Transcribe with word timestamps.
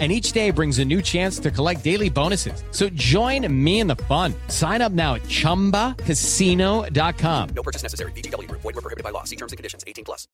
and 0.00 0.10
each 0.10 0.32
day 0.32 0.50
brings 0.50 0.80
a 0.80 0.84
new 0.84 1.00
chance 1.00 1.38
to 1.38 1.52
collect 1.52 1.84
daily 1.84 2.10
bonuses. 2.10 2.64
So 2.72 2.88
join 2.88 3.46
me 3.64 3.78
in 3.78 3.86
the 3.86 3.96
fun. 3.96 4.34
Sign 4.48 4.82
up 4.82 4.90
now 4.90 5.14
at 5.14 5.22
ChumbaCasino.com. 5.22 7.48
No 7.54 7.62
purchase 7.62 7.84
necessary. 7.84 8.10
VGW. 8.12 8.50
Void 8.50 8.64
were 8.64 8.72
prohibited 8.72 9.04
by 9.04 9.10
law. 9.10 9.22
See 9.22 9.36
terms 9.36 9.52
and 9.52 9.56
conditions. 9.56 9.84
18 9.86 10.04
plus. 10.04 10.26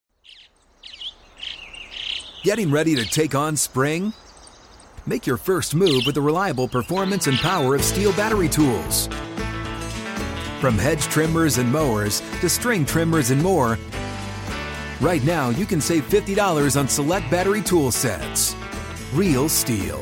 Getting 2.43 2.71
ready 2.71 2.97
to 2.97 3.05
take 3.05 3.35
on 3.35 3.55
spring? 3.55 4.15
Make 5.07 5.27
your 5.27 5.37
first 5.37 5.75
move 5.75 6.05
with 6.07 6.15
the 6.15 6.23
reliable 6.23 6.69
performance 6.69 7.27
and 7.27 7.37
power 7.39 7.75
of 7.75 7.83
STIHL 7.83 8.17
battery 8.17 8.49
tools. 8.49 9.09
From 10.61 10.79
hedge 10.79 11.03
trimmers 11.05 11.59
and 11.59 11.71
mowers 11.71 12.21
to 12.41 12.49
string 12.49 12.87
trimmers 12.87 13.31
and 13.31 13.43
more, 13.43 13.79
right 15.01 15.23
now 15.25 15.51
you 15.51 15.67
can 15.67 15.81
save 15.81 16.09
$50 16.09 16.79
on 16.79 16.89
select 16.89 17.31
battery 17.31 17.63
tool 17.63 17.91
sets. 17.91 18.55
Real 19.13 19.49
STIHL. 19.49 20.01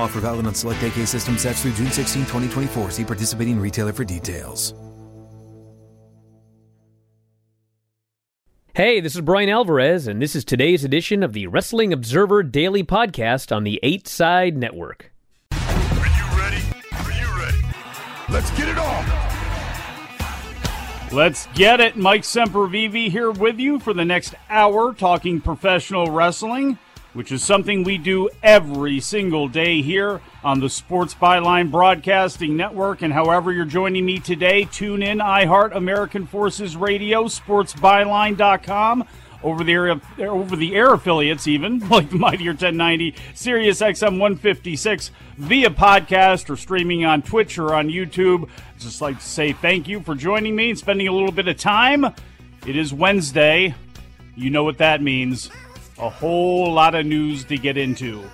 Offer 0.00 0.20
valid 0.20 0.46
on 0.46 0.54
select 0.54 0.82
AK 0.82 1.06
system 1.06 1.38
sets 1.38 1.62
through 1.62 1.74
June 1.74 1.92
16, 1.92 2.22
2024. 2.22 2.90
See 2.90 3.04
participating 3.04 3.60
retailer 3.60 3.92
for 3.92 4.02
details. 4.02 4.74
Hey, 8.74 9.00
this 9.00 9.14
is 9.14 9.20
Brian 9.20 9.48
Alvarez, 9.48 10.08
and 10.08 10.20
this 10.20 10.34
is 10.34 10.44
today's 10.44 10.84
edition 10.84 11.22
of 11.22 11.32
the 11.32 11.46
Wrestling 11.46 11.92
Observer 11.92 12.42
Daily 12.42 12.82
Podcast 12.82 13.54
on 13.54 13.62
the 13.62 13.78
8 13.82 14.08
Side 14.08 14.56
Network. 14.56 15.12
Are 15.52 16.06
you 16.06 16.38
ready? 16.38 16.62
Are 16.92 17.12
you 17.12 17.38
ready? 17.38 17.58
Let's 18.28 18.50
get 18.56 18.68
it 18.68 18.78
on! 18.78 19.04
Let's 21.12 21.46
get 21.54 21.80
it. 21.80 21.96
Mike 21.96 22.22
Sempervive 22.22 23.10
here 23.10 23.30
with 23.30 23.58
you 23.58 23.78
for 23.78 23.92
the 23.92 24.04
next 24.04 24.34
hour 24.48 24.94
talking 24.94 25.40
professional 25.40 26.10
wrestling 26.10 26.78
which 27.12 27.32
is 27.32 27.42
something 27.42 27.82
we 27.82 27.98
do 27.98 28.28
every 28.42 29.00
single 29.00 29.48
day 29.48 29.82
here 29.82 30.20
on 30.44 30.60
the 30.60 30.70
Sports 30.70 31.14
Byline 31.14 31.70
Broadcasting 31.70 32.56
Network. 32.56 33.02
And 33.02 33.12
however 33.12 33.52
you're 33.52 33.64
joining 33.64 34.06
me 34.06 34.18
today, 34.18 34.64
tune 34.64 35.02
in 35.02 35.18
iHeart 35.18 35.74
American 35.74 36.26
Forces 36.26 36.76
Radio, 36.76 37.24
sportsbyline.com. 37.24 39.04
Over 39.42 39.64
the 39.64 39.72
air, 39.72 40.00
over 40.18 40.54
the 40.54 40.76
air 40.76 40.92
affiliates, 40.92 41.48
even 41.48 41.78
like 41.88 42.10
the 42.10 42.18
Mightier 42.18 42.50
1090, 42.50 43.14
Sirius 43.34 43.80
XM 43.80 44.18
156 44.18 45.10
via 45.38 45.70
podcast 45.70 46.50
or 46.50 46.56
streaming 46.56 47.06
on 47.06 47.22
Twitch 47.22 47.58
or 47.58 47.74
on 47.74 47.88
YouTube. 47.88 48.50
Just 48.78 49.00
like 49.00 49.18
to 49.18 49.24
say 49.24 49.52
thank 49.52 49.88
you 49.88 50.00
for 50.00 50.14
joining 50.14 50.54
me 50.54 50.70
and 50.70 50.78
spending 50.78 51.08
a 51.08 51.12
little 51.12 51.32
bit 51.32 51.48
of 51.48 51.56
time. 51.56 52.04
It 52.66 52.76
is 52.76 52.92
Wednesday. 52.92 53.74
You 54.36 54.50
know 54.50 54.62
what 54.62 54.76
that 54.78 55.02
means 55.02 55.50
a 56.00 56.08
whole 56.08 56.72
lot 56.72 56.94
of 56.94 57.04
news 57.04 57.44
to 57.44 57.56
get 57.56 57.76
into. 57.76 58.24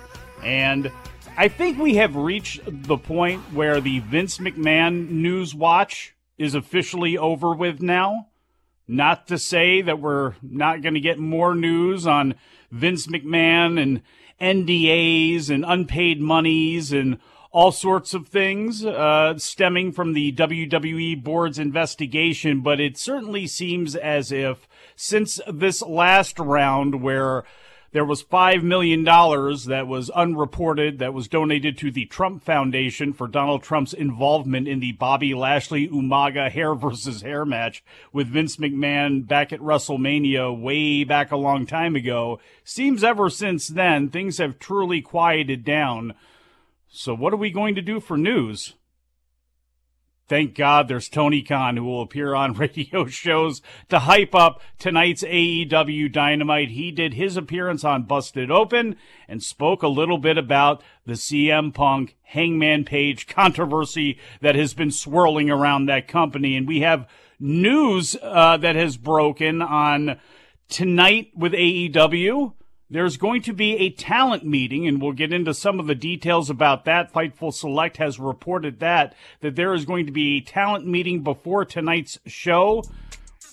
And 0.43 0.91
I 1.35 1.49
think 1.49 1.77
we 1.77 1.95
have 1.95 2.15
reached 2.15 2.61
the 2.65 2.97
point 2.97 3.41
where 3.53 3.81
the 3.81 3.99
Vince 3.99 4.37
McMahon 4.37 5.09
news 5.09 5.53
watch 5.53 6.15
is 6.37 6.55
officially 6.55 7.17
over 7.17 7.53
with 7.53 7.81
now. 7.81 8.27
Not 8.87 9.27
to 9.27 9.37
say 9.37 9.81
that 9.81 9.99
we're 9.99 10.35
not 10.41 10.81
going 10.81 10.93
to 10.93 11.01
get 11.01 11.19
more 11.19 11.53
news 11.53 12.07
on 12.07 12.35
Vince 12.71 13.07
McMahon 13.07 13.81
and 13.81 14.01
NDAs 14.39 15.49
and 15.49 15.65
unpaid 15.67 16.21
monies 16.21 16.93
and 16.93 17.17
all 17.51 17.71
sorts 17.71 18.13
of 18.13 18.27
things 18.27 18.85
uh, 18.85 19.37
stemming 19.37 19.91
from 19.91 20.13
the 20.13 20.31
WWE 20.33 21.21
board's 21.23 21.59
investigation, 21.59 22.61
but 22.61 22.79
it 22.79 22.97
certainly 22.97 23.47
seems 23.47 23.95
as 23.95 24.31
if 24.31 24.67
since 24.95 25.39
this 25.51 25.81
last 25.81 26.39
round 26.39 27.01
where 27.01 27.43
there 27.91 28.05
was 28.05 28.23
$5 28.23 28.63
million 28.63 29.03
that 29.03 29.85
was 29.87 30.09
unreported 30.09 30.99
that 30.99 31.13
was 31.13 31.27
donated 31.27 31.77
to 31.77 31.91
the 31.91 32.05
Trump 32.05 32.43
Foundation 32.43 33.13
for 33.13 33.27
Donald 33.27 33.63
Trump's 33.63 33.93
involvement 33.93 34.67
in 34.67 34.79
the 34.79 34.91
Bobby 34.93 35.33
Lashley 35.33 35.87
Umaga 35.87 36.51
hair 36.51 36.75
versus 36.75 37.21
hair 37.21 37.45
match 37.45 37.83
with 38.11 38.27
Vince 38.27 38.57
McMahon 38.57 39.25
back 39.25 39.53
at 39.53 39.59
WrestleMania 39.59 40.59
way 40.59 41.03
back 41.03 41.31
a 41.31 41.37
long 41.37 41.65
time 41.65 41.95
ago. 41.95 42.39
Seems 42.63 43.03
ever 43.03 43.29
since 43.29 43.67
then, 43.67 44.09
things 44.09 44.37
have 44.37 44.59
truly 44.59 45.01
quieted 45.01 45.63
down. 45.63 46.13
So, 46.89 47.13
what 47.13 47.33
are 47.33 47.37
we 47.37 47.51
going 47.51 47.75
to 47.75 47.81
do 47.81 47.99
for 47.99 48.17
news? 48.17 48.73
Thank 50.27 50.55
God 50.55 50.87
there's 50.87 51.07
Tony 51.07 51.41
Khan 51.41 51.77
who 51.77 51.85
will 51.85 52.01
appear 52.01 52.35
on 52.35 52.53
radio 52.57 53.05
shows 53.05 53.61
to 53.89 53.99
hype 53.99 54.35
up 54.35 54.61
tonight's 54.77 55.23
AEW 55.23 56.11
Dynamite. 56.11 56.71
He 56.71 56.91
did 56.91 57.13
his 57.13 57.37
appearance 57.37 57.83
on 57.83 58.03
Busted 58.03 58.51
Open 58.51 58.97
and 59.27 59.41
spoke 59.41 59.83
a 59.83 59.87
little 59.87 60.17
bit 60.17 60.37
about 60.37 60.83
the 61.05 61.13
CM 61.13 61.73
Punk 61.73 62.17
Hangman 62.23 62.83
Page 62.83 63.27
controversy 63.27 64.19
that 64.41 64.55
has 64.55 64.73
been 64.73 64.91
swirling 64.91 65.49
around 65.49 65.85
that 65.85 66.09
company. 66.09 66.57
And 66.57 66.67
we 66.67 66.81
have 66.81 67.07
news 67.39 68.17
uh, 68.21 68.57
that 68.57 68.75
has 68.75 68.97
broken 68.97 69.61
on 69.61 70.19
tonight 70.67 71.31
with 71.35 71.53
AEW. 71.53 72.53
There's 72.89 73.17
going 73.17 73.41
to 73.41 73.53
be 73.53 73.75
a 73.75 73.89
talent 73.89 74.45
meeting, 74.45 74.87
and 74.87 75.01
we'll 75.01 75.11
get 75.11 75.33
into 75.33 75.53
some 75.53 75.77
of 75.79 75.87
the 75.87 75.95
details 75.95 76.49
about 76.49 76.85
that. 76.85 77.11
Fightful 77.11 77.53
Select 77.53 77.97
has 77.97 78.17
reported 78.17 78.79
that, 78.79 79.13
that 79.41 79.57
there 79.57 79.73
is 79.73 79.83
going 79.83 80.05
to 80.05 80.13
be 80.13 80.37
a 80.37 80.41
talent 80.41 80.87
meeting 80.87 81.21
before 81.21 81.65
tonight's 81.65 82.17
show. 82.25 82.83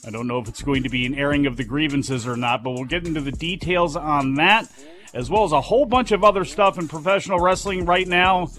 I 0.06 0.11
don't 0.11 0.28
know 0.28 0.39
if 0.39 0.47
it's 0.47 0.62
going 0.62 0.84
to 0.84 0.89
be 0.89 1.05
an 1.05 1.17
airing 1.17 1.47
of 1.47 1.56
the 1.56 1.65
grievances 1.65 2.28
or 2.28 2.37
not, 2.37 2.62
but 2.62 2.73
we'll 2.73 2.84
get 2.84 3.09
into 3.09 3.21
the 3.21 3.33
details 3.33 3.97
on 3.97 4.34
that, 4.34 4.71
as 5.12 5.28
well 5.28 5.43
as 5.43 5.50
a 5.50 5.61
whole 5.61 5.84
bunch 5.84 6.12
of 6.12 6.23
other 6.23 6.44
stuff 6.44 6.78
in 6.78 6.87
professional 6.87 7.41
wrestling 7.41 7.87
right 7.87 8.06
now. 8.06 8.50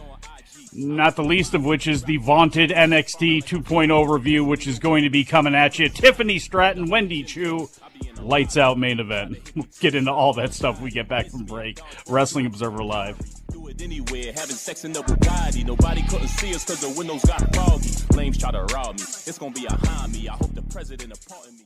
Not 0.73 1.15
the 1.15 1.23
least 1.23 1.53
of 1.53 1.63
which 1.63 1.87
is 1.87 2.03
the 2.03 2.17
vaunted 2.17 2.69
NXT 2.69 3.45
2.0 3.45 4.13
review, 4.13 4.43
which 4.43 4.67
is 4.67 4.77
going 4.79 5.05
to 5.05 5.09
be 5.09 5.23
coming 5.23 5.55
at 5.55 5.79
you. 5.79 5.87
Tiffany 5.87 6.37
Stratton, 6.37 6.89
Wendy 6.89 7.23
Choo, 7.23 7.69
lights 8.21 8.57
out 8.57 8.77
main 8.77 8.99
event. 8.99 9.37
We'll 9.55 9.67
get 9.79 9.95
into 9.95 10.11
all 10.11 10.33
that 10.33 10.53
stuff 10.53 10.81
we 10.81 10.91
get 10.91 11.07
back 11.07 11.27
from 11.29 11.45
break. 11.45 11.79
Wrestling 12.09 12.45
Observer 12.45 12.83
Live. 12.83 13.17
Anywhere, 13.79 14.31
having 14.33 14.55
sex 14.55 14.85
in 14.85 14.93
the 14.93 15.01
Bugatti. 15.01 15.65
Nobody 15.65 16.01
couldn't 16.03 16.29
see 16.29 16.55
us 16.55 16.63
because 16.63 16.79
the 16.79 16.97
windows 16.97 17.25
got 17.25 17.53
foggy. 17.53 17.89
Flames 18.13 18.37
try 18.37 18.51
to 18.51 18.63
rob 18.73 18.95
me. 18.95 19.03
It's 19.03 19.37
gonna 19.37 19.51
be 19.51 19.61
me. 19.61 20.29
I 20.29 20.33
hope 20.33 20.53
the 20.53 20.61
president 20.69 21.09
me. 21.09 21.65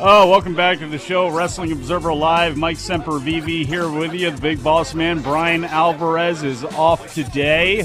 Oh, 0.00 0.28
welcome 0.30 0.54
back 0.54 0.78
to 0.78 0.86
the 0.86 0.98
show, 0.98 1.28
Wrestling 1.28 1.72
Observer 1.72 2.14
Live. 2.14 2.56
Mike 2.56 2.76
Sempervive 2.76 3.66
here 3.66 3.90
with 3.90 4.14
you. 4.14 4.30
The 4.30 4.40
big 4.40 4.62
boss 4.62 4.94
man, 4.94 5.22
Brian 5.22 5.64
Alvarez, 5.64 6.44
is 6.44 6.62
off 6.64 7.12
today 7.14 7.84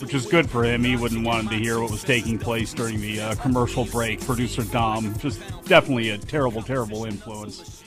which 0.00 0.14
is 0.14 0.26
good 0.26 0.48
for 0.48 0.64
him. 0.64 0.84
He 0.84 0.96
wouldn't 0.96 1.24
want 1.24 1.50
to 1.50 1.56
hear 1.56 1.80
what 1.80 1.90
was 1.90 2.02
taking 2.02 2.38
place 2.38 2.72
during 2.72 3.00
the 3.00 3.20
uh, 3.20 3.34
commercial 3.36 3.84
break. 3.84 4.20
Producer 4.20 4.62
Dom, 4.64 5.18
just 5.18 5.40
definitely 5.64 6.10
a 6.10 6.18
terrible, 6.18 6.62
terrible 6.62 7.04
influence. 7.04 7.80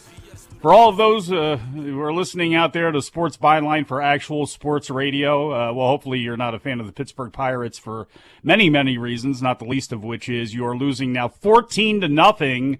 For 0.63 0.71
all 0.71 0.87
of 0.87 0.95
those 0.95 1.29
uh, 1.29 1.57
who 1.57 1.99
are 1.99 2.13
listening 2.13 2.55
out 2.55 2.71
there 2.71 2.89
to 2.89 3.01
Sports 3.01 3.35
Byline 3.35 3.85
for 3.85 4.01
actual 4.01 4.45
sports 4.45 4.89
radio, 4.89 5.51
uh, 5.51 5.73
well, 5.73 5.87
hopefully 5.87 6.19
you're 6.19 6.37
not 6.37 6.55
a 6.55 6.59
fan 6.59 6.79
of 6.79 6.85
the 6.85 6.93
Pittsburgh 6.93 7.33
Pirates 7.33 7.77
for 7.77 8.07
many, 8.43 8.69
many 8.69 8.97
reasons, 8.97 9.41
not 9.41 9.59
the 9.59 9.65
least 9.65 9.91
of 9.91 10.05
which 10.05 10.29
is 10.29 10.53
you 10.53 10.65
are 10.65 10.77
losing 10.77 11.11
now 11.11 11.27
14 11.27 12.01
to 12.01 12.07
nothing. 12.07 12.79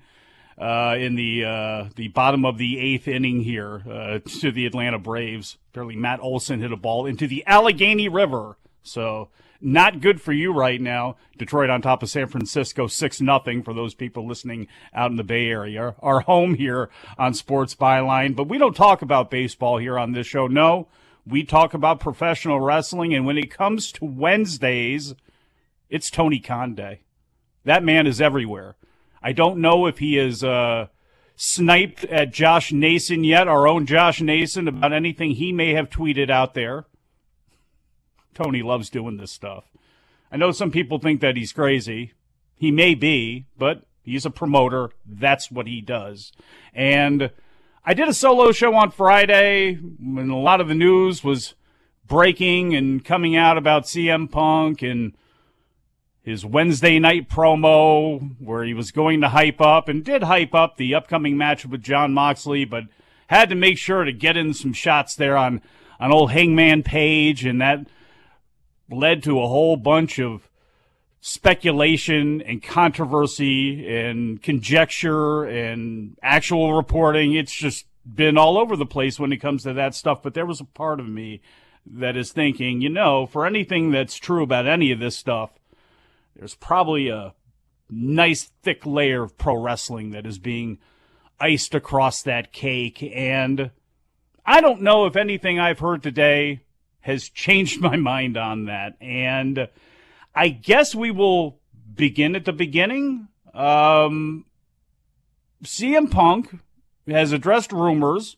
Uh, 0.55 0.95
in 0.99 1.15
the 1.15 1.43
uh, 1.43 1.89
the 1.95 2.09
bottom 2.09 2.45
of 2.45 2.59
the 2.59 2.77
eighth 2.77 3.07
inning 3.07 3.41
here 3.41 3.81
uh, 3.89 4.19
to 4.39 4.51
the 4.51 4.67
Atlanta 4.67 4.99
Braves. 4.99 5.57
Apparently, 5.71 5.95
Matt 5.95 6.19
Olson 6.19 6.61
hit 6.61 6.71
a 6.71 6.77
ball 6.77 7.07
into 7.07 7.25
the 7.25 7.43
Allegheny 7.47 8.07
River 8.07 8.55
so 8.83 9.29
not 9.59 10.01
good 10.01 10.21
for 10.21 10.33
you 10.33 10.51
right 10.51 10.79
now. 10.79 11.15
Detroit 11.37 11.69
on 11.69 11.81
top 11.81 12.03
of 12.03 12.09
San 12.09 12.27
Francisco, 12.27 12.87
six 12.87 13.21
nothing 13.21 13.63
for 13.63 13.73
those 13.73 13.93
people 13.93 14.27
listening 14.27 14.67
out 14.93 15.09
in 15.09 15.17
the 15.17 15.23
Bay 15.23 15.47
Area. 15.47 15.95
Our 15.99 16.19
home 16.19 16.55
here 16.55 16.89
on 17.17 17.33
Sports 17.33 17.73
Byline, 17.73 18.35
but 18.35 18.49
we 18.49 18.57
don't 18.57 18.75
talk 18.75 19.01
about 19.01 19.31
baseball 19.31 19.77
here 19.77 19.97
on 19.97 20.11
this 20.11 20.27
show. 20.27 20.47
No, 20.47 20.89
we 21.25 21.43
talk 21.43 21.73
about 21.73 22.01
professional 22.01 22.59
wrestling, 22.59 23.13
and 23.13 23.25
when 23.25 23.37
it 23.37 23.49
comes 23.49 23.91
to 23.93 24.05
Wednesdays, 24.05 25.15
it's 25.89 26.11
Tony 26.11 26.39
Khan 26.39 26.75
Day. 26.75 27.01
That 27.63 27.83
man 27.83 28.05
is 28.05 28.19
everywhere. 28.19 28.75
I 29.21 29.31
don't 29.31 29.59
know 29.59 29.85
if 29.85 29.99
he 29.99 30.17
is 30.17 30.43
uh, 30.43 30.87
sniped 31.37 32.03
at 32.05 32.33
Josh 32.33 32.73
Nason 32.73 33.23
yet, 33.23 33.47
our 33.47 33.65
own 33.65 33.85
Josh 33.85 34.21
Nason, 34.21 34.67
about 34.67 34.91
anything 34.91 35.31
he 35.31 35.53
may 35.53 35.73
have 35.73 35.89
tweeted 35.89 36.29
out 36.29 36.53
there. 36.53 36.85
Tony 38.33 38.61
loves 38.61 38.89
doing 38.89 39.17
this 39.17 39.31
stuff. 39.31 39.65
I 40.31 40.37
know 40.37 40.51
some 40.51 40.71
people 40.71 40.99
think 40.99 41.21
that 41.21 41.37
he's 41.37 41.53
crazy. 41.53 42.13
He 42.55 42.71
may 42.71 42.95
be, 42.95 43.45
but 43.57 43.83
he's 44.03 44.25
a 44.25 44.31
promoter. 44.31 44.89
That's 45.05 45.51
what 45.51 45.67
he 45.67 45.81
does. 45.81 46.31
And 46.73 47.31
I 47.85 47.93
did 47.93 48.07
a 48.07 48.13
solo 48.13 48.51
show 48.51 48.73
on 48.75 48.91
Friday 48.91 49.75
when 49.75 50.29
a 50.29 50.39
lot 50.39 50.61
of 50.61 50.67
the 50.67 50.75
news 50.75 51.23
was 51.23 51.53
breaking 52.05 52.75
and 52.75 53.03
coming 53.03 53.35
out 53.35 53.57
about 53.57 53.83
CM 53.83 54.29
Punk 54.29 54.81
and 54.81 55.13
his 56.23 56.45
Wednesday 56.45 56.99
night 56.99 57.29
promo 57.29 58.35
where 58.39 58.63
he 58.63 58.73
was 58.73 58.91
going 58.91 59.21
to 59.21 59.29
hype 59.29 59.59
up 59.59 59.89
and 59.89 60.03
did 60.03 60.23
hype 60.23 60.55
up 60.55 60.77
the 60.77 60.95
upcoming 60.95 61.37
match 61.37 61.65
with 61.65 61.83
Jon 61.83 62.13
Moxley, 62.13 62.65
but 62.65 62.85
had 63.27 63.49
to 63.49 63.55
make 63.55 63.77
sure 63.77 64.03
to 64.03 64.13
get 64.13 64.37
in 64.37 64.53
some 64.53 64.73
shots 64.73 65.15
there 65.15 65.35
on, 65.35 65.61
on 65.99 66.11
old 66.11 66.31
Hangman 66.31 66.83
Page, 66.83 67.45
and 67.45 67.61
that 67.61 67.85
led 68.93 69.23
to 69.23 69.41
a 69.41 69.47
whole 69.47 69.75
bunch 69.75 70.19
of 70.19 70.49
speculation 71.25 72.41
and 72.41 72.61
controversy 72.61 73.87
and 73.95 74.41
conjecture 74.41 75.45
and 75.45 76.17
actual 76.21 76.73
reporting. 76.73 77.33
It's 77.33 77.53
just 77.53 77.85
been 78.05 78.37
all 78.37 78.57
over 78.57 78.75
the 78.75 78.85
place 78.85 79.19
when 79.19 79.31
it 79.31 79.37
comes 79.37 79.63
to 79.63 79.73
that 79.73 79.95
stuff, 79.95 80.21
but 80.21 80.33
there 80.33 80.45
was 80.45 80.59
a 80.59 80.65
part 80.65 80.99
of 80.99 81.07
me 81.07 81.41
that 81.85 82.17
is 82.17 82.31
thinking, 82.31 82.81
you 82.81 82.89
know, 82.89 83.25
for 83.25 83.45
anything 83.45 83.91
that's 83.91 84.15
true 84.15 84.43
about 84.43 84.67
any 84.67 84.91
of 84.91 84.99
this 84.99 85.15
stuff, 85.15 85.51
there's 86.35 86.55
probably 86.55 87.09
a 87.09 87.33
nice 87.89 88.51
thick 88.61 88.85
layer 88.85 89.23
of 89.23 89.37
pro 89.37 89.55
wrestling 89.55 90.11
that 90.11 90.25
is 90.25 90.39
being 90.39 90.77
iced 91.39 91.75
across 91.75 92.21
that 92.23 92.51
cake. 92.51 93.01
And 93.15 93.71
I 94.45 94.61
don't 94.61 94.81
know 94.81 95.05
if 95.05 95.15
anything 95.15 95.59
I've 95.59 95.79
heard 95.79 96.03
today 96.03 96.61
has 97.03 97.29
changed 97.29 97.79
my 97.89 97.95
mind 97.95 98.35
on 98.35 98.65
that. 98.65 98.97
And 98.99 99.69
I 100.35 100.49
guess 100.49 100.93
we 100.93 101.11
will 101.11 101.59
begin 101.93 102.35
at 102.35 102.45
the 102.45 102.53
beginning. 102.53 103.27
Um, 103.53 104.45
CM 105.63 106.09
Punk 106.09 106.59
has 107.07 107.31
addressed 107.31 107.71
rumors 107.71 108.37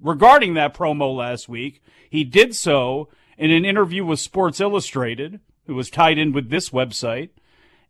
regarding 0.00 0.54
that 0.54 0.74
promo 0.74 1.14
last 1.14 1.48
week. 1.48 1.82
He 2.08 2.24
did 2.24 2.54
so 2.54 3.08
in 3.36 3.50
an 3.50 3.64
interview 3.64 4.04
with 4.04 4.20
Sports 4.20 4.60
Illustrated 4.60 5.40
who 5.66 5.74
was 5.74 5.90
tied 5.90 6.18
in 6.18 6.32
with 6.32 6.50
this 6.50 6.70
website. 6.70 7.30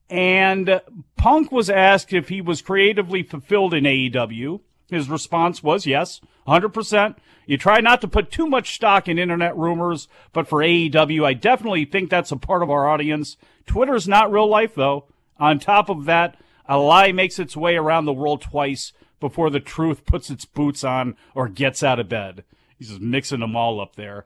And 0.09 0.81
Punk 1.17 1.51
was 1.51 1.71
asked 1.71 2.13
if 2.13 2.29
he 2.29 2.41
was 2.41 2.63
creatively 2.63 3.23
fulfilled 3.23 3.75
in 3.75 3.85
AEW. 3.85 4.61
His 4.91 5.09
response 5.09 5.63
was 5.63 5.87
yes, 5.87 6.21
100%. 6.47 7.17
You 7.47 7.59
try 7.59 7.81
not 7.81 8.01
to 8.01 8.09
put 8.09 8.31
too 8.31 8.47
much 8.47 8.75
stock 8.75 9.09
in 9.09 9.19
internet 9.19 9.57
rumors, 9.57 10.09
but 10.33 10.49
for 10.49 10.61
AEW, 10.61 11.25
I 11.25 11.35
definitely 11.35 11.85
think 11.85 12.11
that's 12.11 12.33
a 12.33 12.37
part 12.37 12.63
of 12.63 12.71
our 12.71 12.89
audience. 12.89 13.37
Twitter's 13.67 14.09
not 14.09 14.33
real 14.33 14.49
life, 14.49 14.75
though. 14.75 15.07
On 15.39 15.59
top 15.59 15.89
of 15.89 16.05
that, 16.07 16.37
a 16.67 16.79
lie 16.79 17.13
makes 17.13 17.39
its 17.39 17.57
way 17.57 17.77
around 17.77 18.05
the 18.05 18.13
world 18.13 18.41
twice 18.41 18.93
before 19.21 19.51
the 19.51 19.61
truth 19.61 20.07
puts 20.07 20.31
its 20.31 20.45
boots 20.45 20.85
on 20.85 21.17
or 21.35 21.49
gets 21.49 21.83
out 21.83 21.99
of 21.99 22.09
bed. 22.09 22.45
He's 22.79 22.89
just 22.89 23.01
mixing 23.01 23.41
them 23.41 23.57
all 23.57 23.81
up 23.81 23.97
there. 23.97 24.25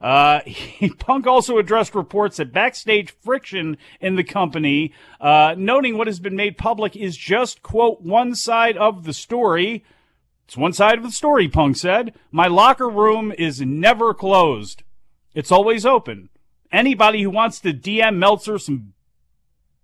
Uh, 0.00 0.40
Punk 0.98 1.26
also 1.26 1.58
addressed 1.58 1.94
reports 1.94 2.38
that 2.38 2.52
backstage 2.52 3.10
friction 3.22 3.76
in 4.00 4.16
the 4.16 4.24
company, 4.24 4.92
uh, 5.20 5.54
noting 5.56 5.98
what 5.98 6.06
has 6.06 6.20
been 6.20 6.36
made 6.36 6.56
public 6.56 6.96
is 6.96 7.16
just, 7.16 7.62
quote, 7.62 8.00
one 8.00 8.34
side 8.34 8.76
of 8.76 9.04
the 9.04 9.12
story. 9.12 9.84
It's 10.50 10.56
one 10.56 10.72
side 10.72 10.98
of 10.98 11.04
the 11.04 11.12
story, 11.12 11.46
Punk 11.46 11.76
said. 11.76 12.12
My 12.32 12.48
locker 12.48 12.88
room 12.88 13.32
is 13.38 13.60
never 13.60 14.12
closed. 14.12 14.82
It's 15.32 15.52
always 15.52 15.86
open. 15.86 16.28
Anybody 16.72 17.22
who 17.22 17.30
wants 17.30 17.60
to 17.60 17.72
DM 17.72 18.16
Meltzer 18.16 18.58
some 18.58 18.94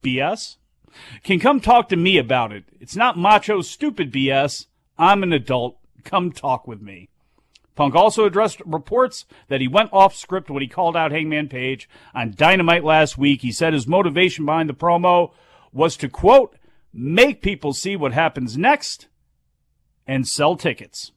BS 0.03 0.57
can 1.23 1.39
come 1.39 1.61
talk 1.61 1.89
to 1.91 1.97
me 1.97 2.19
about 2.19 2.51
it. 2.51 2.65
It's 2.81 2.97
not 2.97 3.17
macho 3.17 3.61
stupid 3.61 4.13
BS. 4.13 4.67
I'm 4.99 5.23
an 5.23 5.33
adult. 5.33 5.79
Come 6.03 6.33
talk 6.33 6.67
with 6.67 6.83
me. 6.83 7.11
Punk 7.77 7.95
also 7.95 8.25
addressed 8.25 8.61
reports 8.67 9.25
that 9.47 9.61
he 9.61 9.69
went 9.69 9.93
off 9.93 10.17
script 10.17 10.51
when 10.51 10.63
he 10.63 10.69
called 10.69 10.97
out 10.97 11.13
Hangman 11.13 11.49
Page 11.49 11.89
on 12.13 12.35
Dynamite 12.37 12.83
last 12.83 13.17
week. 13.17 13.43
He 13.43 13.53
said 13.53 13.73
his 13.73 13.87
motivation 13.87 14.45
behind 14.45 14.69
the 14.69 14.75
promo 14.75 15.31
was 15.73 15.97
to, 15.99 16.09
quote, 16.09 16.57
make 16.93 17.41
people 17.41 17.73
see 17.73 17.95
what 17.95 18.13
happens 18.13 18.59
next 18.59 19.07
and 20.06 20.26
sell 20.26 20.56
tickets. 20.56 21.12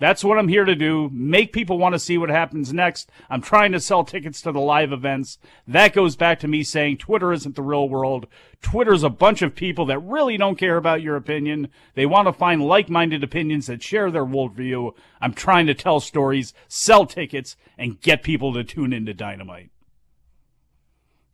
That's 0.00 0.24
what 0.24 0.38
I'm 0.38 0.48
here 0.48 0.64
to 0.64 0.74
do. 0.74 1.10
Make 1.12 1.52
people 1.52 1.76
want 1.76 1.92
to 1.94 1.98
see 1.98 2.16
what 2.16 2.30
happens 2.30 2.72
next. 2.72 3.10
I'm 3.28 3.42
trying 3.42 3.72
to 3.72 3.80
sell 3.80 4.02
tickets 4.02 4.40
to 4.40 4.50
the 4.50 4.58
live 4.58 4.92
events. 4.92 5.36
That 5.68 5.92
goes 5.92 6.16
back 6.16 6.40
to 6.40 6.48
me 6.48 6.62
saying 6.62 6.96
Twitter 6.96 7.34
isn't 7.34 7.54
the 7.54 7.62
real 7.62 7.86
world. 7.86 8.26
Twitter's 8.62 9.02
a 9.02 9.10
bunch 9.10 9.42
of 9.42 9.54
people 9.54 9.84
that 9.86 9.98
really 9.98 10.38
don't 10.38 10.56
care 10.56 10.78
about 10.78 11.02
your 11.02 11.16
opinion. 11.16 11.68
They 11.94 12.06
want 12.06 12.28
to 12.28 12.32
find 12.32 12.62
like-minded 12.64 13.22
opinions 13.22 13.66
that 13.66 13.82
share 13.82 14.10
their 14.10 14.24
worldview. 14.24 14.94
I'm 15.20 15.34
trying 15.34 15.66
to 15.66 15.74
tell 15.74 16.00
stories, 16.00 16.54
sell 16.66 17.04
tickets, 17.04 17.56
and 17.76 18.00
get 18.00 18.22
people 18.22 18.54
to 18.54 18.64
tune 18.64 18.94
into 18.94 19.12
Dynamite. 19.12 19.68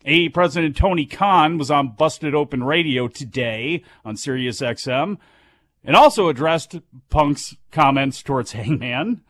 AE 0.05 0.31
President 0.31 0.77
Tony 0.77 1.07
Khan 1.07 1.57
was 1.57 1.71
on 1.71 1.95
Busted 1.97 2.35
Open 2.35 2.65
Radio 2.65 3.07
today 3.07 3.85
on 4.05 4.17
Sirius 4.17 4.61
XM 4.61 5.19
and 5.87 5.95
also 5.97 6.29
addressed 6.29 6.77
Punk's 7.09 7.57
comments 7.71 8.23
towards 8.23 8.53
Hangman, 8.53 9.23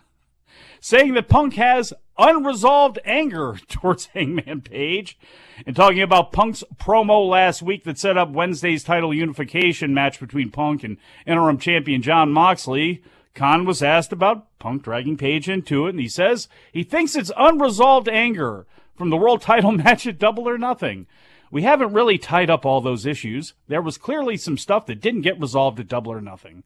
saying 0.81 1.15
that 1.15 1.29
Punk 1.29 1.55
has 1.55 1.93
unresolved 2.19 2.99
anger 3.05 3.59
towards 3.69 4.07
Hangman 4.07 4.63
Page, 4.63 5.19
and 5.67 5.77
talking 5.77 6.03
about 6.03 6.33
Punk's 6.33 6.65
promo 6.79 7.29
last 7.29 7.63
week 7.63 7.85
that 7.85 7.99
set 7.99 8.17
up 8.17 8.31
Wednesday's 8.31 8.83
title 8.83 9.13
unification 9.15 9.95
match 9.95 10.19
between 10.19 10.51
Punk 10.51 10.83
and 10.83 10.97
interim 11.27 11.59
champion 11.59 12.03
Jon 12.03 12.33
Moxley. 12.33 13.03
Khan 13.35 13.67
was 13.67 13.83
asked 13.83 14.13
about 14.13 14.47
Punk 14.59 14.83
dragging 14.83 15.19
Page 15.19 15.47
into 15.49 15.87
it, 15.87 15.91
and 15.91 16.01
he 16.01 16.09
says 16.09 16.49
he 16.73 16.83
thinks 16.83 17.15
it's 17.15 17.31
unresolved 17.37 18.09
anger 18.09 18.67
from 18.97 19.11
the 19.11 19.17
world 19.19 19.43
title 19.43 19.73
match 19.73 20.07
at 20.07 20.19
Double 20.19 20.49
or 20.49 20.57
Nothing. 20.57 21.07
We 21.51 21.63
haven't 21.63 21.93
really 21.93 22.19
tied 22.19 22.51
up 22.51 22.67
all 22.67 22.81
those 22.81 23.07
issues. 23.07 23.55
There 23.69 23.83
was 23.83 23.99
clearly 23.99 24.37
some 24.37 24.59
stuff 24.59 24.87
that 24.87 25.01
didn't 25.01 25.23
get 25.23 25.41
resolved 25.41 25.79
at 25.79 25.89
Double 25.89 26.13
or 26.13 26.21
Nothing. 26.21 26.65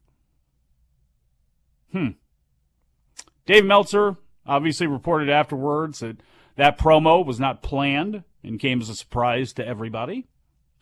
Hmm. 1.91 2.09
Dave 3.45 3.65
Meltzer 3.65 4.17
obviously 4.45 4.87
reported 4.87 5.29
afterwards 5.29 5.99
that 5.99 6.17
that 6.55 6.77
promo 6.77 7.25
was 7.25 7.39
not 7.39 7.61
planned 7.61 8.23
and 8.43 8.59
came 8.59 8.81
as 8.81 8.89
a 8.89 8.95
surprise 8.95 9.53
to 9.53 9.67
everybody. 9.67 10.27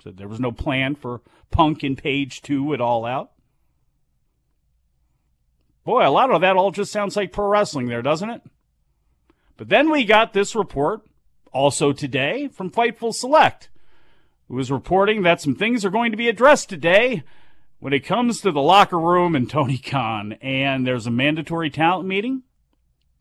Said 0.04 0.18
there 0.18 0.28
was 0.28 0.40
no 0.40 0.52
plan 0.52 0.96
for 0.96 1.22
Punk 1.52 1.84
and 1.84 1.98
Page 1.98 2.42
2 2.42 2.74
at 2.74 2.82
All 2.82 3.06
Out. 3.06 3.32
Boy, 5.84 6.08
a 6.08 6.10
lot 6.10 6.32
of 6.32 6.42
that 6.42 6.56
all 6.56 6.72
just 6.72 6.92
sounds 6.92 7.16
like 7.16 7.32
pro 7.32 7.48
wrestling 7.48 7.88
there, 7.88 8.02
doesn't 8.02 8.30
it? 8.30 8.42
But 9.58 9.70
then 9.70 9.90
we 9.90 10.06
got 10.06 10.32
this 10.32 10.56
report, 10.56 11.02
also 11.52 11.92
today, 11.92 12.48
from 12.48 12.72
Fightful 12.72 13.14
Select 13.14 13.70
was 14.56 14.72
reporting 14.72 15.22
that 15.22 15.42
some 15.42 15.56
things 15.56 15.86
are 15.86 15.90
going 15.90 16.12
to 16.12 16.18
be 16.18 16.28
addressed 16.28 16.70
today 16.70 17.24
when 17.80 17.94
it 17.94 18.00
comes 18.00 18.42
to 18.42 18.52
the 18.52 18.62
locker 18.62 19.00
room 19.00 19.36
and 19.36 19.50
Tony 19.50 19.78
Khan. 19.78 20.34
And 20.42 20.86
there's 20.86 21.08
a 21.08 21.12
mandatory 21.12 21.70
talent 21.70 22.08
meeting. 22.08 22.44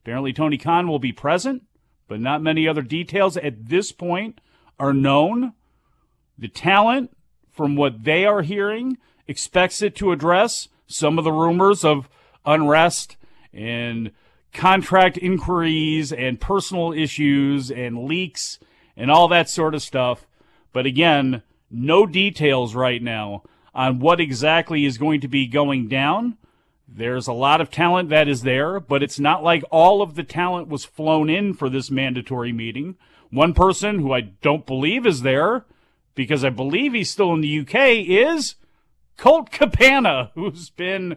Apparently, 0.03 0.33
Tony 0.33 0.57
Khan 0.57 0.89
will 0.89 0.99
be 0.99 1.13
present, 1.13 1.65
but 2.09 2.21
not 2.21 2.43
many 2.43 2.67
other 2.67 2.83
details 2.83 3.37
at 3.37 3.69
this 3.69 3.93
point 3.93 4.41
are 4.79 4.95
known. 4.95 5.53
The 6.39 6.49
talent, 6.49 7.17
from 7.51 7.77
what 7.77 8.05
they 8.05 8.25
are 8.25 8.43
hearing, 8.43 8.97
expects 9.27 9.83
it 9.83 9.95
to 9.97 10.13
address 10.13 10.69
some 10.87 11.19
of 11.19 11.25
the 11.25 11.33
rumors 11.33 11.85
of 11.85 12.09
unrest 12.47 13.17
and 13.53 14.13
contract 14.55 15.19
inquiries 15.19 16.13
and 16.13 16.41
personal 16.41 16.93
issues 16.93 17.71
and 17.71 18.05
leaks 18.05 18.59
and 18.97 19.11
all 19.11 19.29
that 19.29 19.51
sort 19.51 19.75
of 19.75 19.83
stuff. 19.83 20.27
But 20.79 20.87
again, 20.87 21.43
no 21.73 22.07
details 22.07 22.77
right 22.77 23.03
now 23.03 23.43
on 23.75 23.99
what 23.99 24.21
exactly 24.21 24.85
is 24.85 24.97
going 24.97 25.21
to 25.23 25.27
be 25.27 25.49
going 25.49 25.89
down. 25.89 26.37
There's 26.87 27.27
a 27.27 27.33
lot 27.33 27.61
of 27.61 27.69
talent 27.69 28.11
that 28.11 28.29
is 28.29 28.43
there, 28.43 28.79
but 28.79 29.03
it's 29.03 29.19
not 29.19 29.43
like 29.43 29.65
all 29.73 30.03
of 30.03 30.15
the 30.15 30.23
talent 30.23 30.69
was 30.69 30.85
flown 30.85 31.29
in 31.29 31.53
for 31.53 31.69
this 31.69 31.91
mandatory 31.91 32.53
meeting. 32.53 32.95
One 33.31 33.55
person 33.55 33.99
who 33.99 34.13
I 34.13 34.21
don't 34.21 34.67
believe 34.67 35.05
is 35.05 35.23
there, 35.23 35.65
because 36.15 36.45
I 36.45 36.51
believe 36.51 36.93
he's 36.93 37.11
still 37.11 37.35
in 37.35 37.41
the 37.41 37.59
UK, 37.59 38.07
is 38.07 38.55
Colt 39.17 39.51
Cabana, 39.51 40.31
who's 40.37 40.71
been, 40.71 41.17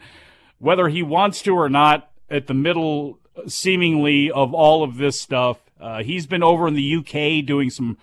whether 0.57 0.87
he 0.87 1.03
wants 1.03 1.43
to 1.43 1.55
or 1.55 1.69
not, 1.69 2.09
at 2.31 2.47
the 2.47 2.55
middle, 2.55 3.19
seemingly, 3.45 4.31
of 4.31 4.55
all 4.55 4.83
of 4.83 4.97
this 4.97 5.21
stuff. 5.21 5.59
Uh, 5.79 6.01
he's 6.01 6.25
been 6.25 6.41
over 6.41 6.67
in 6.67 6.73
the 6.73 6.95
UK 6.95 7.45
doing 7.45 7.69
some 7.69 7.99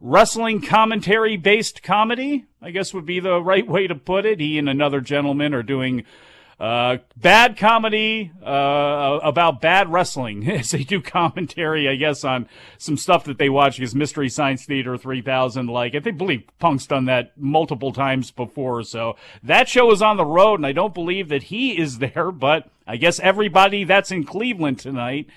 wrestling 0.00 0.60
commentary 0.60 1.36
based 1.36 1.82
comedy, 1.82 2.46
I 2.62 2.70
guess 2.70 2.94
would 2.94 3.06
be 3.06 3.20
the 3.20 3.42
right 3.42 3.66
way 3.66 3.86
to 3.86 3.94
put 3.94 4.26
it. 4.26 4.40
He 4.40 4.58
and 4.58 4.68
another 4.68 5.00
gentleman 5.00 5.54
are 5.54 5.62
doing 5.62 6.04
Uh, 6.60 6.98
bad 7.16 7.56
comedy 7.56 8.32
uh, 8.44 9.20
about 9.22 9.60
bad 9.60 9.92
wrestling 9.92 10.50
as 10.58 10.72
they 10.72 10.82
do 10.82 11.00
commentary, 11.00 11.88
I 11.88 11.94
guess, 11.94 12.24
on 12.24 12.48
some 12.78 12.96
stuff 12.96 13.22
that 13.26 13.38
they 13.38 13.48
watch 13.48 13.76
because 13.76 13.94
Mystery 13.94 14.28
Science 14.28 14.64
Theater 14.64 14.96
3000. 14.96 15.68
Like, 15.68 15.94
I 15.94 16.00
think 16.00 16.18
believe 16.18 16.42
Punk's 16.58 16.88
done 16.88 17.04
that 17.04 17.30
multiple 17.38 17.92
times 17.92 18.32
before. 18.32 18.82
So 18.82 19.14
that 19.40 19.68
show 19.68 19.92
is 19.92 20.02
on 20.02 20.16
the 20.16 20.24
road, 20.24 20.56
and 20.56 20.66
I 20.66 20.72
don't 20.72 20.94
believe 20.94 21.28
that 21.28 21.44
he 21.44 21.78
is 21.78 21.98
there. 22.00 22.32
But 22.32 22.68
I 22.88 22.96
guess 22.96 23.20
everybody 23.20 23.84
that's 23.84 24.10
in 24.10 24.24
Cleveland 24.24 24.80
tonight 24.80 25.28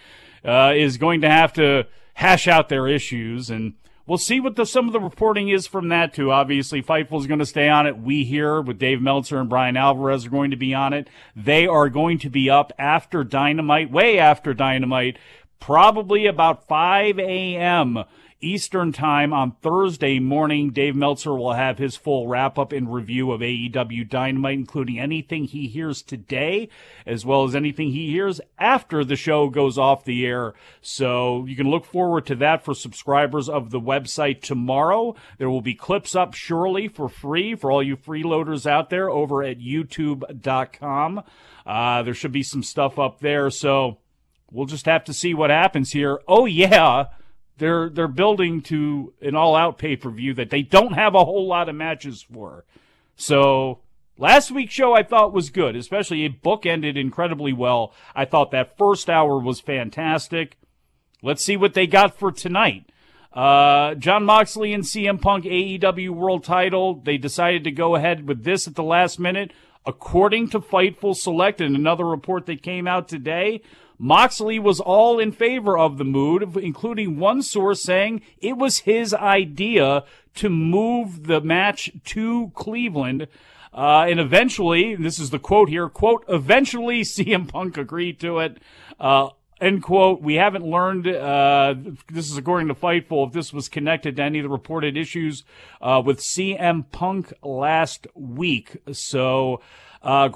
uh, 0.43 0.73
is 0.75 0.97
going 0.97 1.21
to 1.21 1.29
have 1.29 1.53
to 1.53 1.85
hash 2.15 2.47
out 2.47 2.69
their 2.69 2.87
issues 2.87 3.51
and 3.51 3.73
We'll 4.11 4.17
see 4.17 4.41
what 4.41 4.57
the, 4.57 4.65
some 4.65 4.87
of 4.87 4.91
the 4.91 4.99
reporting 4.99 5.47
is 5.47 5.67
from 5.67 5.87
that 5.87 6.13
too. 6.13 6.33
Obviously, 6.33 6.83
Fightful 6.83 7.21
is 7.21 7.27
going 7.27 7.39
to 7.39 7.45
stay 7.45 7.69
on 7.69 7.87
it. 7.87 7.97
We 7.97 8.25
here 8.25 8.59
with 8.59 8.77
Dave 8.77 9.01
Meltzer 9.01 9.39
and 9.39 9.47
Brian 9.47 9.77
Alvarez 9.77 10.25
are 10.25 10.29
going 10.29 10.51
to 10.51 10.57
be 10.57 10.73
on 10.73 10.91
it. 10.91 11.07
They 11.33 11.65
are 11.65 11.87
going 11.87 12.19
to 12.19 12.29
be 12.29 12.49
up 12.49 12.73
after 12.77 13.23
Dynamite, 13.23 13.89
way 13.89 14.19
after 14.19 14.53
Dynamite, 14.53 15.17
probably 15.61 16.25
about 16.25 16.67
5 16.67 17.19
a.m. 17.19 18.03
Eastern 18.41 18.91
Time 18.91 19.33
on 19.33 19.51
Thursday 19.61 20.19
morning. 20.19 20.71
Dave 20.71 20.95
Meltzer 20.95 21.33
will 21.33 21.53
have 21.53 21.77
his 21.77 21.95
full 21.95 22.27
wrap 22.27 22.57
up 22.57 22.71
and 22.71 22.91
review 22.91 23.31
of 23.31 23.41
AEW 23.41 24.09
Dynamite, 24.09 24.57
including 24.57 24.99
anything 24.99 25.45
he 25.45 25.67
hears 25.67 26.01
today, 26.01 26.67
as 27.05 27.25
well 27.25 27.43
as 27.43 27.55
anything 27.55 27.91
he 27.91 28.09
hears 28.09 28.41
after 28.57 29.03
the 29.03 29.15
show 29.15 29.49
goes 29.49 29.77
off 29.77 30.03
the 30.03 30.25
air. 30.25 30.53
So 30.81 31.45
you 31.45 31.55
can 31.55 31.69
look 31.69 31.85
forward 31.85 32.25
to 32.27 32.35
that 32.35 32.65
for 32.65 32.73
subscribers 32.73 33.47
of 33.47 33.69
the 33.69 33.79
website 33.79 34.41
tomorrow. 34.41 35.15
There 35.37 35.49
will 35.49 35.61
be 35.61 35.75
clips 35.75 36.15
up 36.15 36.33
surely 36.33 36.87
for 36.87 37.07
free 37.07 37.55
for 37.55 37.71
all 37.71 37.83
you 37.83 37.95
freeloaders 37.95 38.65
out 38.65 38.89
there 38.89 39.09
over 39.09 39.43
at 39.43 39.59
youtube.com. 39.59 41.23
Uh, 41.65 42.03
there 42.03 42.13
should 42.13 42.31
be 42.31 42.43
some 42.43 42.63
stuff 42.63 42.97
up 42.97 43.19
there. 43.19 43.49
So 43.51 43.99
we'll 44.51 44.65
just 44.65 44.87
have 44.87 45.03
to 45.05 45.13
see 45.13 45.33
what 45.33 45.51
happens 45.51 45.91
here. 45.91 46.19
Oh, 46.27 46.45
yeah 46.45 47.05
they're 47.61 47.89
they're 47.89 48.07
building 48.07 48.61
to 48.63 49.13
an 49.21 49.35
all 49.35 49.55
out 49.55 49.77
pay 49.77 49.95
per 49.95 50.09
view 50.09 50.33
that 50.33 50.49
they 50.49 50.63
don't 50.63 50.93
have 50.93 51.13
a 51.13 51.23
whole 51.23 51.47
lot 51.47 51.69
of 51.69 51.75
matches 51.75 52.23
for. 52.23 52.65
So 53.15 53.81
last 54.17 54.49
week's 54.49 54.73
show 54.73 54.95
I 54.95 55.03
thought 55.03 55.31
was 55.31 55.51
good, 55.51 55.75
especially 55.75 56.25
it 56.25 56.41
bookended 56.41 56.97
incredibly 56.97 57.53
well. 57.53 57.93
I 58.15 58.25
thought 58.25 58.49
that 58.51 58.79
first 58.79 59.11
hour 59.11 59.37
was 59.37 59.61
fantastic. 59.61 60.57
Let's 61.21 61.45
see 61.45 61.55
what 61.55 61.75
they 61.75 61.85
got 61.85 62.17
for 62.17 62.31
tonight. 62.31 62.89
Uh, 63.31 63.93
Jon 63.93 64.25
Moxley 64.25 64.73
and 64.73 64.83
CM 64.83 65.21
Punk 65.21 65.45
AEW 65.45 66.09
World 66.09 66.43
Title. 66.43 66.95
They 66.95 67.19
decided 67.19 67.63
to 67.65 67.71
go 67.71 67.95
ahead 67.95 68.27
with 68.27 68.43
this 68.43 68.67
at 68.67 68.73
the 68.73 68.83
last 68.83 69.19
minute. 69.19 69.51
According 69.85 70.49
to 70.49 70.59
Fightful 70.59 71.15
Select 71.15 71.61
and 71.61 71.75
another 71.75 72.05
report 72.05 72.47
that 72.47 72.63
came 72.63 72.87
out 72.87 73.07
today, 73.07 73.61
Moxley 74.03 74.57
was 74.57 74.79
all 74.79 75.19
in 75.19 75.31
favor 75.31 75.77
of 75.77 75.99
the 75.99 76.03
move, 76.03 76.57
including 76.57 77.19
one 77.19 77.43
source 77.43 77.83
saying 77.83 78.23
it 78.39 78.57
was 78.57 78.79
his 78.79 79.13
idea 79.13 80.03
to 80.33 80.49
move 80.49 81.27
the 81.27 81.39
match 81.39 81.91
to 82.05 82.51
Cleveland. 82.55 83.27
Uh, 83.71 84.07
and 84.09 84.19
eventually, 84.19 84.95
this 84.95 85.19
is 85.19 85.29
the 85.29 85.37
quote 85.37 85.69
here, 85.69 85.87
quote, 85.87 86.25
eventually 86.27 87.01
CM 87.03 87.47
Punk 87.47 87.77
agreed 87.77 88.19
to 88.21 88.39
it. 88.39 88.57
Uh, 88.99 89.29
end 89.61 89.83
quote. 89.83 90.19
We 90.19 90.33
haven't 90.33 90.65
learned, 90.65 91.07
uh, 91.07 91.75
this 92.11 92.31
is 92.31 92.37
according 92.37 92.69
to 92.69 92.73
Fightful, 92.73 93.27
if 93.27 93.33
this 93.33 93.53
was 93.53 93.69
connected 93.69 94.15
to 94.15 94.23
any 94.23 94.39
of 94.39 94.43
the 94.43 94.49
reported 94.49 94.97
issues, 94.97 95.43
uh, 95.79 96.01
with 96.03 96.21
CM 96.21 96.85
Punk 96.91 97.33
last 97.43 98.07
week. 98.15 98.77
So, 98.91 99.61
uh, 100.03 100.29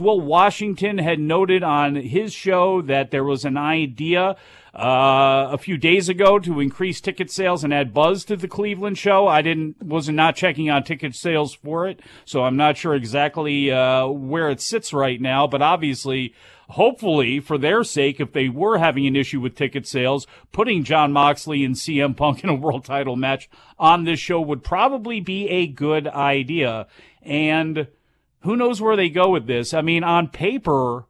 Will 0.00 0.20
Washington 0.20 0.98
had 0.98 1.20
noted 1.20 1.62
on 1.62 1.94
his 1.94 2.32
show 2.32 2.82
that 2.82 3.10
there 3.10 3.24
was 3.24 3.44
an 3.44 3.56
idea 3.56 4.36
uh, 4.74 5.50
a 5.52 5.58
few 5.58 5.76
days 5.76 6.08
ago 6.08 6.38
to 6.38 6.58
increase 6.58 7.00
ticket 7.00 7.30
sales 7.30 7.62
and 7.62 7.74
add 7.74 7.92
buzz 7.92 8.24
to 8.24 8.36
the 8.36 8.48
Cleveland 8.48 8.96
show. 8.96 9.28
I 9.28 9.42
didn't 9.42 9.82
was 9.82 10.08
not 10.08 10.22
not 10.22 10.36
checking 10.36 10.70
on 10.70 10.84
ticket 10.84 11.14
sales 11.14 11.54
for 11.54 11.86
it, 11.86 12.00
so 12.24 12.44
I'm 12.44 12.56
not 12.56 12.76
sure 12.76 12.94
exactly 12.94 13.70
uh, 13.70 14.06
where 14.06 14.50
it 14.50 14.60
sits 14.60 14.92
right 14.92 15.20
now. 15.20 15.46
But 15.46 15.60
obviously, 15.60 16.34
hopefully, 16.70 17.40
for 17.40 17.58
their 17.58 17.84
sake, 17.84 18.20
if 18.20 18.32
they 18.32 18.48
were 18.48 18.78
having 18.78 19.06
an 19.06 19.16
issue 19.16 19.40
with 19.40 19.56
ticket 19.56 19.86
sales, 19.86 20.26
putting 20.52 20.84
Jon 20.84 21.12
Moxley 21.12 21.64
and 21.64 21.74
CM 21.74 22.16
Punk 22.16 22.44
in 22.44 22.50
a 22.50 22.54
world 22.54 22.84
title 22.84 23.16
match 23.16 23.50
on 23.78 24.04
this 24.04 24.20
show 24.20 24.40
would 24.40 24.64
probably 24.64 25.20
be 25.20 25.48
a 25.48 25.66
good 25.66 26.06
idea. 26.06 26.86
And 27.22 27.88
who 28.42 28.56
knows 28.56 28.80
where 28.80 28.96
they 28.96 29.08
go 29.08 29.30
with 29.30 29.46
this? 29.46 29.72
I 29.72 29.82
mean, 29.82 30.04
on 30.04 30.28
paper, 30.28 31.06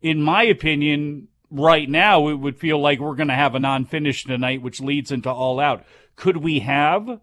in 0.00 0.22
my 0.22 0.44
opinion, 0.44 1.28
right 1.50 1.88
now, 1.88 2.28
it 2.28 2.34
would 2.34 2.58
feel 2.58 2.80
like 2.80 3.00
we're 3.00 3.16
going 3.16 3.28
to 3.28 3.34
have 3.34 3.54
a 3.54 3.60
non 3.60 3.84
finish 3.84 4.24
tonight, 4.24 4.62
which 4.62 4.80
leads 4.80 5.10
into 5.10 5.30
All 5.30 5.60
Out. 5.60 5.84
Could 6.16 6.38
we 6.38 6.60
have 6.60 7.20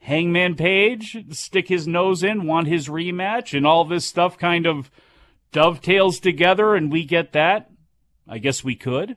Hangman 0.00 0.56
Page 0.56 1.26
stick 1.30 1.68
his 1.68 1.86
nose 1.86 2.22
in, 2.22 2.46
want 2.46 2.66
his 2.66 2.88
rematch, 2.88 3.56
and 3.56 3.66
all 3.66 3.84
this 3.84 4.06
stuff 4.06 4.38
kind 4.38 4.66
of 4.66 4.90
dovetails 5.52 6.18
together 6.20 6.74
and 6.74 6.90
we 6.90 7.04
get 7.04 7.32
that? 7.32 7.70
I 8.28 8.38
guess 8.38 8.64
we 8.64 8.76
could. 8.76 9.16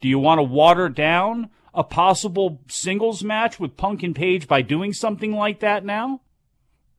Do 0.00 0.08
you 0.08 0.18
want 0.18 0.38
to 0.38 0.42
water 0.42 0.88
down 0.88 1.50
a 1.74 1.84
possible 1.84 2.60
singles 2.68 3.22
match 3.22 3.58
with 3.58 3.76
Punk 3.76 4.02
and 4.02 4.14
Page 4.14 4.46
by 4.46 4.62
doing 4.62 4.92
something 4.92 5.32
like 5.32 5.60
that 5.60 5.84
now? 5.84 6.20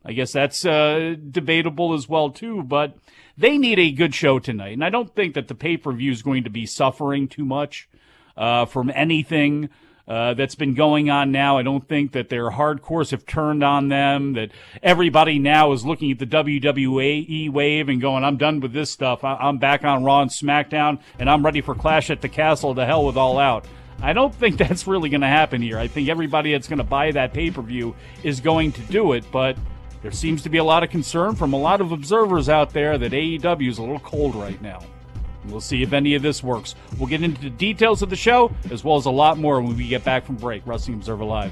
I 0.03 0.13
guess 0.13 0.31
that's 0.31 0.65
uh, 0.65 1.15
debatable 1.29 1.93
as 1.93 2.09
well 2.09 2.31
too, 2.31 2.63
but 2.63 2.97
they 3.37 3.57
need 3.57 3.79
a 3.79 3.91
good 3.91 4.15
show 4.15 4.39
tonight, 4.39 4.73
and 4.73 4.83
I 4.83 4.89
don't 4.89 5.13
think 5.15 5.35
that 5.35 5.47
the 5.47 5.55
pay 5.55 5.77
per 5.77 5.91
view 5.91 6.11
is 6.11 6.21
going 6.21 6.43
to 6.43 6.49
be 6.49 6.65
suffering 6.65 7.27
too 7.27 7.45
much 7.45 7.87
uh, 8.35 8.65
from 8.65 8.91
anything. 8.93 9.69
Uh, 10.07 10.33
that's 10.33 10.55
been 10.55 10.73
going 10.73 11.09
on 11.09 11.31
now. 11.31 11.57
I 11.57 11.61
don't 11.61 11.87
think 11.87 12.11
that 12.13 12.27
their 12.27 12.49
hardcores 12.49 13.11
have 13.11 13.25
turned 13.25 13.63
on 13.63 13.87
them, 13.87 14.33
that 14.33 14.49
everybody 14.83 15.39
now 15.39 15.71
is 15.71 15.85
looking 15.85 16.11
at 16.11 16.19
the 16.19 16.25
WWE 16.25 17.49
wave 17.49 17.87
and 17.87 18.01
going, 18.01 18.25
I'm 18.25 18.35
done 18.35 18.59
with 18.59 18.73
this 18.73 18.91
stuff. 18.91 19.23
I- 19.23 19.47
am 19.47 19.59
back 19.59 19.85
on 19.85 20.03
Raw 20.03 20.23
and 20.23 20.31
SmackDown, 20.31 20.99
and 21.17 21.29
I'm 21.29 21.45
ready 21.45 21.61
for 21.61 21.75
Clash 21.75 22.09
at 22.09 22.19
the 22.19 22.27
Castle 22.27 22.75
to 22.75 22.85
hell 22.85 23.05
with 23.05 23.15
All 23.15 23.37
Out. 23.37 23.65
I 24.01 24.11
don't 24.11 24.33
think 24.33 24.57
that's 24.57 24.87
really 24.87 25.09
going 25.09 25.21
to 25.21 25.27
happen 25.27 25.61
here. 25.61 25.77
I 25.77 25.87
think 25.87 26.09
everybody 26.09 26.51
that's 26.51 26.67
going 26.67 26.79
to 26.79 26.83
buy 26.83 27.11
that 27.11 27.33
pay 27.33 27.51
per 27.51 27.61
view 27.61 27.95
is 28.23 28.41
going 28.41 28.73
to 28.73 28.81
do 28.81 29.13
it, 29.13 29.23
but 29.31 29.55
there 30.01 30.11
seems 30.11 30.41
to 30.43 30.49
be 30.49 30.57
a 30.57 30.63
lot 30.63 30.83
of 30.83 30.89
concern 30.89 31.35
from 31.35 31.53
a 31.53 31.57
lot 31.57 31.81
of 31.81 31.91
observers 31.91 32.49
out 32.49 32.71
there 32.71 32.97
that 32.97 33.11
AEW 33.11 33.69
is 33.69 33.77
a 33.77 33.81
little 33.81 33.99
cold 33.99 34.35
right 34.35 34.61
now. 34.61 34.81
We'll 35.45 35.61
see 35.61 35.81
if 35.81 35.93
any 35.93 36.15
of 36.15 36.21
this 36.21 36.43
works. 36.43 36.75
We'll 36.97 37.07
get 37.07 37.23
into 37.23 37.41
the 37.41 37.49
details 37.49 38.01
of 38.01 38.09
the 38.09 38.15
show 38.15 38.51
as 38.69 38.83
well 38.83 38.97
as 38.97 39.05
a 39.05 39.11
lot 39.11 39.37
more 39.37 39.61
when 39.61 39.75
we 39.75 39.87
get 39.87 40.03
back 40.03 40.25
from 40.25 40.35
break. 40.35 40.65
Wrestling 40.65 40.97
Observer 40.97 41.23
Live. 41.23 41.51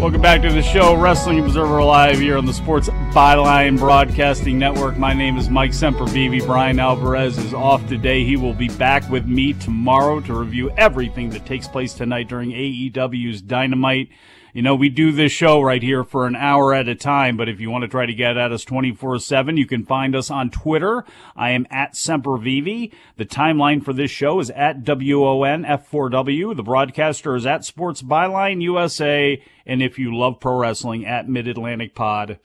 Welcome 0.00 0.22
back 0.22 0.40
to 0.40 0.50
the 0.50 0.62
show, 0.62 0.96
Wrestling 0.96 1.40
Observer 1.40 1.82
Live 1.82 2.18
here 2.18 2.38
on 2.38 2.46
the 2.46 2.54
Sports 2.54 2.88
Byline 2.88 3.78
Broadcasting 3.78 4.58
Network. 4.58 4.96
My 4.96 5.12
name 5.12 5.36
is 5.36 5.50
Mike 5.50 5.72
Sempervive. 5.72 6.46
Brian 6.46 6.80
Alvarez 6.80 7.36
is 7.36 7.52
off 7.52 7.86
today. 7.86 8.24
He 8.24 8.38
will 8.38 8.54
be 8.54 8.68
back 8.68 9.06
with 9.10 9.26
me 9.26 9.52
tomorrow 9.52 10.20
to 10.20 10.32
review 10.32 10.70
everything 10.78 11.28
that 11.30 11.44
takes 11.44 11.68
place 11.68 11.92
tonight 11.92 12.28
during 12.28 12.50
AEW's 12.50 13.42
Dynamite. 13.42 14.08
You 14.52 14.62
know, 14.62 14.74
we 14.74 14.88
do 14.88 15.12
this 15.12 15.30
show 15.30 15.60
right 15.60 15.82
here 15.82 16.02
for 16.02 16.26
an 16.26 16.34
hour 16.34 16.74
at 16.74 16.88
a 16.88 16.94
time, 16.94 17.36
but 17.36 17.48
if 17.48 17.60
you 17.60 17.70
want 17.70 17.82
to 17.82 17.88
try 17.88 18.06
to 18.06 18.14
get 18.14 18.36
at 18.36 18.50
us 18.50 18.64
24-7, 18.64 19.56
you 19.56 19.66
can 19.66 19.84
find 19.84 20.16
us 20.16 20.30
on 20.30 20.50
Twitter. 20.50 21.04
I 21.36 21.50
am 21.50 21.66
at 21.70 21.94
Sempervive. 21.94 22.92
The 23.16 23.24
timeline 23.24 23.84
for 23.84 23.92
this 23.92 24.10
show 24.10 24.40
is 24.40 24.50
at 24.50 24.82
WONF4W. 24.82 26.56
The 26.56 26.62
broadcaster 26.62 27.36
is 27.36 27.46
at 27.46 27.64
Sports 27.64 28.02
Byline 28.02 28.60
USA. 28.62 29.40
And 29.66 29.82
if 29.82 29.98
you 29.98 30.16
love 30.16 30.40
pro 30.40 30.58
wrestling, 30.58 31.06
at 31.06 31.28
Mid-Atlantic 31.28 31.94
Pod. 31.94 32.38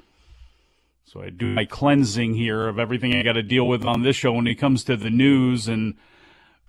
So 1.05 1.21
I 1.21 1.29
do 1.29 1.53
my 1.53 1.65
cleansing 1.65 2.35
here 2.35 2.67
of 2.67 2.77
everything 2.77 3.15
I 3.15 3.23
got 3.23 3.33
to 3.33 3.43
deal 3.43 3.67
with 3.67 3.85
on 3.85 4.03
this 4.03 4.15
show 4.15 4.33
when 4.33 4.47
it 4.47 4.55
comes 4.55 4.83
to 4.83 4.97
the 4.97 5.09
news 5.09 5.67
and 5.67 5.95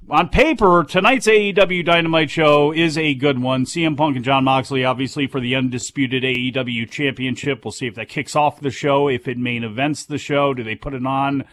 on 0.09 0.29
paper, 0.29 0.85
tonight's 0.85 1.27
AEW 1.27 1.85
Dynamite 1.85 2.31
show 2.31 2.73
is 2.73 2.97
a 2.97 3.15
good 3.15 3.41
one. 3.41 3.65
CM 3.65 3.97
Punk 3.97 4.15
and 4.15 4.25
Jon 4.25 4.45
Moxley, 4.45 4.85
obviously, 4.85 5.27
for 5.27 5.41
the 5.41 5.57
undisputed 5.57 6.23
AEW 6.23 6.89
championship. 6.89 7.65
We'll 7.65 7.73
see 7.73 7.89
if 7.89 7.97
that 7.97 8.09
kicks 8.09 8.37
off 8.37 8.61
the 8.61 8.71
show, 8.71 9.09
if 9.09 9.27
it 9.27 9.37
main 9.37 9.65
events 9.65 10.05
the 10.05 10.19
show. 10.19 10.55
Do 10.55 10.63
they 10.63 10.77
put 10.77 10.95
it 10.95 11.05
on 11.05 11.45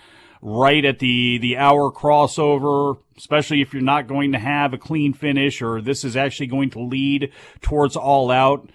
right 0.41 0.85
at 0.85 0.99
the, 0.99 1.39
the 1.39 1.57
hour 1.57 1.91
crossover, 1.91 2.99
especially 3.17 3.61
if 3.61 3.73
you're 3.73 3.81
not 3.81 4.07
going 4.07 4.33
to 4.33 4.39
have 4.39 4.73
a 4.73 4.77
clean 4.77 5.13
finish 5.13 5.61
or 5.61 5.81
this 5.81 6.03
is 6.03 6.15
actually 6.15 6.47
going 6.47 6.69
to 6.71 6.79
lead 6.79 7.31
towards 7.61 7.95
all 7.95 8.29
out? 8.29 8.69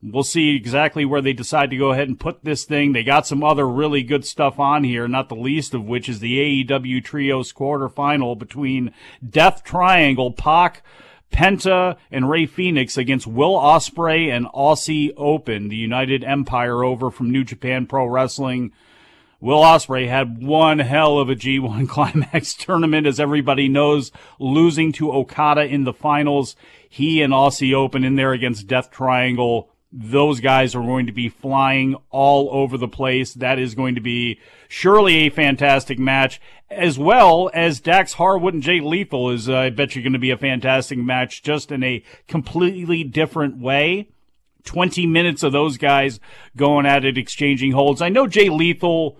We'll 0.00 0.22
see 0.22 0.54
exactly 0.54 1.04
where 1.04 1.20
they 1.20 1.32
decide 1.32 1.70
to 1.70 1.76
go 1.76 1.90
ahead 1.90 2.06
and 2.06 2.20
put 2.20 2.44
this 2.44 2.64
thing. 2.64 2.92
They 2.92 3.02
got 3.02 3.26
some 3.26 3.42
other 3.42 3.68
really 3.68 4.04
good 4.04 4.24
stuff 4.24 4.60
on 4.60 4.84
here, 4.84 5.08
not 5.08 5.28
the 5.28 5.34
least 5.34 5.74
of 5.74 5.86
which 5.86 6.08
is 6.08 6.20
the 6.20 6.64
AEW 6.64 7.02
Trios 7.02 7.52
quarterfinal 7.52 8.38
between 8.38 8.94
Death 9.28 9.64
Triangle, 9.64 10.30
Pac, 10.30 10.84
Penta, 11.32 11.96
and 12.12 12.30
Rey 12.30 12.46
Fenix 12.46 12.96
against 12.96 13.26
Will 13.26 13.54
Ospreay 13.54 14.28
and 14.28 14.46
Aussie 14.46 15.12
Open, 15.16 15.68
the 15.68 15.76
United 15.76 16.22
Empire 16.22 16.84
over 16.84 17.10
from 17.10 17.32
New 17.32 17.42
Japan 17.42 17.86
Pro 17.86 18.06
Wrestling. 18.06 18.70
Will 19.40 19.62
Ospreay 19.62 20.08
had 20.08 20.40
one 20.40 20.78
hell 20.78 21.18
of 21.18 21.28
a 21.28 21.34
G1 21.34 21.88
Climax 21.88 22.54
tournament, 22.54 23.04
as 23.04 23.18
everybody 23.18 23.68
knows, 23.68 24.12
losing 24.38 24.92
to 24.92 25.10
Okada 25.10 25.64
in 25.64 25.82
the 25.82 25.92
finals. 25.92 26.54
He 26.88 27.20
and 27.20 27.32
Aussie 27.32 27.74
Open 27.74 28.04
in 28.04 28.14
there 28.14 28.32
against 28.32 28.68
Death 28.68 28.92
Triangle 28.92 29.72
those 29.90 30.40
guys 30.40 30.74
are 30.74 30.82
going 30.82 31.06
to 31.06 31.12
be 31.12 31.28
flying 31.28 31.96
all 32.10 32.50
over 32.50 32.76
the 32.76 32.88
place. 32.88 33.34
That 33.34 33.58
is 33.58 33.74
going 33.74 33.94
to 33.94 34.00
be 34.00 34.38
surely 34.68 35.14
a 35.16 35.30
fantastic 35.30 35.98
match, 35.98 36.40
as 36.70 36.98
well 36.98 37.50
as 37.54 37.80
Dax 37.80 38.14
Harwood 38.14 38.54
and 38.54 38.62
Jay 38.62 38.80
Lethal 38.80 39.30
is, 39.30 39.48
uh, 39.48 39.56
I 39.56 39.70
bet 39.70 39.96
you, 39.96 40.02
going 40.02 40.12
to 40.12 40.18
be 40.18 40.30
a 40.30 40.36
fantastic 40.36 40.98
match, 40.98 41.42
just 41.42 41.72
in 41.72 41.82
a 41.82 42.02
completely 42.26 43.02
different 43.02 43.58
way. 43.58 44.08
20 44.64 45.06
minutes 45.06 45.42
of 45.42 45.52
those 45.52 45.78
guys 45.78 46.20
going 46.54 46.84
at 46.84 47.04
it, 47.04 47.16
exchanging 47.16 47.72
holds. 47.72 48.02
I 48.02 48.10
know 48.10 48.26
Jay 48.26 48.50
Lethal, 48.50 49.18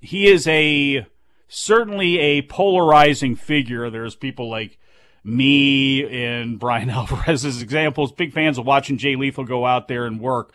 he 0.00 0.26
is 0.26 0.48
a, 0.48 1.06
certainly 1.46 2.18
a 2.18 2.42
polarizing 2.42 3.36
figure. 3.36 3.88
There's 3.90 4.16
people 4.16 4.50
like, 4.50 4.78
me 5.24 6.04
and 6.04 6.58
Brian 6.58 6.90
Alvarez's 6.90 7.62
examples. 7.62 8.12
Big 8.12 8.32
fans 8.32 8.58
of 8.58 8.66
watching 8.66 8.98
Jay 8.98 9.16
Lethal 9.16 9.44
go 9.44 9.66
out 9.66 9.88
there 9.88 10.06
and 10.06 10.20
work. 10.20 10.52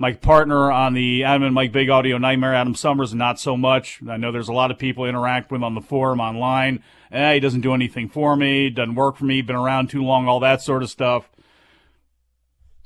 My 0.00 0.12
partner 0.12 0.70
on 0.70 0.94
the 0.94 1.24
Adam 1.24 1.42
and 1.42 1.54
Mike 1.54 1.72
Big 1.72 1.90
Audio 1.90 2.18
Nightmare, 2.18 2.54
Adam 2.54 2.76
Summers, 2.76 3.12
not 3.14 3.40
so 3.40 3.56
much. 3.56 4.00
I 4.08 4.16
know 4.16 4.30
there's 4.30 4.48
a 4.48 4.52
lot 4.52 4.70
of 4.70 4.78
people 4.78 5.04
interact 5.04 5.50
with 5.50 5.64
on 5.64 5.74
the 5.74 5.80
forum 5.80 6.20
online. 6.20 6.84
Eh, 7.10 7.34
he 7.34 7.40
doesn't 7.40 7.62
do 7.62 7.74
anything 7.74 8.08
for 8.08 8.36
me, 8.36 8.70
doesn't 8.70 8.94
work 8.94 9.16
for 9.16 9.24
me, 9.24 9.42
been 9.42 9.56
around 9.56 9.90
too 9.90 10.04
long, 10.04 10.28
all 10.28 10.38
that 10.40 10.62
sort 10.62 10.84
of 10.84 10.90
stuff. 10.90 11.28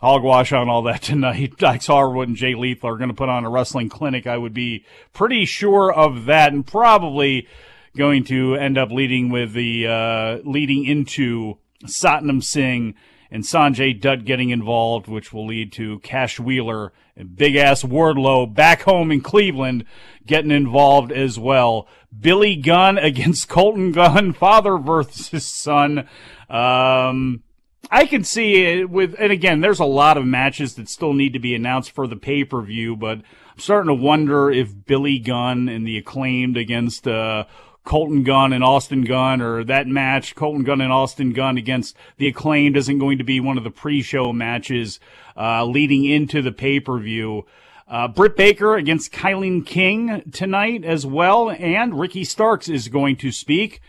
Hogwash 0.00 0.52
on 0.52 0.70
all 0.70 0.82
that 0.82 1.02
tonight. 1.02 1.58
Dax 1.58 1.86
Harwood 1.86 2.28
and 2.28 2.36
Jay 2.36 2.54
Lethal 2.54 2.88
are 2.88 2.96
going 2.96 3.10
to 3.10 3.14
put 3.14 3.28
on 3.28 3.44
a 3.44 3.50
wrestling 3.50 3.90
clinic. 3.90 4.26
I 4.26 4.38
would 4.38 4.54
be 4.54 4.84
pretty 5.12 5.44
sure 5.44 5.92
of 5.92 6.24
that, 6.24 6.52
and 6.54 6.66
probably 6.66 7.46
going 7.96 8.24
to 8.24 8.54
end 8.54 8.78
up 8.78 8.90
leading 8.90 9.30
with 9.30 9.52
the 9.52 9.86
uh, 9.86 10.38
leading 10.44 10.84
into 10.84 11.58
Satnam 11.84 12.42
Singh 12.42 12.94
and 13.30 13.44
Sanjay 13.44 13.98
Dutt 13.98 14.24
getting 14.24 14.50
involved, 14.50 15.08
which 15.08 15.32
will 15.32 15.46
lead 15.46 15.72
to 15.72 15.98
Cash 16.00 16.38
Wheeler 16.38 16.92
and 17.16 17.34
big 17.34 17.56
ass 17.56 17.82
Wardlow 17.82 18.52
back 18.52 18.82
home 18.82 19.10
in 19.10 19.20
Cleveland 19.20 19.84
getting 20.26 20.50
involved 20.50 21.10
as 21.10 21.38
well. 21.38 21.88
Billy 22.16 22.56
Gunn 22.56 22.98
against 22.98 23.48
Colton 23.48 23.92
Gunn, 23.92 24.32
father 24.32 24.76
versus 24.76 25.46
son. 25.46 26.08
Um, 26.48 27.42
I 27.90 28.06
can 28.06 28.22
see 28.22 28.64
it 28.64 28.90
with, 28.90 29.14
and 29.18 29.32
again, 29.32 29.60
there's 29.60 29.80
a 29.80 29.84
lot 29.84 30.16
of 30.16 30.24
matches 30.24 30.74
that 30.74 30.88
still 30.88 31.12
need 31.12 31.32
to 31.32 31.38
be 31.38 31.54
announced 31.54 31.90
for 31.90 32.06
the 32.06 32.16
pay 32.16 32.44
per 32.44 32.60
view, 32.62 32.96
but 32.96 33.18
I'm 33.18 33.58
starting 33.58 33.88
to 33.88 33.94
wonder 33.94 34.50
if 34.50 34.84
Billy 34.86 35.18
Gunn 35.18 35.68
and 35.68 35.86
the 35.86 35.98
acclaimed 35.98 36.56
against, 36.56 37.08
uh, 37.08 37.44
Colton 37.84 38.22
Gunn 38.22 38.52
and 38.52 38.62
Austin 38.62 39.04
Gunn 39.04 39.40
or 39.40 39.64
that 39.64 39.86
match, 39.86 40.34
Colton 40.34 40.62
Gunn 40.62 40.80
and 40.80 40.92
Austin 40.92 41.32
Gunn 41.32 41.58
against 41.58 41.96
the 42.16 42.28
acclaimed 42.28 42.76
isn't 42.76 42.98
going 42.98 43.18
to 43.18 43.24
be 43.24 43.40
one 43.40 43.58
of 43.58 43.64
the 43.64 43.70
pre-show 43.70 44.32
matches, 44.32 45.00
uh, 45.36 45.64
leading 45.64 46.04
into 46.04 46.42
the 46.42 46.52
pay-per-view. 46.52 47.44
Uh, 47.88 48.08
Britt 48.08 48.36
Baker 48.36 48.76
against 48.76 49.12
Kylan 49.12 49.66
King 49.66 50.30
tonight 50.32 50.84
as 50.84 51.04
well. 51.04 51.50
And 51.50 51.98
Ricky 51.98 52.24
Starks 52.24 52.68
is 52.68 52.88
going 52.88 53.16
to 53.16 53.30
speak. 53.30 53.82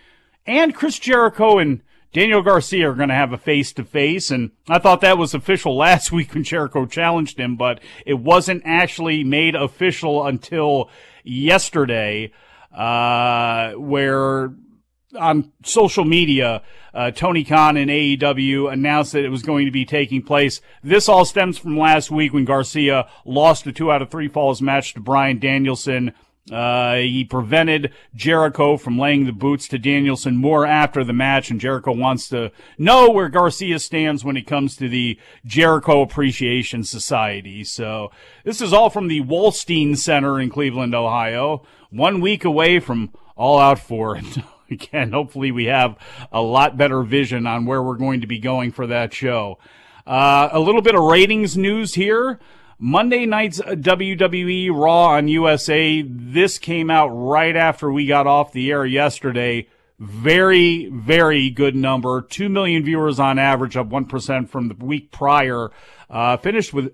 And 0.45 0.75
Chris 0.75 0.99
Jericho 0.99 1.57
and 1.57 1.81
Daniel 2.11 2.41
Garcia 2.41 2.89
are 2.89 2.95
going 2.95 3.09
to 3.09 3.15
have 3.15 3.31
a 3.31 3.37
face 3.37 3.71
to 3.73 3.83
face. 3.83 4.29
And 4.29 4.51
I 4.67 4.77
thought 4.79 5.01
that 5.01 5.17
was 5.17 5.33
official 5.33 5.77
last 5.77 6.11
week 6.11 6.33
when 6.33 6.43
Jericho 6.43 6.85
challenged 6.85 7.39
him, 7.39 7.55
but 7.55 7.79
it 8.05 8.15
wasn't 8.15 8.63
actually 8.65 9.23
made 9.23 9.55
official 9.55 10.25
until 10.25 10.89
yesterday 11.23 12.31
uh, 12.73 13.73
where 13.73 14.53
on 15.15 15.51
social 15.63 16.05
media, 16.05 16.61
uh, 16.93 17.11
Tony 17.11 17.43
Khan 17.43 17.77
and 17.77 17.89
AEW 17.89 18.71
announced 18.71 19.13
that 19.13 19.25
it 19.25 19.29
was 19.29 19.43
going 19.43 19.65
to 19.65 19.71
be 19.71 19.85
taking 19.85 20.21
place. 20.21 20.61
This 20.83 21.09
all 21.09 21.25
stems 21.25 21.57
from 21.57 21.77
last 21.77 22.11
week 22.11 22.33
when 22.33 22.45
Garcia 22.45 23.07
lost 23.25 23.67
a 23.67 23.71
two 23.71 23.91
out 23.91 24.01
of 24.01 24.09
three 24.09 24.27
falls 24.27 24.61
match 24.61 24.93
to 24.93 24.99
Bryan 24.99 25.39
Danielson. 25.39 26.13
Uh, 26.51 26.95
he 26.95 27.23
prevented 27.23 27.93
Jericho 28.13 28.75
from 28.75 28.99
laying 28.99 29.25
the 29.25 29.31
boots 29.31 29.65
to 29.69 29.77
Danielson 29.79 30.35
more 30.35 30.65
after 30.65 31.01
the 31.01 31.13
match, 31.13 31.49
and 31.49 31.59
Jericho 31.59 31.93
wants 31.93 32.27
to 32.29 32.51
know 32.77 33.09
where 33.09 33.29
Garcia 33.29 33.79
stands 33.79 34.25
when 34.25 34.35
it 34.35 34.45
comes 34.45 34.75
to 34.75 34.89
the 34.89 35.17
Jericho 35.45 36.01
Appreciation 36.01 36.83
Society. 36.83 37.63
So 37.63 38.11
this 38.43 38.59
is 38.59 38.73
all 38.73 38.89
from 38.89 39.07
the 39.07 39.21
Wolstein 39.21 39.95
Center 39.95 40.37
in 40.37 40.49
Cleveland, 40.49 40.93
Ohio 40.93 41.65
one 41.93 42.21
week 42.21 42.43
away 42.43 42.79
from 42.79 43.11
All 43.35 43.59
Out 43.59 43.79
4. 43.79 44.19
Again, 44.71 45.11
hopefully 45.11 45.51
we 45.51 45.65
have 45.65 45.97
a 46.31 46.41
lot 46.41 46.77
better 46.77 47.03
vision 47.03 47.45
on 47.45 47.65
where 47.65 47.83
we're 47.83 47.97
going 47.97 48.21
to 48.21 48.27
be 48.27 48.39
going 48.39 48.71
for 48.71 48.87
that 48.87 49.13
show. 49.13 49.59
Uh, 50.05 50.49
a 50.51 50.59
little 50.59 50.81
bit 50.81 50.95
of 50.95 51.03
ratings 51.03 51.55
news 51.55 51.93
here. 51.93 52.39
Monday 52.79 53.25
night's 53.25 53.61
WWE 53.61 54.71
Raw 54.73 55.09
on 55.09 55.27
USA. 55.27 56.01
This 56.01 56.57
came 56.57 56.89
out 56.89 57.09
right 57.09 57.55
after 57.55 57.91
we 57.91 58.07
got 58.07 58.27
off 58.27 58.51
the 58.51 58.71
air 58.71 58.85
yesterday. 58.85 59.67
Very, 59.99 60.87
very 60.87 61.49
good 61.51 61.75
number. 61.75 62.21
2 62.23 62.49
million 62.49 62.83
viewers 62.83 63.19
on 63.19 63.37
average, 63.37 63.77
up 63.77 63.87
1% 63.87 64.49
from 64.49 64.67
the 64.67 64.75
week 64.83 65.11
prior. 65.11 65.69
Uh, 66.09 66.35
finished 66.37 66.73
with 66.73 66.93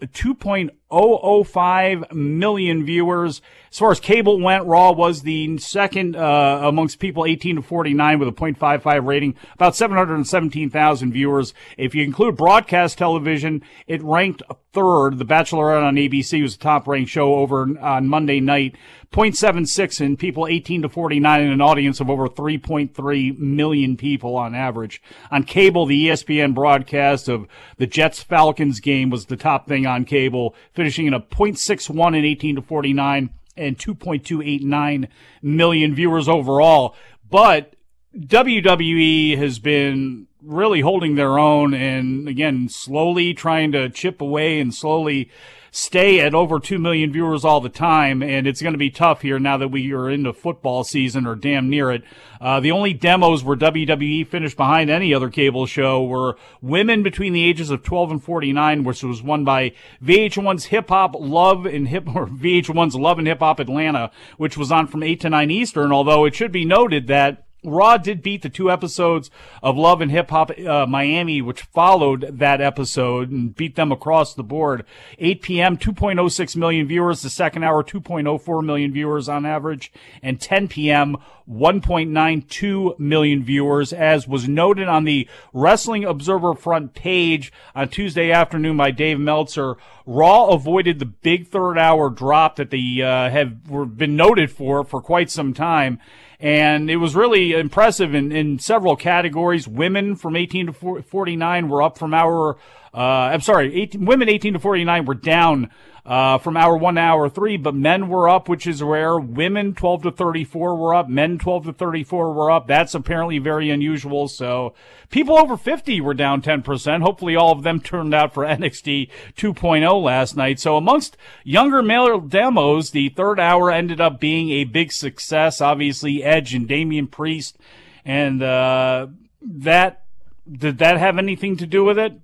2.005 0.91 2.12
million 2.13 2.86
viewers. 2.86 3.41
As 3.71 3.78
far 3.78 3.91
as 3.91 3.99
cable 3.99 4.39
went, 4.39 4.65
Raw 4.65 4.91
was 4.91 5.21
the 5.21 5.58
second 5.60 6.15
uh, 6.15 6.62
amongst 6.63 6.99
people 6.99 7.25
18 7.25 7.58
to 7.58 7.62
49 7.62 8.19
with 8.19 8.28
a 8.28 8.32
0.55 8.32 9.06
rating, 9.06 9.36
about 9.54 9.75
717,000 9.75 11.12
viewers. 11.12 11.54
If 11.78 11.93
you 11.93 12.04
include 12.04 12.36
broadcast 12.36 12.97
television, 12.97 13.63
it 13.86 14.02
ranked 14.02 14.41
third. 14.73 15.17
The 15.17 15.25
Bachelorette 15.25 15.84
on 15.84 15.95
ABC 15.95 16.41
was 16.41 16.58
the 16.58 16.63
top 16.63 16.88
ranked 16.88 17.12
show 17.12 17.36
over 17.36 17.67
on 17.80 18.08
Monday 18.08 18.39
night. 18.39 18.75
0.76 19.12 20.02
in 20.02 20.17
people 20.17 20.45
18 20.45 20.84
to 20.84 20.89
49 20.89 21.41
in 21.41 21.52
an 21.52 21.62
audience 21.62 21.99
of 21.99 22.12
over 22.12 22.28
3.3 22.28 23.39
million 23.39 23.97
people 23.97 24.36
on 24.36 24.54
average. 24.54 25.02
On 25.32 25.43
cable, 25.43 25.88
the 25.88 26.08
ESPN 26.08 26.54
broadcast 26.54 27.28
of 27.28 27.47
the 27.78 27.88
Jets 27.88 28.21
Falcons 28.21 28.80
game 28.80 29.10
was 29.10 29.25
the 29.25 29.36
top 29.36 29.67
thing 29.67 29.88
on 29.88 30.06
cable, 30.06 30.54
finishing 30.79 31.07
in 31.07 31.13
a 31.13 31.19
0.61 31.19 32.17
in 32.17 32.23
18 32.23 32.55
to 32.55 32.61
49 32.61 33.29
and 33.57 33.77
2.289 33.77 35.09
million 35.41 35.93
viewers 35.93 36.29
overall. 36.29 36.95
But 37.29 37.73
WWE 38.17 39.37
has 39.37 39.59
been 39.59 40.28
really 40.41 40.82
holding 40.82 41.15
their 41.15 41.38
own 41.38 41.73
and 41.73 42.28
again, 42.28 42.69
slowly 42.69 43.34
trying 43.34 43.71
to 43.73 43.89
chip 43.89 44.21
away 44.21 44.60
and 44.60 44.73
slowly 44.73 45.30
stay 45.71 46.19
at 46.19 46.34
over 46.34 46.60
2 46.60 46.80
million 46.80 47.12
viewers 47.12 47.45
all 47.45 47.62
the 47.62 47.69
time, 47.69 48.23
and 48.23 48.47
it's 48.47 48.62
going 48.62 48.73
to 48.73 48.80
be 48.80 48.89
tough 48.89 49.21
here 49.21 49.39
now 49.39 49.58
that 49.58 49.67
we 49.67 49.91
are 49.93 50.10
into 50.10 50.34
football 50.34 50.84
season 50.84 51.25
or 51.25 51.36
damn 51.36 51.69
near 51.69 51.91
it. 51.91 52.04
Uh, 52.41 52.60
the 52.60 52.71
only 52.71 52.93
demos 52.93 53.43
where 53.43 53.56
WWE 53.56 54.25
finished 54.25 54.58
behind 54.58 54.89
any 54.89 55.13
other 55.13 55.30
cable 55.30 55.65
show 55.65 56.04
were 56.04 56.38
Women 56.62 57.04
Between 57.04 57.34
the 57.34 57.43
Ages 57.43 57.69
of 57.69 57.84
12 57.84 58.12
and 58.12 58.23
49, 58.23 58.84
which 58.84 59.04
was 59.04 59.21
won 59.21 59.43
by 59.43 59.73
VH1's 60.04 60.65
Hip 60.65 60.89
Hop 60.89 61.15
Love 61.19 61.65
and 61.65 61.88
Hip, 61.88 62.08
or 62.15 62.28
VH1's 62.28 62.95
Love 62.95 63.19
and 63.19 63.28
Hip 63.28 63.39
Hop 63.39 63.60
Atlanta, 63.60 64.12
which 64.38 64.58
was 64.58 64.71
on 64.71 64.88
from 64.88 65.04
8 65.04 65.19
to 65.21 65.30
9 65.30 65.52
Eastern, 65.52 65.91
although 65.91 66.25
it 66.25 66.36
should 66.36 66.52
be 66.52 66.65
noted 66.65 67.08
that 67.08 67.45
Raw 67.63 67.97
did 67.97 68.21
beat 68.21 68.41
the 68.41 68.49
two 68.49 68.71
episodes 68.71 69.29
of 69.61 69.77
Love 69.77 69.99
and 69.99 70.11
Hip 70.11 70.29
Hop 70.29 70.51
uh, 70.57 70.85
Miami, 70.85 71.41
which 71.41 71.63
followed 71.63 72.39
that 72.39 72.61
episode 72.61 73.31
and 73.31 73.53
beat 73.53 73.75
them 73.75 73.91
across 73.91 74.33
the 74.33 74.43
board. 74.43 74.85
8 75.17 75.41
p.m., 75.41 75.77
2.06 75.77 76.55
million 76.55 76.87
viewers. 76.87 77.21
The 77.21 77.29
second 77.29 77.63
hour, 77.63 77.83
2.04 77.83 78.63
million 78.63 78.93
viewers 78.93 79.27
on 79.27 79.45
average. 79.45 79.91
And 80.23 80.39
10 80.39 80.69
p.m., 80.69 81.17
1.92 81.49 82.99
million 82.99 83.43
viewers, 83.43 83.91
as 83.91 84.27
was 84.27 84.47
noted 84.47 84.87
on 84.87 85.03
the 85.03 85.27
Wrestling 85.51 86.05
Observer 86.05 86.53
front 86.53 86.93
page 86.93 87.51
on 87.73 87.89
Tuesday 87.89 88.31
afternoon 88.31 88.77
by 88.77 88.91
Dave 88.91 89.19
Meltzer. 89.19 89.75
Raw 90.05 90.47
avoided 90.47 90.99
the 90.99 91.05
big 91.05 91.47
third 91.47 91.77
hour 91.77 92.09
drop 92.09 92.55
that 92.57 92.69
they 92.69 93.01
uh, 93.01 93.29
have 93.31 93.97
been 93.97 94.15
noted 94.15 94.51
for 94.51 94.83
for 94.83 95.01
quite 95.01 95.31
some 95.31 95.53
time 95.53 95.99
and 96.39 96.89
it 96.89 96.97
was 96.97 97.15
really 97.15 97.52
impressive 97.52 98.15
in, 98.15 98.32
in 98.32 98.60
several 98.60 98.95
categories. 98.95 99.67
Women 99.67 100.15
from 100.15 100.36
18 100.36 100.67
to 100.67 101.02
49 101.02 101.69
were 101.69 101.82
up 101.82 101.97
from 101.97 102.13
our, 102.13 102.58
I'm 102.97 103.41
sorry, 103.41 103.73
18, 103.82 104.06
women 104.06 104.30
18 104.30 104.54
to 104.54 104.60
49 104.60 105.06
were 105.06 105.13
down 105.13 105.69
uh, 106.10 106.39
from 106.39 106.58
hour 106.58 106.75
one 106.75 106.95
to 106.95 107.02
hour 107.02 107.30
three, 107.30 107.56
but 107.56 107.75
men 107.75 108.08
were 108.10 108.28
up, 108.28 108.49
which 108.49 108.65
is 108.65 108.82
rare. 108.82 109.19
Women 109.19 109.75
12 109.75 110.04
to 110.04 110.12
34 110.12 110.75
were 110.75 110.95
up. 110.95 111.08
Men 111.08 111.38
12 111.38 111.65
to 111.65 111.73
34 111.73 112.34
were 112.34 112.49
up. 112.49 112.65
That's 112.65 112.95
apparently 112.95 113.38
very 113.38 113.69
unusual. 113.69 114.28
So 114.28 114.73
people 115.12 115.38
over 115.38 115.56
50 115.56 116.02
were 116.02 116.15
down 116.15 116.41
10%. 116.41 117.02
Hopefully 117.04 117.36
all 117.36 117.52
of 117.52 117.62
them 117.62 117.80
turned 117.80 118.15
out 118.15 118.34
for 118.34 118.43
NXT 118.45 119.10
2.0 119.38 120.04
last 120.04 120.36
night. 120.36 120.60
So 120.60 120.78
amongst 120.78 121.15
younger 121.43 121.84
male 121.84 122.19
demos, 122.19 122.89
the 122.89 123.10
third 123.10 123.39
hour 123.39 123.69
ended 123.69 124.02
up 124.02 124.19
being 124.19 124.49
a 124.49 124.63
big 124.63 124.91
success. 124.91 125.62
Obviously 125.62 126.23
Edge 126.23 126.56
and 126.56 126.67
Damian 126.67 127.06
Priest. 127.06 127.58
And, 128.04 128.41
uh, 128.41 129.08
that, 129.41 130.04
did 130.52 130.80
that 130.80 130.97
have 130.97 131.19
anything 131.19 131.56
to 131.58 131.67
do 131.67 131.84
with 131.84 131.99
it? 131.99 132.19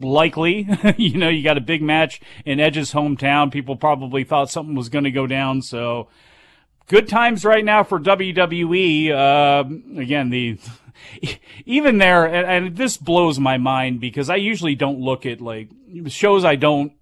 Likely. 0.00 0.68
you 0.96 1.16
know, 1.16 1.28
you 1.28 1.42
got 1.42 1.58
a 1.58 1.62
big 1.62 1.82
match 1.82 2.20
in 2.44 2.60
Edge's 2.60 2.92
hometown. 2.92 3.52
People 3.52 3.76
probably 3.76 4.24
thought 4.24 4.50
something 4.50 4.74
was 4.74 4.88
going 4.88 5.04
to 5.04 5.10
go 5.10 5.26
down. 5.26 5.62
So 5.62 6.08
good 6.88 7.08
times 7.08 7.44
right 7.44 7.64
now 7.64 7.82
for 7.82 8.00
WWE. 8.00 9.10
Uh, 9.10 10.00
again, 10.00 10.30
the 10.30 10.58
even 11.66 11.98
there, 11.98 12.26
and, 12.26 12.66
and 12.66 12.76
this 12.76 12.96
blows 12.96 13.38
my 13.38 13.58
mind 13.58 14.00
because 14.00 14.28
I 14.28 14.36
usually 14.36 14.74
don't 14.74 15.00
look 15.00 15.26
at 15.26 15.40
like 15.40 15.68
shows 16.08 16.44
I 16.44 16.56
don't 16.56 16.92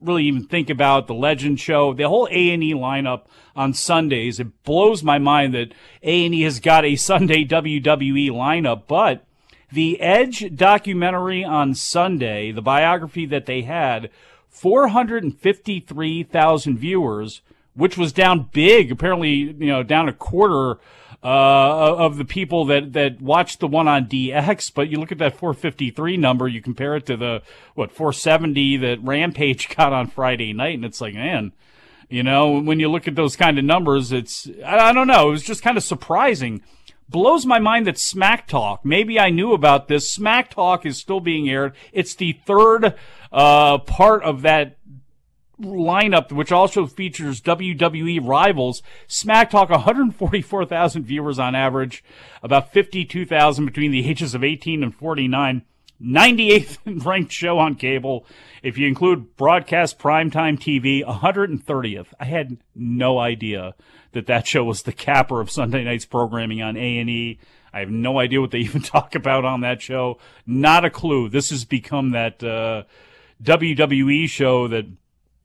really 0.00 0.24
even 0.24 0.44
think 0.44 0.70
about 0.70 1.06
the 1.06 1.14
legend 1.14 1.58
show 1.58 1.92
the 1.92 2.08
whole 2.08 2.28
a&e 2.30 2.72
lineup 2.72 3.22
on 3.56 3.74
sundays 3.74 4.38
it 4.38 4.62
blows 4.62 5.02
my 5.02 5.18
mind 5.18 5.52
that 5.54 5.72
a&e 6.04 6.40
has 6.42 6.60
got 6.60 6.84
a 6.84 6.94
sunday 6.94 7.44
wwe 7.44 8.30
lineup 8.30 8.82
but 8.86 9.24
the 9.70 10.00
Edge 10.00 10.54
documentary 10.54 11.44
on 11.44 11.74
Sunday, 11.74 12.52
the 12.52 12.62
biography 12.62 13.26
that 13.26 13.44
they 13.46 13.62
had, 13.62 14.10
453,000 14.48 16.78
viewers, 16.78 17.40
which 17.74 17.98
was 17.98 18.12
down 18.12 18.48
big, 18.52 18.90
apparently, 18.90 19.30
you 19.30 19.66
know, 19.66 19.82
down 19.82 20.08
a 20.08 20.12
quarter 20.12 20.78
uh, 21.22 21.96
of 21.96 22.16
the 22.16 22.24
people 22.24 22.64
that, 22.66 22.92
that 22.92 23.20
watched 23.20 23.58
the 23.60 23.66
one 23.66 23.88
on 23.88 24.06
DX. 24.06 24.72
But 24.74 24.88
you 24.88 24.98
look 24.98 25.12
at 25.12 25.18
that 25.18 25.36
453 25.36 26.16
number, 26.16 26.48
you 26.48 26.62
compare 26.62 26.96
it 26.96 27.06
to 27.06 27.16
the, 27.16 27.42
what, 27.74 27.92
470 27.92 28.78
that 28.78 29.02
Rampage 29.02 29.68
got 29.76 29.92
on 29.92 30.08
Friday 30.08 30.52
night, 30.52 30.74
and 30.74 30.84
it's 30.84 31.00
like, 31.00 31.14
man, 31.14 31.52
you 32.08 32.22
know, 32.22 32.58
when 32.58 32.80
you 32.80 32.88
look 32.88 33.06
at 33.06 33.16
those 33.16 33.36
kind 33.36 33.58
of 33.58 33.64
numbers, 33.64 34.12
it's, 34.12 34.48
I, 34.64 34.88
I 34.88 34.92
don't 34.92 35.06
know, 35.06 35.28
it 35.28 35.32
was 35.32 35.42
just 35.42 35.62
kind 35.62 35.76
of 35.76 35.84
surprising 35.84 36.62
blows 37.08 37.46
my 37.46 37.58
mind 37.58 37.86
that 37.86 37.98
Smack 37.98 38.46
Talk, 38.46 38.84
maybe 38.84 39.18
I 39.18 39.30
knew 39.30 39.52
about 39.52 39.88
this. 39.88 40.10
Smack 40.10 40.50
Talk 40.50 40.84
is 40.84 40.98
still 40.98 41.20
being 41.20 41.48
aired. 41.48 41.74
It's 41.92 42.14
the 42.14 42.32
third 42.44 42.94
uh, 43.32 43.78
part 43.78 44.22
of 44.22 44.42
that 44.42 44.78
lineup, 45.60 46.30
which 46.32 46.52
also 46.52 46.86
features 46.86 47.40
WWE 47.40 48.26
rivals. 48.26 48.82
Smack 49.06 49.50
Talk, 49.50 49.70
144,000 49.70 51.04
viewers 51.04 51.38
on 51.38 51.54
average, 51.54 52.04
about 52.42 52.72
52,000 52.72 53.64
between 53.64 53.90
the 53.90 54.08
ages 54.08 54.34
of 54.34 54.44
18 54.44 54.82
and 54.82 54.94
49. 54.94 55.62
98th 56.00 57.04
ranked 57.04 57.32
show 57.32 57.58
on 57.58 57.74
cable. 57.74 58.24
If 58.62 58.78
you 58.78 58.86
include 58.86 59.36
broadcast 59.36 59.98
primetime 59.98 60.58
TV, 60.58 61.04
130th. 61.04 62.06
I 62.20 62.24
had 62.24 62.58
no 62.74 63.18
idea 63.18 63.74
that 64.12 64.26
that 64.26 64.46
show 64.46 64.64
was 64.64 64.82
the 64.82 64.92
capper 64.92 65.40
of 65.40 65.50
Sunday 65.50 65.84
night's 65.84 66.06
programming 66.06 66.62
on 66.62 66.76
A&E. 66.76 67.38
I 67.72 67.80
have 67.80 67.90
no 67.90 68.18
idea 68.18 68.40
what 68.40 68.50
they 68.50 68.58
even 68.60 68.82
talk 68.82 69.14
about 69.14 69.44
on 69.44 69.60
that 69.60 69.82
show. 69.82 70.18
Not 70.46 70.84
a 70.84 70.90
clue. 70.90 71.28
This 71.28 71.50
has 71.50 71.64
become 71.64 72.10
that 72.12 72.42
uh, 72.42 72.84
WWE 73.42 74.28
show 74.28 74.68
that 74.68 74.86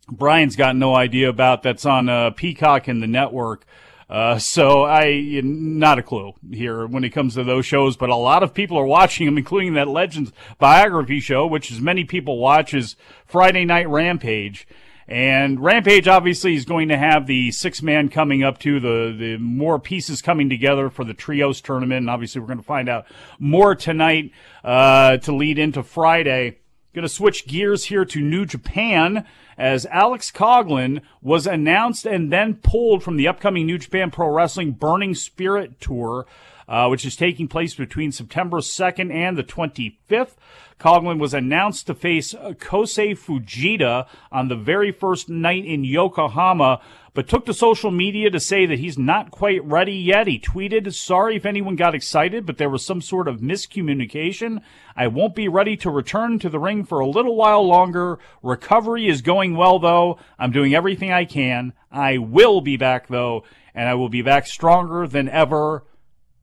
Brian's 0.09 0.55
got 0.55 0.75
no 0.75 0.95
idea 0.95 1.29
about. 1.29 1.63
That's 1.63 1.85
on 1.85 2.09
uh, 2.09 2.31
Peacock 2.31 2.87
and 2.87 3.01
the 3.01 3.07
network. 3.07 3.65
Uh, 4.09 4.37
so 4.37 4.85
I 4.85 5.41
not 5.43 5.97
a 5.97 6.03
clue 6.03 6.33
here 6.51 6.85
when 6.85 7.03
it 7.03 7.09
comes 7.09 7.35
to 7.35 7.43
those 7.43 7.65
shows, 7.65 7.97
but 7.97 8.09
a 8.09 8.15
lot 8.15 8.43
of 8.43 8.53
people 8.53 8.77
are 8.77 8.85
watching 8.85 9.25
them, 9.25 9.37
including 9.37 9.73
that 9.73 9.87
Legends 9.87 10.31
biography 10.59 11.19
show, 11.19 11.47
which 11.47 11.71
as 11.71 11.81
many 11.81 12.03
people 12.03 12.37
watch 12.37 12.73
as 12.73 12.95
Friday 13.25 13.65
Night 13.65 13.87
Rampage. 13.87 14.67
And 15.07 15.59
Rampage 15.59 16.07
obviously 16.07 16.55
is 16.55 16.65
going 16.65 16.87
to 16.89 16.97
have 16.97 17.27
the 17.27 17.51
six 17.51 17.81
man 17.81 18.09
coming 18.09 18.43
up 18.43 18.57
to 18.59 18.79
the, 18.79 19.15
the 19.17 19.37
more 19.37 19.79
pieces 19.79 20.21
coming 20.21 20.49
together 20.49 20.89
for 20.89 21.03
the 21.03 21.13
trios 21.13 21.61
tournament. 21.61 21.99
And 21.99 22.09
obviously 22.09 22.41
we're 22.41 22.47
going 22.47 22.59
to 22.59 22.63
find 22.63 22.87
out 22.87 23.05
more 23.39 23.75
tonight, 23.75 24.31
uh, 24.63 25.17
to 25.17 25.35
lead 25.35 25.59
into 25.59 25.83
Friday. 25.83 26.59
Going 26.93 27.03
to 27.03 27.09
switch 27.09 27.47
gears 27.47 27.85
here 27.85 28.05
to 28.05 28.21
New 28.21 28.45
Japan 28.45 29.25
as 29.57 29.87
Alex 29.87 30.31
Coughlin 30.31 31.01
was 31.21 31.47
announced 31.47 32.05
and 32.05 32.31
then 32.31 32.55
pulled 32.55 33.03
from 33.03 33.17
the 33.17 33.27
upcoming 33.27 33.65
New 33.65 33.79
Japan 33.79 34.11
Pro 34.11 34.29
Wrestling 34.29 34.71
Burning 34.73 35.15
Spirit 35.15 35.79
Tour, 35.79 36.27
uh, 36.67 36.87
which 36.87 37.05
is 37.05 37.15
taking 37.15 37.47
place 37.47 37.75
between 37.75 38.11
September 38.11 38.57
2nd 38.57 39.13
and 39.13 39.37
the 39.37 39.43
25th. 39.43 40.35
Coughlin 40.79 41.19
was 41.19 41.33
announced 41.33 41.87
to 41.87 41.93
face 41.93 42.33
Kosei 42.33 43.17
Fujita 43.17 44.07
on 44.31 44.47
the 44.47 44.55
very 44.55 44.91
first 44.91 45.29
night 45.29 45.65
in 45.65 45.83
Yokohama, 45.83 46.81
but 47.13 47.27
took 47.27 47.45
to 47.45 47.53
social 47.53 47.91
media 47.91 48.29
to 48.29 48.39
say 48.39 48.65
that 48.65 48.79
he's 48.79 48.97
not 48.97 49.31
quite 49.31 49.63
ready 49.63 49.93
yet. 49.93 50.27
He 50.27 50.39
tweeted, 50.39 50.93
Sorry 50.93 51.35
if 51.35 51.45
anyone 51.45 51.75
got 51.75 51.95
excited, 51.95 52.45
but 52.45 52.57
there 52.57 52.69
was 52.69 52.85
some 52.85 53.01
sort 53.01 53.27
of 53.27 53.39
miscommunication. 53.39 54.61
I 54.95 55.07
won't 55.07 55.35
be 55.35 55.47
ready 55.47 55.77
to 55.77 55.89
return 55.89 56.39
to 56.39 56.49
the 56.49 56.59
ring 56.59 56.83
for 56.83 56.99
a 56.99 57.07
little 57.07 57.35
while 57.35 57.65
longer. 57.65 58.19
Recovery 58.41 59.07
is 59.07 59.21
going 59.21 59.55
well, 59.55 59.79
though. 59.79 60.17
I'm 60.39 60.51
doing 60.51 60.73
everything 60.73 61.11
I 61.11 61.25
can. 61.25 61.73
I 61.91 62.17
will 62.17 62.61
be 62.61 62.77
back, 62.77 63.07
though, 63.07 63.43
and 63.75 63.87
I 63.87 63.93
will 63.93 64.09
be 64.09 64.21
back 64.21 64.47
stronger 64.47 65.07
than 65.07 65.29
ever 65.29 65.85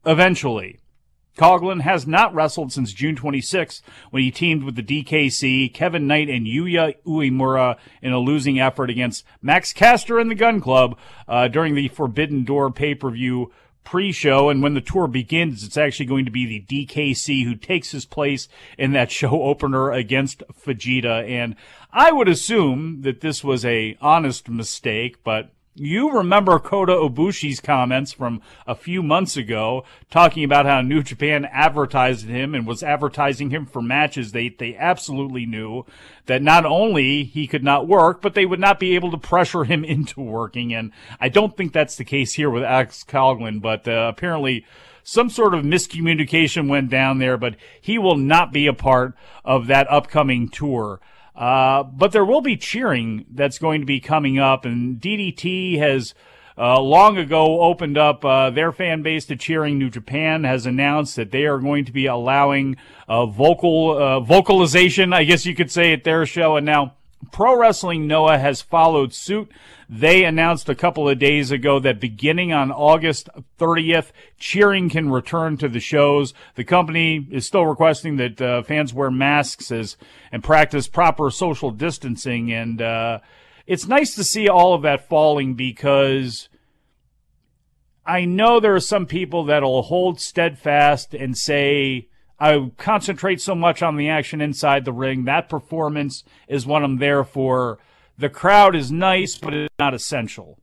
eventually. 0.05 0.81
Coughlin 1.37 1.81
has 1.81 2.07
not 2.07 2.35
wrestled 2.35 2.73
since 2.73 2.93
June 2.93 3.17
26 3.17 3.83
when 4.11 4.23
he 4.23 4.31
teamed 4.31 4.63
with 4.63 4.75
the 4.75 4.83
DKC, 4.83 5.73
Kevin 5.73 6.07
Knight, 6.07 6.29
and 6.29 6.47
Yuya 6.47 6.97
Uemura 7.07 7.79
in 8.03 8.13
a 8.13 8.19
losing 8.19 8.61
effort 8.61 8.91
against 8.91 9.25
Max 9.41 9.73
Caster 9.73 10.19
and 10.19 10.31
the 10.31 10.35
Gunn 10.35 10.61
Club 10.61 10.99
uh, 11.27 11.49
during 11.49 11.75
the 11.75 11.89
Forbidden 11.89 12.45
Door 12.45 12.73
pay 12.73 12.95
per 12.95 13.11
view 13.11 13.53
pre-show 13.85 14.51
and 14.51 14.63
when 14.63 14.75
the 14.75 14.81
tour 14.81 15.07
begins 15.07 15.65
it's 15.65 15.79
actually 15.79 16.05
going 16.05 16.27
to 16.27 16.31
be 16.31 16.45
the 16.45 16.87
DKC 16.87 17.45
who 17.45 17.55
takes 17.55 17.93
his 17.93 18.05
place 18.05 18.47
in 18.77 18.93
that 18.93 19.11
show 19.11 19.43
opener 19.43 19.91
against 19.91 20.43
Fujita 20.53 21.27
and 21.27 21.57
I 21.91 22.13
would 22.13 22.29
assume 22.29 23.01
that 23.03 23.23
this 23.23 23.43
was 23.43 23.65
a 23.65 23.97
honest 24.01 24.49
mistake 24.51 25.25
but 25.25 25.51
you 25.75 26.11
remember 26.11 26.59
Kota 26.59 26.93
Ibushi's 26.93 27.61
comments 27.61 28.13
from 28.13 28.43
a 28.67 28.75
few 28.75 29.03
months 29.03 29.37
ago 29.37 29.85
talking 30.11 30.43
about 30.43 30.67
how 30.67 30.81
New 30.81 31.03
Japan 31.03 31.45
advertised 31.45 32.27
him 32.27 32.55
and 32.55 32.67
was 32.67 32.83
advertising 32.83 33.51
him 33.51 33.67
for 33.67 33.81
matches 33.81 34.33
they, 34.33 34.49
they 34.49 34.77
absolutely 34.77 35.47
knew 35.47 35.85
that 36.27 36.43
not 36.43 36.67
only 36.67 37.23
he 37.25 37.47
could 37.47 37.63
not 37.63 37.87
work, 37.87 38.21
but 38.21 38.35
they 38.35 38.47
would 38.47 38.61
not 38.61 38.81
be 38.81 38.95
able 38.95 39.13
to 39.13 39.19
pressure 39.19 39.65
him 39.65 39.85
into 39.91 40.21
working. 40.21 40.75
And 40.75 40.91
I 41.21 41.29
don't 41.29 41.57
think 41.57 41.73
that's 41.73 41.97
the 41.97 42.05
case 42.05 42.35
here 42.35 42.51
with 42.51 42.65
Alex 42.65 43.05
Coughlin, 43.07 43.63
but 43.63 43.87
uh, 43.87 44.11
apparently 44.13 44.67
some 45.03 45.31
sort 45.31 45.55
of 45.55 45.65
miscommunication 45.65 46.69
went 46.69 46.91
down 46.91 47.19
there, 47.19 47.37
but 47.37 47.57
he 47.81 47.99
will 47.99 48.17
not 48.17 48.53
be 48.53 48.67
a 48.67 48.73
part 48.73 49.15
of 49.45 49.69
that 49.69 49.91
upcoming 49.91 50.49
tour. 50.49 51.01
Uh, 51.41 51.83
but 51.83 52.13
there 52.13 52.25
will 52.25 52.43
be 52.43 52.55
cheering 52.55 53.25
that's 53.31 53.59
going 53.59 53.81
to 53.81 53.87
be 53.87 53.99
coming 53.99 54.39
up, 54.39 54.67
and 54.67 55.01
DDT 55.01 55.79
has 55.79 56.15
uh, 56.59 56.79
long 56.79 57.17
ago 57.17 57.63
opened 57.63 57.97
up 57.97 58.23
uh, 58.27 58.51
their 58.51 58.73
fan 58.73 59.01
base 59.01 59.25
to 59.25 59.37
cheering. 59.37 59.79
New 59.79 59.89
Japan 59.89 60.45
has 60.45 60.67
announced 60.67 61.17
that 61.17 61.31
they 61.31 61.47
are 61.47 61.59
going 61.59 61.87
to 61.87 61.93
be 61.93 62.05
allowing 62.05 62.77
vocal 63.09 63.97
uh, 63.97 64.21
vocalization, 64.21 65.15
I 65.15 65.25
guess 65.25 65.47
you 65.47 65.55
could 65.55 65.71
say, 65.71 65.95
at 65.95 66.05
their 66.05 66.27
show, 66.27 66.57
and 66.57 66.67
now. 66.67 66.97
Pro 67.33 67.57
Wrestling 67.57 68.07
Noah 68.07 68.39
has 68.39 68.63
followed 68.63 69.13
suit. 69.13 69.51
They 69.89 70.25
announced 70.25 70.69
a 70.69 70.75
couple 70.75 71.09
of 71.09 71.19
days 71.19 71.51
ago 71.51 71.79
that 71.81 72.01
beginning 72.01 72.53
on 72.53 72.73
August 72.73 73.29
30th, 73.59 74.13
cheering 74.39 74.89
can 74.89 75.11
return 75.11 75.57
to 75.59 75.69
the 75.69 75.81
shows. 75.81 76.33
The 76.55 76.65
company 76.65 77.27
is 77.31 77.47
still 77.47 77.67
requesting 77.67 78.17
that 78.17 78.41
uh, 78.41 78.63
fans 78.63 78.95
wear 78.95 79.11
masks 79.11 79.71
as, 79.71 79.97
and 80.33 80.43
practice 80.43 80.89
proper 80.89 81.31
social 81.31 81.71
distancing. 81.71 82.53
And 82.53 82.81
uh, 82.81 83.19
it's 83.67 83.87
nice 83.87 84.15
to 84.15 84.25
see 84.25 84.49
all 84.49 84.75
of 84.75 84.83
that 84.83 85.09
falling 85.09 85.55
because 85.55 86.49
I 88.07 88.25
know 88.25 88.61
there 88.61 88.75
are 88.75 88.81
some 88.81 89.07
people 89.07 89.45
that'll 89.45 89.83
hold 89.83 90.21
steadfast 90.21 91.15
and 91.15 91.37
say, 91.37 92.09
I 92.41 92.73
concentrate 92.79 93.41
so 93.41 93.55
much 93.55 93.83
on 93.83 93.97
the 93.97 94.09
action 94.09 94.41
inside 94.41 94.87
the 94.87 94.93
ring. 94.93 95.25
That 95.25 95.51
performance 95.51 96.25
is 96.49 96.67
what 96.67 96.83
I'm 96.83 96.97
there 96.97 97.23
for. 97.23 97.79
The 98.17 98.31
crowd 98.31 98.75
is 98.75 98.91
nice, 98.91 99.37
but 99.37 99.53
it's 99.53 99.75
not 99.79 99.93
essential. 99.93 100.59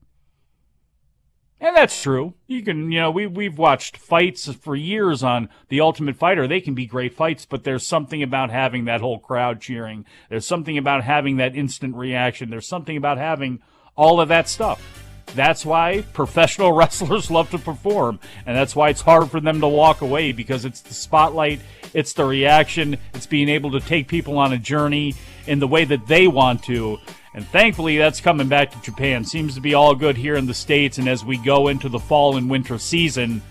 And 1.60 1.76
that's 1.76 2.02
true. 2.02 2.36
You 2.46 2.62
can, 2.62 2.92
you 2.92 3.00
know, 3.00 3.10
we, 3.10 3.26
we've 3.26 3.58
watched 3.58 3.98
fights 3.98 4.52
for 4.54 4.76
years 4.76 5.24
on 5.24 5.50
The 5.70 5.82
Ultimate 5.82 6.16
Fighter. 6.16 6.48
They 6.48 6.62
can 6.62 6.76
be 6.76 6.86
great 6.86 7.16
fights, 7.16 7.46
but 7.46 7.63
there's 7.63 7.86
something 7.86 8.22
about 8.22 8.52
having 8.52 8.86
that 8.86 9.02
whole 9.02 9.20
crowd 9.20 9.60
cheering. 9.60 10.06
There's 10.30 10.46
something 10.46 10.78
about 10.78 11.04
having 11.04 11.38
that 11.38 11.56
instant 11.56 11.96
reaction. 11.96 12.50
There's 12.50 12.68
something 12.68 12.98
about 12.98 13.18
having 13.18 13.60
all 13.96 14.22
of 14.22 14.30
that 14.30 14.48
stuff. 14.50 15.07
That's 15.36 15.66
why 15.66 16.04
professional 16.13 16.72
wrestlers 16.74 17.30
love 17.30 17.50
to 17.52 17.58
perform, 17.58 18.20
and 18.46 18.56
that's 18.56 18.76
why 18.76 18.90
it's 18.90 19.02
hard 19.02 19.30
for 19.30 19.40
them 19.40 19.60
to 19.62 19.68
walk 19.68 20.02
away 20.02 20.32
because 20.32 20.66
it's 20.66 20.82
the 20.82 20.94
spotlight, 20.94 21.60
it's 21.94 22.13
the 22.13 22.26
reaction, 22.26 22.98
it's 23.13 23.28
being 23.28 23.50
able 23.50 23.72
to 23.72 23.80
take 23.80 24.08
people 24.08 24.38
on 24.38 24.54
a 24.54 24.58
journey 24.58 25.13
in 25.46 25.60
the 25.60 25.68
way 25.68 25.86
that 25.86 26.08
they 26.08 26.28
want 26.28 26.63
to. 26.63 26.98
And 27.34 27.48
thankfully, 27.50 27.98
that's 27.98 28.20
coming 28.20 28.48
back 28.48 28.72
to 28.72 28.82
Japan. 28.82 29.24
Seems 29.24 29.54
to 29.56 29.62
be 29.62 29.76
all 29.76 29.94
good 29.94 30.18
here 30.18 30.36
in 30.36 30.48
the 30.48 30.54
States, 30.54 30.98
and 30.98 31.08
as 31.08 31.24
we 31.24 31.38
go 31.38 31.68
into 31.68 31.90
the 31.90 32.00
fall 32.00 32.38
and 32.38 32.50
winter 32.50 32.80
season, 32.80 33.42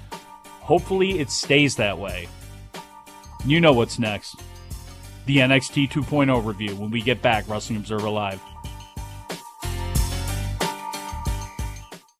hopefully 0.61 1.21
it 1.21 1.31
stays 1.31 1.77
that 1.77 1.97
way. 1.97 2.29
You 3.45 3.61
know 3.61 3.73
what's 3.73 3.99
next. 3.99 4.41
The 5.27 5.39
NXT 5.39 5.91
2.0 5.91 6.45
review 6.45 6.75
when 6.75 6.91
we 6.91 7.01
get 7.01 7.23
back, 7.23 7.49
Wrestling 7.49 7.79
Observer 7.79 8.11
Live. 8.11 8.41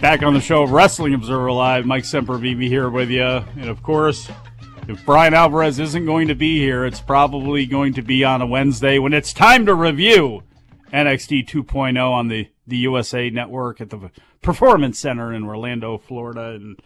Back 0.00 0.22
on 0.22 0.32
the 0.32 0.40
show 0.40 0.62
of 0.62 0.70
Wrestling 0.70 1.12
Observer 1.12 1.50
Live, 1.50 1.84
Mike 1.84 2.04
Sempervive 2.04 2.62
here 2.62 2.88
with 2.88 3.10
you. 3.10 3.24
And 3.24 3.68
of 3.68 3.82
course, 3.82 4.30
if 4.86 5.04
Brian 5.04 5.34
Alvarez 5.34 5.80
isn't 5.80 6.06
going 6.06 6.28
to 6.28 6.36
be 6.36 6.60
here, 6.60 6.84
it's 6.84 7.00
probably 7.00 7.66
going 7.66 7.94
to 7.94 8.02
be 8.02 8.22
on 8.22 8.40
a 8.40 8.46
Wednesday 8.46 9.00
when 9.00 9.12
it's 9.12 9.32
time 9.32 9.66
to 9.66 9.74
review 9.74 10.44
NXT 10.92 11.48
2.0 11.48 12.12
on 12.12 12.28
the, 12.28 12.48
the 12.64 12.76
USA 12.76 13.28
Network 13.28 13.80
at 13.80 13.90
the 13.90 14.12
Performance 14.40 15.00
Center 15.00 15.32
in 15.32 15.42
Orlando, 15.42 15.98
Florida. 15.98 16.50
And 16.50 16.80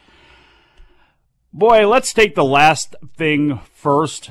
boy, 1.52 1.86
let's 1.86 2.14
take 2.14 2.34
the 2.34 2.44
last 2.44 2.96
thing 3.14 3.60
first. 3.74 4.30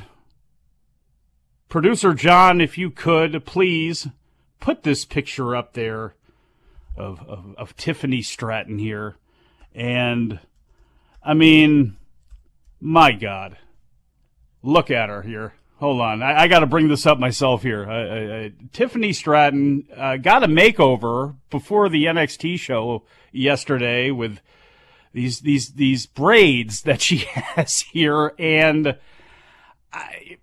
Producer 1.70 2.16
John, 2.16 2.60
if 2.60 2.80
you 2.80 2.90
could, 2.90 3.46
please 3.46 4.08
put 4.60 4.82
this 4.82 5.06
picture 5.06 5.56
up 5.56 5.74
there 5.74 6.16
of, 7.02 7.28
of, 7.28 7.56
of 7.58 7.76
Tiffany 7.76 8.22
Stratton 8.22 8.80
here. 8.80 9.18
And 9.74 10.40
I 11.24 11.34
mean, 11.34 11.98
my 12.80 13.12
God, 13.12 13.58
look 14.62 14.92
at 14.92 15.10
her 15.10 15.22
here. 15.22 15.54
Hold 15.80 16.00
on, 16.00 16.22
I, 16.22 16.44
I 16.44 16.48
got 16.48 16.60
to 16.60 16.68
bring 16.68 16.90
this 16.90 17.08
up 17.08 17.18
myself 17.18 17.64
here. 17.64 18.52
Tiffany 18.72 19.14
Stratton 19.14 19.88
uh, 19.98 20.18
got 20.18 20.44
a 20.44 20.48
makeover 20.48 21.36
before 21.50 21.90
the 21.90 22.06
NXT 22.06 22.60
show 22.60 23.04
yesterday 23.32 24.12
with 24.12 24.42
these 25.12 25.40
these 25.40 25.74
these 25.74 26.06
braids 26.06 26.84
that 26.84 27.02
she 27.02 27.18
has 27.34 27.82
here, 27.82 28.34
and 28.38 28.96
I, 29.92 30.38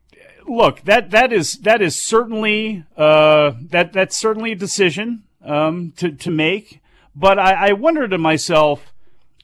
look 0.49 0.81
that 0.83 1.11
that 1.12 1.33
is 1.33 1.59
that 1.59 1.81
is 1.81 1.97
certainly 1.97 2.85
uh, 2.97 3.53
that 3.71 3.92
that's 3.92 4.16
certainly 4.16 4.53
a 4.53 4.57
decision 4.57 5.23
um, 5.44 5.92
to 5.96 6.12
to 6.12 6.31
make. 6.31 6.81
But 7.14 7.38
I, 7.38 7.68
I 7.68 7.72
wonder 7.72 8.07
to 8.07 8.18
myself, 8.18 8.92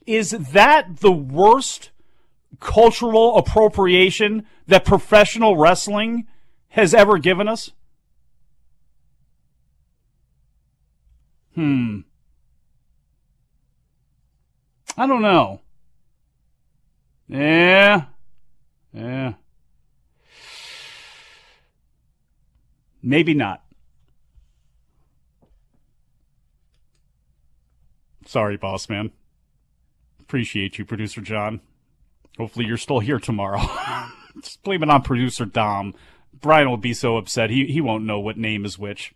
is 0.05 0.31
that 0.31 0.97
the 0.97 1.11
worst 1.11 1.91
cultural 2.59 3.37
appropriation 3.37 4.45
that 4.67 4.85
professional 4.85 5.57
wrestling 5.57 6.27
has 6.69 6.93
ever 6.93 7.17
given 7.17 7.47
us? 7.47 7.71
Hmm. 11.53 11.99
I 14.97 15.07
don't 15.07 15.21
know. 15.21 15.61
Yeah. 17.27 18.05
Yeah. 18.93 19.33
Maybe 23.01 23.33
not. 23.33 23.64
Sorry, 28.25 28.57
boss 28.57 28.89
man. 28.89 29.11
Appreciate 30.19 30.77
you, 30.77 30.85
producer 30.85 31.21
John. 31.21 31.61
Hopefully 32.37 32.65
you're 32.65 32.77
still 32.77 32.99
here 32.99 33.19
tomorrow. 33.19 33.61
Just 34.41 34.63
blame 34.63 34.83
it 34.83 34.89
on 34.89 35.03
producer 35.03 35.45
Dom. 35.45 35.93
Brian 36.33 36.69
will 36.69 36.77
be 36.77 36.93
so 36.93 37.17
upset 37.17 37.49
he 37.49 37.65
he 37.65 37.79
won't 37.79 38.03
know 38.03 38.19
what 38.19 38.37
name 38.37 38.65
is 38.65 38.77
which. 38.77 39.13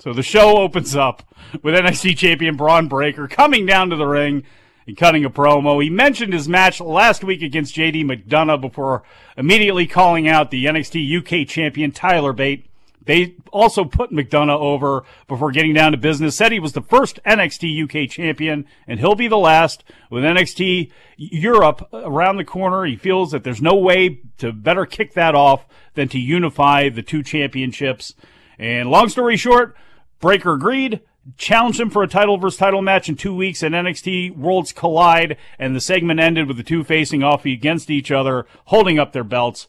So 0.00 0.12
the 0.12 0.22
show 0.22 0.58
opens 0.58 0.94
up 0.96 1.22
with 1.62 1.74
NXT 1.74 2.16
champion 2.16 2.56
Bron 2.56 2.88
Breakker 2.88 3.28
coming 3.28 3.64
down 3.64 3.90
to 3.90 3.96
the 3.96 4.06
ring 4.06 4.44
and 4.86 4.96
cutting 4.96 5.24
a 5.24 5.30
promo. 5.30 5.82
He 5.82 5.90
mentioned 5.90 6.32
his 6.32 6.48
match 6.48 6.80
last 6.80 7.24
week 7.24 7.42
against 7.42 7.74
JD 7.74 8.04
McDonagh 8.04 8.60
before 8.60 9.02
immediately 9.36 9.86
calling 9.86 10.28
out 10.28 10.50
the 10.50 10.66
NXT 10.66 11.42
UK 11.42 11.48
champion 11.48 11.90
Tyler 11.90 12.32
Bate. 12.32 12.66
They 13.06 13.36
also 13.52 13.84
put 13.84 14.10
McDonagh 14.10 14.58
over 14.58 15.04
before 15.28 15.50
getting 15.50 15.74
down 15.74 15.92
to 15.92 15.98
business. 15.98 16.36
Said 16.36 16.52
he 16.52 16.58
was 16.58 16.72
the 16.72 16.80
first 16.80 17.20
NXT 17.24 17.84
UK 17.84 18.10
champion, 18.10 18.66
and 18.86 18.98
he'll 18.98 19.14
be 19.14 19.28
the 19.28 19.36
last. 19.36 19.84
With 20.10 20.24
NXT 20.24 20.90
Europe 21.16 21.88
around 21.92 22.36
the 22.36 22.44
corner, 22.44 22.84
he 22.84 22.96
feels 22.96 23.32
that 23.32 23.44
there's 23.44 23.62
no 23.62 23.74
way 23.74 24.20
to 24.38 24.52
better 24.52 24.86
kick 24.86 25.14
that 25.14 25.34
off 25.34 25.66
than 25.94 26.08
to 26.08 26.18
unify 26.18 26.88
the 26.88 27.02
two 27.02 27.22
championships. 27.22 28.14
And 28.58 28.90
long 28.90 29.08
story 29.08 29.36
short, 29.36 29.76
Breakker 30.20 30.54
agreed, 30.54 31.00
challenged 31.36 31.80
him 31.80 31.90
for 31.90 32.02
a 32.02 32.08
title 32.08 32.36
versus 32.36 32.58
title 32.58 32.82
match 32.82 33.08
in 33.08 33.16
two 33.16 33.34
weeks 33.34 33.62
at 33.62 33.72
NXT 33.72 34.36
Worlds 34.36 34.72
Collide, 34.72 35.36
and 35.58 35.74
the 35.74 35.80
segment 35.80 36.20
ended 36.20 36.48
with 36.48 36.56
the 36.56 36.62
two 36.62 36.84
facing 36.84 37.22
off 37.22 37.44
against 37.44 37.90
each 37.90 38.10
other, 38.10 38.46
holding 38.66 38.98
up 38.98 39.12
their 39.12 39.24
belts. 39.24 39.68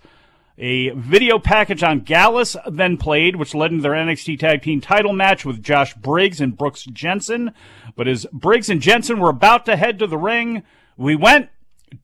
A 0.58 0.92
video 0.92 1.38
package 1.38 1.84
on 1.84 2.00
Gallus 2.00 2.56
then 2.66 2.96
played, 2.96 3.36
which 3.36 3.54
led 3.54 3.72
into 3.72 3.84
their 3.84 3.92
NXT 3.92 4.40
Tag 4.40 4.62
Team 4.62 4.80
title 4.80 5.12
match 5.12 5.44
with 5.44 5.62
Josh 5.62 5.94
Briggs 5.96 6.40
and 6.40 6.58
Brooks 6.58 6.86
Jensen. 6.86 7.52
But 7.98 8.08
as 8.08 8.26
Briggs 8.32 8.70
and 8.70 8.82
Jensen 8.82 9.20
were 9.20 9.30
about 9.30 9.66
to 9.66 9.76
head 9.76 10.00
to 10.00 10.08
the 10.08 10.18
ring, 10.18 10.64
we 10.96 11.14
went 11.16 11.50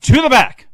to 0.02 0.20
the 0.20 0.28
back, 0.28 0.68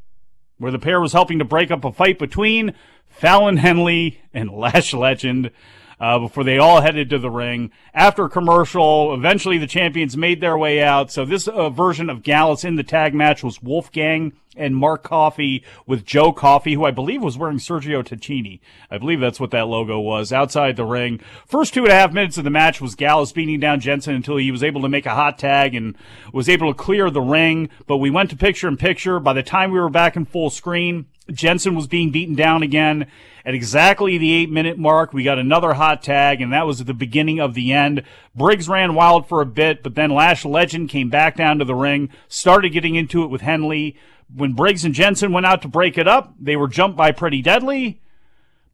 where 0.59 0.73
the 0.73 0.79
pair 0.81 1.01
was 1.01 1.13
helping 1.13 1.39
to 1.39 1.45
break 1.45 1.71
up 1.71 1.85
a 1.85 1.93
fight 1.93 2.19
between 2.19 2.75
Fallon 3.07 3.59
Henley 3.59 4.21
and 4.35 4.51
Lash 4.51 4.93
Legend. 4.93 5.53
Uh, 6.01 6.17
before 6.17 6.45
they 6.45 6.59
all 6.59 6.81
headed 6.81 7.11
to 7.11 7.19
the 7.19 7.29
ring. 7.29 7.73
After 7.93 8.29
commercial, 8.29 9.13
eventually 9.13 9.59
the 9.59 9.67
champions 9.67 10.17
made 10.17 10.41
their 10.41 10.57
way 10.57 10.81
out. 10.81 11.11
So 11.11 11.25
this 11.25 11.49
uh, 11.49 11.71
version 11.71 12.09
of 12.09 12.23
Gallus 12.23 12.63
in 12.63 12.77
the 12.77 12.85
tag 12.85 13.15
match 13.15 13.43
was 13.43 13.61
Wolfgang 13.61 14.33
and 14.59 14.77
Mark 14.77 15.05
Coffey 15.05 15.65
with 15.87 16.05
Joe 16.05 16.33
Coffey, 16.33 16.75
who 16.75 16.85
I 16.85 16.91
believe 16.91 17.23
was 17.23 17.39
wearing 17.39 17.59
Sergio 17.59 18.05
Tacchini. 18.05 18.61
I 18.91 18.99
believe 18.99 19.21
that's 19.21 19.41
what 19.41 19.53
that 19.53 19.69
logo 19.69 19.99
was 19.99 20.33
outside 20.33 20.77
the 20.77 20.85
ring. 20.85 21.21
First 21.47 21.75
two 21.75 21.85
and 21.85 21.93
a 21.93 21.97
half 21.97 22.13
minutes 22.13 22.37
of 22.37 22.45
the 22.45 22.51
match 22.51 22.81
was 22.81 22.95
Gallus 22.95 23.33
beating 23.33 23.61
down 23.61 23.81
Jensen 23.81 24.15
until 24.15 24.37
he 24.37 24.51
was 24.51 24.63
able 24.63 24.83
to 24.83 24.89
make 24.89 25.07
a 25.07 25.15
hot 25.15 25.39
tag 25.39 25.75
and 25.75 25.97
was 26.33 26.49
able 26.49 26.73
to 26.73 26.79
clear 26.79 27.11
the 27.11 27.21
ring. 27.21 27.71
But 27.87 27.99
we 27.99 28.11
went 28.11 28.31
to 28.31 28.37
picture 28.37 28.69
in 28.69 28.77
picture. 28.77 29.21
By 29.21 29.33
the 29.33 29.43
time 29.43 29.71
we 29.71 29.81
were 29.81 29.89
back 29.89 30.17
in 30.17 30.25
full 30.25 30.51
screen, 30.51 31.07
Jensen 31.31 31.75
was 31.75 31.87
being 31.87 32.11
beaten 32.11 32.35
down 32.35 32.63
again. 32.63 33.07
At 33.49 33.55
exactly 33.55 34.19
the 34.19 34.35
eight 34.35 34.51
minute 34.51 34.77
mark, 34.77 35.15
we 35.15 35.25
got 35.25 35.39
another 35.39 35.73
hot 35.73 36.03
tag, 36.03 36.43
and 36.43 36.53
that 36.53 36.67
was 36.67 36.83
at 36.83 36.87
the 36.87 36.93
beginning 36.93 37.41
of 37.41 37.55
the 37.55 37.73
end. 37.73 38.03
Briggs 38.35 38.69
ran 38.69 38.95
wild 38.95 39.27
for 39.27 39.41
a 39.41 39.47
bit, 39.47 39.83
but 39.83 39.95
then 39.95 40.11
Lash 40.11 40.45
Legend 40.45 40.91
came 40.91 41.09
back 41.09 41.35
down 41.35 41.59
to 41.59 41.65
the 41.65 41.75
ring, 41.75 42.11
started 42.29 42.75
getting 42.75 42.95
into 42.95 43.23
it 43.23 43.29
with 43.29 43.41
Henley. 43.41 43.97
When 44.31 44.53
Briggs 44.53 44.85
and 44.85 44.93
Jensen 44.95 45.33
went 45.33 45.47
out 45.47 45.63
to 45.63 45.69
break 45.69 45.97
it 45.97 46.07
up, 46.07 46.35
they 46.39 46.57
were 46.57 46.69
jumped 46.69 46.99
by 46.99 47.11
Pretty 47.11 47.41
Deadly, 47.41 48.03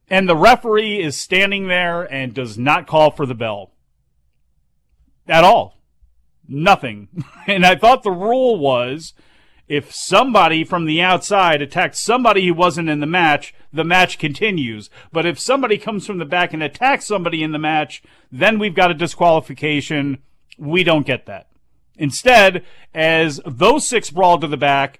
and 0.09 0.27
the 0.27 0.35
referee 0.35 1.01
is 1.01 1.15
standing 1.15 1.69
there 1.69 2.03
and 2.03 2.33
does 2.33 2.57
not 2.57 2.85
call 2.85 3.11
for 3.11 3.25
the 3.25 3.33
bell. 3.33 3.71
At 5.25 5.45
all. 5.45 5.79
Nothing. 6.49 7.07
And 7.47 7.65
I 7.65 7.75
thought 7.75 8.03
the 8.03 8.11
rule 8.11 8.59
was 8.59 9.13
if 9.67 9.93
somebody 9.93 10.63
from 10.63 10.85
the 10.85 11.01
outside 11.01 11.61
attacks 11.61 11.99
somebody 11.99 12.45
who 12.45 12.53
wasn't 12.53 12.89
in 12.89 12.99
the 12.99 13.07
match, 13.07 13.53
the 13.73 13.83
match 13.83 14.19
continues. 14.19 14.89
But 15.11 15.25
if 15.25 15.39
somebody 15.39 15.77
comes 15.77 16.05
from 16.05 16.19
the 16.19 16.25
back 16.25 16.53
and 16.53 16.61
attacks 16.61 17.07
somebody 17.07 17.41
in 17.41 17.51
the 17.51 17.59
match, 17.59 18.03
then 18.31 18.59
we've 18.59 18.75
got 18.75 18.91
a 18.91 18.95
disqualification. 18.95 20.19
We 20.57 20.83
don't 20.83 21.07
get 21.07 21.25
that. 21.25 21.47
Instead, 21.97 22.63
as 22.93 23.39
those 23.45 23.87
six 23.87 24.09
brawled 24.09 24.41
to 24.41 24.47
the 24.47 24.57
back, 24.57 24.99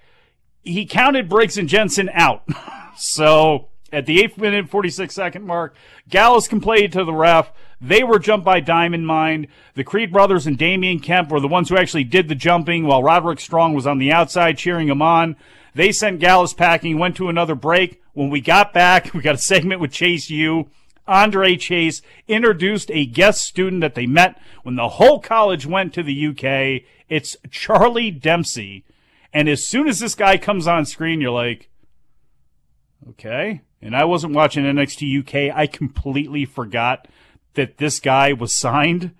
he 0.64 0.86
counted 0.86 1.30
Briggs 1.30 1.58
and 1.58 1.70
Jensen 1.70 2.10
out. 2.14 2.44
so 2.98 3.70
at 3.96 4.06
the 4.06 4.18
8th 4.18 4.38
minute, 4.38 4.70
46 4.70 5.16
second 5.16 5.46
mark, 5.46 5.74
Gallus 6.10 6.50
complained 6.50 6.92
to 6.94 7.06
the 7.06 7.14
ref. 7.14 7.54
They 7.80 8.04
were 8.04 8.20
jumped 8.20 8.46
by 8.46 8.60
Diamond 8.60 9.08
Mine. 9.08 9.48
The 9.76 9.86
Creed 9.86 10.12
brothers 10.12 10.46
and 10.46 10.58
Damon 10.58 11.00
Kemp 11.00 11.32
were 11.32 11.40
the 11.40 11.48
ones 11.48 11.70
who 11.70 11.78
actually 11.78 12.04
did 12.04 12.28
the 12.28 12.36
jumping 12.36 12.86
while 12.86 13.02
Roderick 13.02 13.40
Strong 13.40 13.74
was 13.74 13.88
on 13.88 13.98
the 13.98 14.12
outside 14.12 14.58
cheering 14.58 14.90
him 14.90 15.02
on. 15.02 15.38
They 15.74 15.94
sent 15.94 16.20
Gallus 16.20 16.54
packing, 16.54 17.00
went 17.00 17.16
to 17.16 17.30
another 17.30 17.56
break. 17.56 18.02
When 18.12 18.30
we 18.30 18.42
got 18.42 18.74
back, 18.74 19.12
we 19.14 19.22
got 19.22 19.36
a 19.36 19.40
segment 19.40 19.80
with 19.80 19.94
Chase 19.94 20.30
U. 20.30 20.70
Andre 21.08 21.56
Chase 21.56 22.02
introduced 22.28 22.92
a 22.92 23.06
guest 23.06 23.44
student 23.44 23.80
that 23.80 23.96
they 23.96 24.08
met 24.08 24.38
when 24.64 24.76
the 24.76 24.90
whole 24.90 25.22
college 25.22 25.66
went 25.66 25.94
to 25.94 26.04
the 26.04 26.28
UK. 26.28 26.84
It's 27.08 27.38
Charlie 27.50 28.12
Dempsey. 28.12 28.84
And 29.32 29.48
as 29.48 29.66
soon 29.66 29.88
as 29.88 30.00
this 30.00 30.16
guy 30.16 30.38
comes 30.38 30.68
on 30.68 30.86
screen, 30.86 31.22
you're 31.22 31.32
like, 31.32 31.70
okay. 33.12 33.62
And 33.82 33.96
I 33.96 34.06
wasn't 34.06 34.34
watching 34.34 34.64
NXT 34.64 35.20
UK. 35.20 35.56
I 35.56 35.68
completely 35.68 36.46
forgot 36.46 37.08
that 37.54 37.78
this 37.78 38.00
guy 38.00 38.34
was 38.34 38.54
signed. 38.54 39.12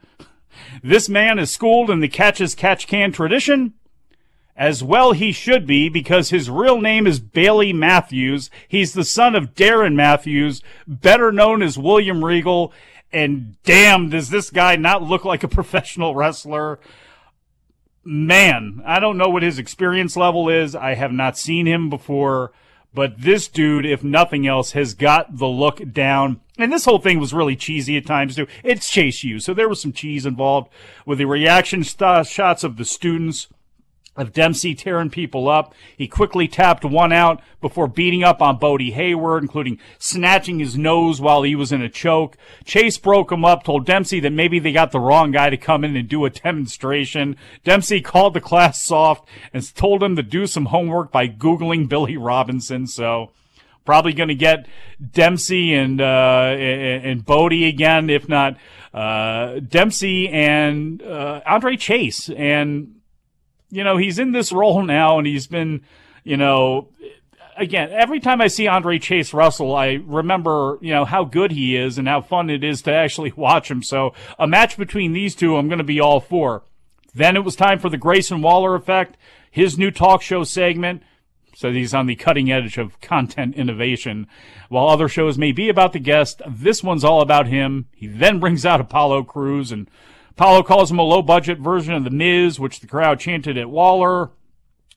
This 0.84 1.10
man 1.10 1.40
is 1.40 1.52
schooled 1.52 1.90
in 1.90 2.00
the 2.00 2.08
catch 2.08 2.40
as 2.40 2.56
catch 2.56 2.88
can 2.88 3.12
tradition. 3.12 3.74
As 4.58 4.82
well 4.82 5.12
he 5.12 5.34
should 5.34 5.68
be 5.68 5.90
because 5.90 6.30
his 6.30 6.50
real 6.50 6.80
name 6.80 7.06
is 7.06 7.20
Bailey 7.20 7.74
Matthews. 7.74 8.50
He's 8.68 8.94
the 8.94 9.04
son 9.04 9.36
of 9.36 9.54
Darren 9.54 9.96
Matthews, 9.96 10.62
better 10.88 11.32
known 11.32 11.62
as 11.62 11.78
William 11.78 12.24
Regal. 12.24 12.72
And 13.12 13.62
damn, 13.64 14.10
does 14.10 14.30
this 14.30 14.50
guy 14.50 14.78
not 14.78 15.04
look 15.04 15.26
like 15.26 15.44
a 15.44 15.48
professional 15.50 16.16
wrestler? 16.16 16.80
Man, 18.06 18.82
I 18.86 19.00
don't 19.00 19.18
know 19.18 19.30
what 19.30 19.44
his 19.44 19.60
experience 19.60 20.16
level 20.16 20.48
is. 20.48 20.74
I 20.74 20.94
have 20.94 21.12
not 21.12 21.38
seen 21.38 21.66
him 21.66 21.90
before, 21.90 22.54
but 22.96 23.22
this 23.22 23.48
dude, 23.48 23.86
if 23.86 24.04
nothing 24.04 24.48
else, 24.48 24.72
has 24.72 24.94
got 24.94 25.38
the 25.38 25.48
look 25.48 25.92
down. 25.92 26.40
And 26.58 26.72
this 26.72 26.86
whole 26.86 27.00
thing 27.00 27.20
was 27.20 27.34
really 27.34 27.56
cheesy 27.56 27.98
at 27.98 28.06
times 28.06 28.36
too. 28.36 28.48
It's 28.64 28.90
Chase 28.90 29.24
U, 29.24 29.40
so 29.40 29.54
there 29.54 29.70
was 29.70 29.82
some 29.82 29.92
cheese 29.92 30.26
involved 30.26 30.70
with 31.06 31.18
the 31.18 31.26
reaction 31.26 31.84
st- 31.84 32.26
shots 32.26 32.64
of 32.64 32.78
the 32.78 32.86
students 32.86 33.48
of 34.18 34.34
Dempsey 34.34 34.76
tearing 34.76 35.10
people 35.10 35.50
up. 35.50 35.74
He 35.98 36.08
quickly 36.08 36.48
tapped 36.48 36.86
one 36.86 37.12
out 37.12 37.42
before 37.62 37.88
beating 37.88 38.24
up 38.24 38.42
on 38.42 38.58
Bodhi 38.58 38.92
Hayward, 38.92 39.44
including 39.44 39.80
snatching 40.00 40.60
his 40.60 40.78
nose 40.78 41.20
while 41.20 41.44
he 41.44 41.56
was 41.56 41.72
in 41.72 41.82
a 41.82 41.90
choke. 41.90 42.38
Chase 42.64 42.98
broke 42.98 43.32
him 43.32 43.44
up, 43.44 43.64
told 43.64 43.86
Dempsey 43.86 44.20
that 44.22 44.32
maybe 44.32 44.60
they 44.60 44.72
got 44.72 44.92
the 44.92 45.00
wrong 45.00 45.32
guy 45.32 45.50
to 45.50 45.58
come 45.58 45.84
in 45.84 45.96
and 45.96 46.08
do 46.08 46.26
a 46.26 46.30
demonstration. 46.30 47.36
Dempsey 47.64 48.02
called 48.02 48.34
the 48.34 48.42
class 48.42 48.82
soft 48.84 49.28
and 49.54 49.76
told 49.76 50.02
him 50.02 50.16
to 50.16 50.24
do 50.24 50.48
some 50.48 50.68
homework 50.68 51.12
by 51.12 51.28
Googling 51.28 51.90
Billy 51.90 52.18
Robinson. 52.18 52.88
So, 52.88 53.32
probably 53.86 54.14
going 54.14 54.30
to 54.30 54.36
get 54.36 54.66
Dempsey 55.12 55.74
and 55.74 56.02
uh, 56.02 56.56
and, 56.58 57.24
Bodhi 57.26 57.66
again, 57.66 58.10
if 58.10 58.28
not 58.28 58.58
uh, 58.94 59.60
Dempsey 59.60 60.28
and 60.28 61.02
uh, 61.02 61.42
Andre 61.46 61.78
Chase. 61.78 62.30
And 62.30 62.96
you 63.76 63.84
know 63.84 63.98
he's 63.98 64.20
in 64.20 64.32
this 64.32 64.52
role 64.52 64.84
now, 64.84 65.18
and 65.18 65.28
he's 65.28 65.48
been, 65.48 65.82
you 66.24 66.38
know. 66.38 66.90
Again, 67.58 67.90
every 67.94 68.20
time 68.20 68.42
I 68.42 68.48
see 68.48 68.68
Andre 68.68 69.00
Chase 69.00 69.34
Russell, 69.34 69.74
I 69.74 70.02
remember, 70.06 70.78
you 70.82 70.92
know, 70.92 71.06
how 71.06 71.24
good 71.24 71.54
he 71.54 71.78
is 71.78 71.98
and 71.98 72.06
how 72.06 72.20
fun 72.20 72.50
it 72.50 72.66
is 72.66 72.82
to 72.82 72.94
actually 72.94 73.32
watch 73.38 73.72
him. 73.72 73.82
So 73.82 74.14
a 74.38 74.46
match 74.46 74.76
between 74.76 75.14
these 75.14 75.36
two, 75.36 75.56
I'm 75.56 75.70
going 75.70 75.78
to 75.78 75.86
be 75.86 76.02
all 76.02 76.20
for. 76.20 76.64
Then 77.14 77.38
it 77.38 77.46
was 77.46 77.56
time 77.56 77.80
for 77.80 77.88
the 77.88 77.96
Grayson 77.96 78.42
Waller 78.42 78.76
effect, 78.76 79.16
his 79.50 79.78
new 79.78 79.90
talk 79.90 80.22
show 80.22 80.44
segment 80.44 81.02
so 81.56 81.72
he's 81.72 81.94
on 81.94 82.06
the 82.06 82.16
cutting 82.16 82.52
edge 82.52 82.78
of 82.78 83.00
content 83.00 83.56
innovation. 83.56 84.28
While 84.68 84.90
other 84.90 85.08
shows 85.08 85.38
may 85.38 85.54
be 85.54 85.70
about 85.70 85.94
the 85.94 86.00
guest, 86.00 86.42
this 86.46 86.84
one's 86.84 87.06
all 87.06 87.22
about 87.22 87.48
him. 87.48 87.88
He 87.96 88.08
then 88.08 88.40
brings 88.40 88.66
out 88.66 88.82
Apollo 88.82 89.24
Crews, 89.24 89.72
and 89.72 89.90
Apollo 90.38 90.64
calls 90.64 90.92
him 90.92 91.00
a 91.00 91.04
low 91.04 91.22
budget 91.22 91.60
version 91.60 91.94
of 91.94 92.04
The 92.04 92.10
Miz, 92.10 92.60
which 92.60 92.82
the 92.82 92.88
crowd 92.88 93.20
chanted 93.20 93.58
at 93.58 93.70
Waller. 93.70 94.32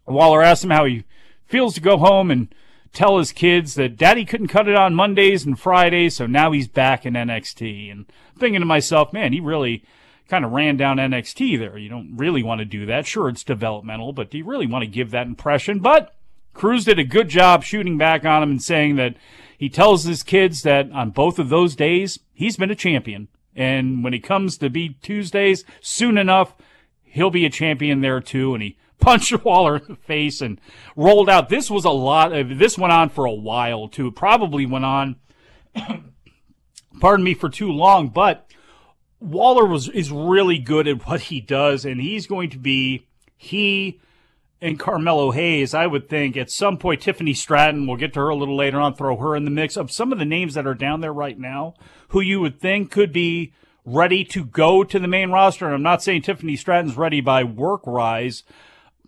Waller 0.04 0.42
asks 0.42 0.64
him 0.64 0.70
how 0.70 0.84
he 0.84 1.04
feels 1.46 1.74
to 1.74 1.80
go 1.80 1.96
home 1.96 2.30
and 2.30 2.52
tell 2.92 3.18
his 3.18 3.30
kids 3.30 3.74
that 3.74 3.96
daddy 3.96 4.24
couldn't 4.24 4.48
cut 4.48 4.66
it 4.66 4.74
on 4.74 4.94
Mondays 4.94 5.46
and 5.46 5.58
Fridays, 5.58 6.16
so 6.16 6.26
now 6.26 6.50
he's 6.50 6.66
back 6.66 7.06
in 7.06 7.14
NXT. 7.14 7.92
And 7.92 8.06
thinking 8.36 8.60
to 8.60 8.66
myself, 8.66 9.12
man, 9.12 9.32
he 9.32 9.38
really 9.38 9.84
kind 10.28 10.44
of 10.44 10.50
ran 10.50 10.76
down 10.76 10.96
NXT 10.96 11.58
there. 11.58 11.78
You 11.78 11.88
don't 11.88 12.16
really 12.16 12.42
want 12.42 12.58
to 12.58 12.64
do 12.64 12.86
that. 12.86 13.06
Sure, 13.06 13.28
it's 13.28 13.44
developmental, 13.44 14.12
but 14.12 14.30
do 14.30 14.38
you 14.38 14.44
really 14.44 14.66
want 14.66 14.82
to 14.82 14.90
give 14.90 15.12
that 15.12 15.28
impression? 15.28 15.78
But 15.78 16.16
Crews 16.52 16.84
did 16.84 16.98
a 16.98 17.04
good 17.04 17.28
job 17.28 17.62
shooting 17.62 17.96
back 17.96 18.24
on 18.24 18.42
him 18.42 18.50
and 18.50 18.62
saying 18.62 18.96
that 18.96 19.14
he 19.56 19.68
tells 19.68 20.02
his 20.02 20.24
kids 20.24 20.62
that 20.62 20.90
on 20.90 21.10
both 21.10 21.38
of 21.38 21.48
those 21.48 21.76
days, 21.76 22.18
he's 22.34 22.56
been 22.56 22.70
a 22.70 22.74
champion. 22.74 23.28
And 23.54 24.04
when 24.04 24.12
he 24.12 24.20
comes 24.20 24.56
to 24.58 24.70
be 24.70 24.90
Tuesdays, 25.02 25.64
soon 25.80 26.16
enough, 26.16 26.54
he'll 27.02 27.30
be 27.30 27.44
a 27.44 27.50
champion 27.50 28.00
there 28.00 28.20
too. 28.20 28.54
And 28.54 28.62
he 28.62 28.78
punched 29.00 29.44
Waller 29.44 29.76
in 29.76 29.84
the 29.88 29.96
face 29.96 30.40
and 30.40 30.60
rolled 30.96 31.28
out. 31.28 31.48
This 31.48 31.70
was 31.70 31.84
a 31.84 31.90
lot 31.90 32.30
this 32.30 32.78
went 32.78 32.92
on 32.92 33.08
for 33.08 33.24
a 33.24 33.32
while 33.32 33.88
too. 33.88 34.10
Probably 34.10 34.66
went 34.66 34.84
on, 34.84 35.16
pardon 37.00 37.24
me, 37.24 37.34
for 37.34 37.48
too 37.48 37.70
long, 37.70 38.08
but 38.08 38.50
Waller 39.20 39.64
was, 39.64 39.88
is 39.88 40.10
really 40.10 40.58
good 40.58 40.86
at 40.86 41.06
what 41.06 41.22
he 41.22 41.40
does 41.40 41.84
and 41.84 42.00
he's 42.00 42.26
going 42.26 42.50
to 42.50 42.58
be, 42.58 43.06
he, 43.36 44.00
and 44.60 44.78
Carmelo 44.78 45.30
Hayes, 45.30 45.74
I 45.74 45.86
would 45.86 46.08
think 46.08 46.36
at 46.36 46.50
some 46.50 46.78
point 46.78 47.02
Tiffany 47.02 47.34
Stratton, 47.34 47.86
we'll 47.86 47.96
get 47.96 48.12
to 48.14 48.20
her 48.20 48.28
a 48.28 48.36
little 48.36 48.56
later 48.56 48.80
on, 48.80 48.94
throw 48.94 49.16
her 49.16 49.36
in 49.36 49.44
the 49.44 49.50
mix 49.50 49.76
of 49.76 49.90
some 49.90 50.12
of 50.12 50.18
the 50.18 50.24
names 50.24 50.54
that 50.54 50.66
are 50.66 50.74
down 50.74 51.00
there 51.00 51.12
right 51.12 51.38
now 51.38 51.74
who 52.08 52.20
you 52.20 52.40
would 52.40 52.60
think 52.60 52.90
could 52.90 53.12
be 53.12 53.52
ready 53.84 54.24
to 54.24 54.44
go 54.44 54.84
to 54.84 54.98
the 54.98 55.08
main 55.08 55.30
roster. 55.30 55.66
And 55.66 55.74
I'm 55.74 55.82
not 55.82 56.02
saying 56.02 56.22
Tiffany 56.22 56.56
Stratton's 56.56 56.96
ready 56.96 57.20
by 57.20 57.44
work 57.44 57.82
rise 57.86 58.44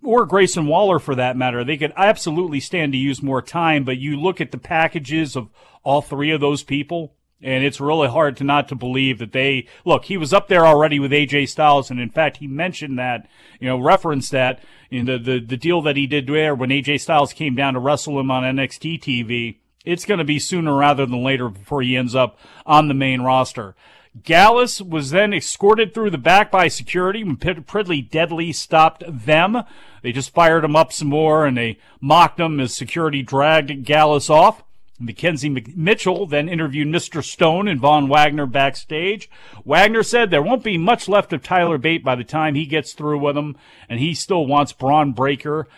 or 0.03 0.25
Grayson 0.25 0.67
Waller 0.67 0.99
for 0.99 1.15
that 1.15 1.37
matter. 1.37 1.63
They 1.63 1.77
could 1.77 1.93
absolutely 1.97 2.61
stand 2.61 2.93
to 2.93 2.99
use 2.99 3.23
more 3.23 3.43
time, 3.43 3.85
but 3.85 3.99
you 3.99 4.19
look 4.19 4.41
at 4.41 4.51
the 4.51 4.59
packages 4.59 5.37
of 5.37 5.51
all 5.83 6.01
three 6.01 6.31
of 6.31 6.41
those 6.41 6.63
people 6.63 7.15
and 7.43 7.65
it's 7.65 7.81
really 7.81 8.09
hard 8.09 8.37
to 8.37 8.45
not 8.45 8.69
to 8.69 8.75
believe 8.75 9.19
that 9.19 9.33
they 9.33 9.67
look. 9.85 10.05
He 10.05 10.17
was 10.17 10.33
up 10.33 10.49
there 10.49 10.67
already 10.67 10.99
with 10.99 11.11
AJ 11.11 11.49
Styles, 11.49 11.91
and 11.91 12.01
in 12.01 12.11
fact, 12.11 12.39
he 12.39 12.47
mentioned 12.47 12.99
that, 12.99 13.27
you 13.59 13.69
know, 13.69 13.79
referenced 13.79 14.31
that 14.33 14.61
in 14.91 15.07
the 15.07 15.19
the, 15.19 15.41
the 15.41 15.57
deal 15.57 15.81
that 15.83 15.97
he 15.97 16.07
did 16.07 16.27
there 16.27 16.55
when 16.55 16.71
AJ 16.71 17.01
Styles 17.01 17.33
came 17.33 17.55
down 17.55 17.75
to 17.75 17.81
wrestle 17.81 18.21
him 18.21 18.31
on 18.31 18.43
NXT 18.43 19.01
TV. 19.01 19.57
It's 19.85 20.05
going 20.05 20.19
to 20.19 20.25
be 20.25 20.39
sooner 20.39 20.77
rather 20.77 21.07
than 21.07 21.23
later 21.23 21.49
before 21.49 21.83
he 21.83 21.97
ends 21.97 22.15
up 22.15 22.39
on 22.67 22.89
the 22.89 22.95
main 22.95 23.23
roster. 23.23 23.75
Gallus 24.25 24.83
was 24.83 25.11
then 25.11 25.33
escorted 25.33 25.95
through 25.95 26.11
the 26.11 26.19
back 26.19 26.51
by 26.51 26.69
security 26.69 27.23
when 27.23 27.37
Pretty 27.37 28.03
Deadly 28.03 28.53
stopped 28.53 29.05
them. 29.07 29.63
They 30.03 30.13
just 30.13 30.35
fired 30.35 30.65
him 30.65 30.75
up 30.75 30.93
some 30.93 31.09
more 31.09 31.47
and 31.47 31.57
they 31.57 31.79
mocked 32.01 32.41
him 32.41 32.59
as 32.61 32.75
security 32.75 33.23
dragged 33.23 33.85
Gallus 33.85 34.29
off. 34.29 34.65
Mackenzie 34.99 35.49
Mitchell 35.49 36.27
then 36.27 36.49
interviewed 36.49 36.89
Mr. 36.89 37.25
Stone 37.25 37.69
and 37.69 37.81
Von 37.81 38.07
Wagner 38.07 38.45
backstage. 38.45 39.31
Wagner 39.65 40.03
said 40.03 40.31
there 40.31 40.43
won't 40.43 40.63
be 40.63 40.77
much 40.77 41.09
left 41.09 41.33
of 41.33 41.43
Tyler 41.43 41.79
Bate 41.79 42.05
by 42.05 42.15
the 42.15 42.25
time 42.25 42.55
he 42.55 42.67
gets 42.67 42.93
through 42.93 43.19
with 43.19 43.37
him, 43.37 43.57
and 43.89 43.99
he 43.99 44.13
still 44.13 44.45
wants 44.45 44.75
Bron 44.75 45.13
Breakker. 45.13 45.69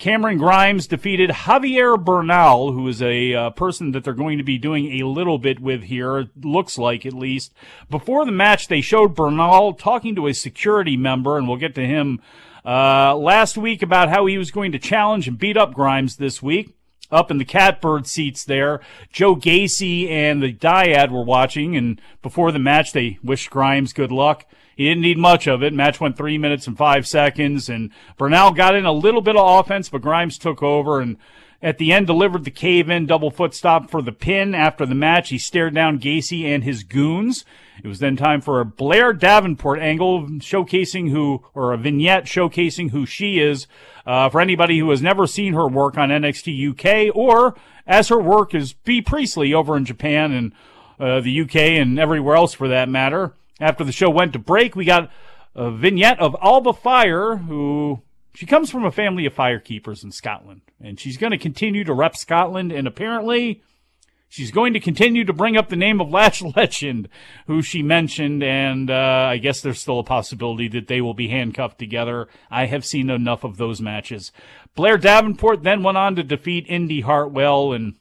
Cameron 0.00 0.38
Grimes 0.38 0.86
defeated 0.86 1.28
Javier 1.28 2.02
Bernal, 2.02 2.72
who 2.72 2.88
is 2.88 3.02
a 3.02 3.34
uh, 3.34 3.50
person 3.50 3.92
that 3.92 4.02
they're 4.02 4.14
going 4.14 4.38
to 4.38 4.44
be 4.44 4.56
doing 4.56 4.98
a 4.98 5.06
little 5.06 5.36
bit 5.36 5.60
with 5.60 5.82
here, 5.82 6.30
looks 6.42 6.78
like 6.78 7.04
at 7.04 7.12
least. 7.12 7.52
Before 7.90 8.24
the 8.24 8.32
match, 8.32 8.68
they 8.68 8.80
showed 8.80 9.14
Bernal 9.14 9.74
talking 9.74 10.14
to 10.14 10.26
a 10.26 10.32
security 10.32 10.96
member, 10.96 11.36
and 11.36 11.46
we'll 11.46 11.58
get 11.58 11.74
to 11.74 11.86
him 11.86 12.22
uh, 12.64 13.14
last 13.14 13.58
week 13.58 13.82
about 13.82 14.08
how 14.08 14.24
he 14.24 14.38
was 14.38 14.50
going 14.50 14.72
to 14.72 14.78
challenge 14.78 15.28
and 15.28 15.38
beat 15.38 15.58
up 15.58 15.74
Grimes 15.74 16.16
this 16.16 16.42
week 16.42 16.74
up 17.10 17.30
in 17.30 17.36
the 17.36 17.44
catbird 17.44 18.06
seats 18.06 18.42
there. 18.42 18.80
Joe 19.12 19.36
Gacy 19.36 20.08
and 20.08 20.42
the 20.42 20.54
Dyad 20.54 21.10
were 21.10 21.24
watching, 21.24 21.76
and 21.76 22.00
before 22.22 22.52
the 22.52 22.58
match, 22.58 22.94
they 22.94 23.18
wished 23.22 23.50
Grimes 23.50 23.92
good 23.92 24.12
luck. 24.12 24.46
He 24.80 24.88
didn't 24.88 25.02
need 25.02 25.18
much 25.18 25.46
of 25.46 25.62
it. 25.62 25.74
Match 25.74 26.00
went 26.00 26.16
three 26.16 26.38
minutes 26.38 26.66
and 26.66 26.74
five 26.74 27.06
seconds, 27.06 27.68
and 27.68 27.90
Bernal 28.16 28.52
got 28.52 28.74
in 28.74 28.86
a 28.86 28.92
little 28.92 29.20
bit 29.20 29.36
of 29.36 29.46
offense, 29.46 29.90
but 29.90 30.00
Grimes 30.00 30.38
took 30.38 30.62
over 30.62 31.02
and 31.02 31.18
at 31.60 31.76
the 31.76 31.92
end 31.92 32.06
delivered 32.06 32.44
the 32.44 32.50
cave 32.50 32.88
in 32.88 33.04
double 33.04 33.30
foot 33.30 33.52
stop 33.52 33.90
for 33.90 34.00
the 34.00 34.10
pin. 34.10 34.54
After 34.54 34.86
the 34.86 34.94
match, 34.94 35.28
he 35.28 35.36
stared 35.36 35.74
down 35.74 36.00
Gacy 36.00 36.44
and 36.44 36.64
his 36.64 36.82
goons. 36.82 37.44
It 37.84 37.88
was 37.88 37.98
then 37.98 38.16
time 38.16 38.40
for 38.40 38.58
a 38.58 38.64
Blair 38.64 39.12
Davenport 39.12 39.80
angle 39.80 40.22
showcasing 40.38 41.10
who, 41.10 41.44
or 41.52 41.74
a 41.74 41.76
vignette 41.76 42.24
showcasing 42.24 42.90
who 42.90 43.04
she 43.04 43.38
is. 43.38 43.66
Uh, 44.06 44.30
for 44.30 44.40
anybody 44.40 44.78
who 44.78 44.88
has 44.88 45.02
never 45.02 45.26
seen 45.26 45.52
her 45.52 45.68
work 45.68 45.98
on 45.98 46.08
NXT 46.08 46.70
UK 46.70 47.14
or 47.14 47.54
as 47.86 48.08
her 48.08 48.18
work 48.18 48.54
is 48.54 48.72
Bea 48.72 49.02
Priestley 49.02 49.52
over 49.52 49.76
in 49.76 49.84
Japan 49.84 50.32
and 50.32 50.52
uh, 50.98 51.20
the 51.20 51.42
UK 51.42 51.56
and 51.56 51.98
everywhere 51.98 52.36
else 52.36 52.54
for 52.54 52.68
that 52.68 52.88
matter. 52.88 53.34
After 53.60 53.84
the 53.84 53.92
show 53.92 54.10
went 54.10 54.32
to 54.32 54.38
break, 54.38 54.74
we 54.74 54.84
got 54.84 55.10
a 55.54 55.70
vignette 55.70 56.18
of 56.18 56.36
Alba 56.42 56.72
Fyre, 56.72 57.36
who 57.36 58.00
she 58.34 58.46
comes 58.46 58.70
from 58.70 58.84
a 58.84 58.90
family 58.90 59.26
of 59.26 59.34
firekeepers 59.34 60.02
in 60.02 60.12
Scotland, 60.12 60.62
and 60.82 60.98
she's 60.98 61.16
going 61.16 61.32
to 61.32 61.38
continue 61.38 61.84
to 61.84 61.92
rep 61.92 62.16
Scotland. 62.16 62.72
And 62.72 62.86
apparently, 62.86 63.62
She's 64.30 64.52
going 64.52 64.74
to 64.74 64.80
continue 64.80 65.24
to 65.24 65.32
bring 65.32 65.56
up 65.56 65.68
the 65.68 65.76
name 65.76 66.00
of 66.00 66.08
Lash 66.08 66.40
Legend, 66.56 67.08
who 67.48 67.62
she 67.62 67.82
mentioned, 67.82 68.44
and 68.44 68.88
uh, 68.88 69.26
I 69.28 69.38
guess 69.38 69.60
there's 69.60 69.80
still 69.80 69.98
a 69.98 70.04
possibility 70.04 70.68
that 70.68 70.86
they 70.86 71.00
will 71.00 71.14
be 71.14 71.28
handcuffed 71.28 71.80
together. 71.80 72.28
I 72.48 72.66
have 72.66 72.84
seen 72.84 73.10
enough 73.10 73.42
of 73.42 73.56
those 73.56 73.80
matches. 73.80 74.30
Blair 74.76 74.98
Davenport 74.98 75.64
then 75.64 75.82
went 75.82 75.98
on 75.98 76.14
to 76.14 76.22
defeat 76.22 76.66
Indi 76.68 77.00
Hartwell, 77.00 77.72
and 77.72 77.96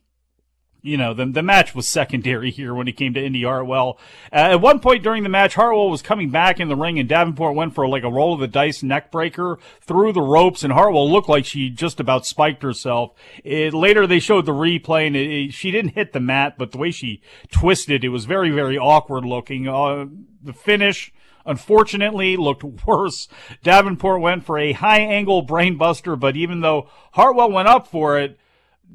you 0.82 0.98
know, 0.98 1.14
the, 1.14 1.26
the 1.26 1.44
match 1.44 1.76
was 1.76 1.88
secondary 1.88 2.52
here 2.52 2.74
when 2.74 2.88
it 2.88 2.96
came 2.96 3.14
to 3.14 3.24
Indi 3.24 3.44
Hartwell. 3.44 3.98
Uh, 4.32 4.54
at 4.54 4.62
one 4.62 4.80
point 4.80 5.04
during 5.04 5.24
the 5.24 5.30
match, 5.30 5.56
Hartwell 5.56 5.90
was 5.90 6.02
coming 6.02 6.30
back 6.30 6.60
in 6.60 6.70
the 6.70 6.76
ring 6.76 6.98
and 6.98 7.10
Davenport 7.10 7.56
went 7.56 7.76
for 7.76 7.88
like 7.88 8.04
a 8.04 8.12
roll 8.12 8.34
of 8.34 8.40
the 8.40 8.48
dice 8.48 8.82
neck 8.82 9.12
breaker 9.12 9.60
through 9.82 10.14
the 10.14 10.22
ropes 10.22 10.64
and 10.64 10.72
Hartwell 10.72 11.10
looked 11.10 11.28
like 11.28 11.46
she 11.46 11.70
just 11.70 12.00
about 12.00 12.26
spiked 12.26 12.64
herself. 12.64 13.12
It, 13.44 13.74
later 13.74 14.08
they 14.08 14.20
showed 14.20 14.46
the 14.46 14.54
replay 14.54 15.08
and 15.08 15.16
it, 15.16 15.30
it, 15.30 15.54
she 15.54 15.72
didn't 15.72 15.96
hit 15.96 16.14
the 16.14 16.20
mat, 16.20 16.56
but 16.58 16.72
the 16.72 16.78
way 16.78 16.92
she 16.92 17.22
twisted, 17.52 18.04
it 18.04 18.10
was 18.10 18.26
very, 18.26 18.52
very 18.52 18.78
awkward 18.78 19.26
looking. 19.26 19.68
Uh, 19.68 20.06
the 20.42 20.54
finish, 20.54 21.12
unfortunately 21.46 22.38
looked 22.38 22.64
worse. 22.88 23.28
Davenport 23.64 24.22
went 24.22 24.46
for 24.46 24.58
a 24.58 24.72
high 24.72 25.00
angle 25.00 25.46
brainbuster, 25.46 26.18
but 26.18 26.38
even 26.38 26.62
though 26.62 26.90
Hartwell 27.14 27.52
went 27.52 27.68
up 27.68 27.88
for 27.88 28.18
it, 28.18 28.40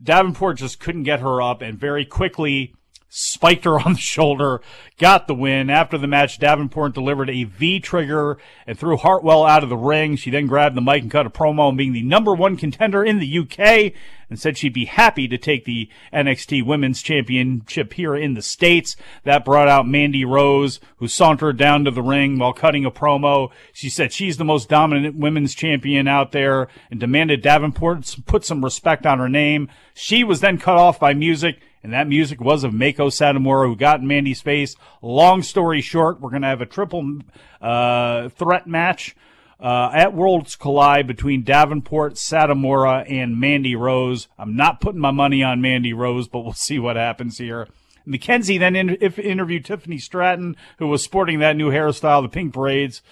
Davenport 0.03 0.59
just 0.59 0.81
couldn't 0.81 1.05
get 1.05 1.21
her 1.21 1.41
up 1.41 1.63
and 1.63 1.79
very 1.79 2.05
quickly 2.05 2.75
spiked 3.17 3.65
her 3.65 3.79
on 3.87 3.93
the 3.93 3.99
shoulder, 3.99 4.61
got 4.99 5.29
the 5.29 5.35
win. 5.35 5.71
After 5.71 5.97
the 5.97 6.09
match, 6.09 6.39
Davenport 6.39 6.95
delivered 6.95 7.31
a 7.31 7.45
V 7.45 7.79
trigger 7.79 8.39
and 8.67 8.77
threw 8.77 8.97
Hartwell 8.97 9.47
out 9.47 9.63
of 9.63 9.69
the 9.69 9.77
ring. 9.77 10.17
She 10.17 10.31
then 10.31 10.47
grabbed 10.47 10.77
the 10.77 10.81
mic 10.81 11.03
and 11.03 11.11
cut 11.11 11.27
a 11.27 11.31
promo 11.31 11.69
on 11.69 11.77
being 11.77 11.93
the 11.93 12.03
number 12.03 12.35
one 12.35 12.57
contender 12.57 13.05
in 13.05 13.21
the 13.21 13.39
UK 13.39 13.93
and 14.29 14.41
said 14.41 14.59
she'd 14.59 14.73
be 14.73 14.87
happy 14.87 15.29
to 15.29 15.39
take 15.39 15.65
the 15.65 15.89
NXT 16.13 16.67
Women's 16.67 17.03
Championship 17.03 17.93
here 17.93 18.17
in 18.17 18.35
the 18.35 18.43
States. 18.43 18.97
That 19.23 19.45
brought 19.45 19.69
out 19.69 19.87
Mandy 19.87 20.25
Rose, 20.25 20.81
who 20.97 21.07
sauntered 21.07 21.57
down 21.57 21.85
to 21.85 21.93
the 21.93 22.03
ring 22.03 22.39
while 22.39 22.53
cutting 22.53 22.85
a 22.85 22.91
promo. 22.91 23.51
She 23.73 23.89
said 23.89 24.13
she's 24.13 24.39
the 24.39 24.45
most 24.45 24.69
dominant 24.69 25.15
women's 25.15 25.55
champion 25.55 26.09
out 26.09 26.33
there 26.33 26.67
and 26.91 26.99
demanded 26.99 27.43
Davenport 27.43 28.17
put 28.27 28.45
some 28.45 28.65
respect 28.65 29.07
on 29.07 29.21
her 29.21 29.29
name. 29.29 29.69
She 29.95 30.25
was 30.25 30.41
then 30.41 30.59
cut 30.59 30.77
off 30.77 30.99
by 30.99 31.15
music 31.15 31.61
and 31.85 31.93
that 31.93 32.09
music 32.09 32.41
was 32.41 32.65
of 32.65 32.73
Meiko 32.73 33.13
Satomura, 33.13 33.67
who 33.67 33.77
got 33.77 34.01
in 34.01 34.07
Mandy's 34.07 34.41
face. 34.41 34.75
Long 35.03 35.43
story 35.43 35.83
short, 35.83 36.19
we're 36.19 36.31
going 36.31 36.43
to 36.43 36.49
have 36.49 36.63
a 36.63 36.67
triple 36.67 37.19
uh, 37.61 38.31
threat 38.31 38.67
match 38.67 39.15
uh, 39.61 39.91
at 39.93 40.15
Worlds 40.15 40.57
Collide 40.57 41.07
between 41.07 41.45
Davenport, 41.45 42.15
Satomura, 42.15 43.05
and 43.09 43.39
Mandy 43.39 43.77
Rose. 43.77 44.29
I'm 44.39 44.57
not 44.57 44.81
putting 44.81 45.01
my 45.01 45.11
money 45.11 45.43
on 45.43 45.61
Mandy 45.61 45.93
Rose, 45.93 46.27
but 46.27 46.41
we'll 46.41 46.53
see 46.55 46.79
what 46.79 46.97
happens 46.97 47.37
here. 47.37 47.69
Mackenzie 48.07 48.59
then 48.59 48.77
in, 48.77 48.95
interviewed 48.95 49.67
Tiffany 49.67 49.99
Stratton, 49.99 50.57
who 50.79 50.89
was 50.89 51.03
sporting 51.05 51.41
that 51.41 51.55
new 51.55 51.71
hairstyle, 51.71 52.23
the 52.23 52.29
pink 52.31 52.55
braids, 52.55 53.03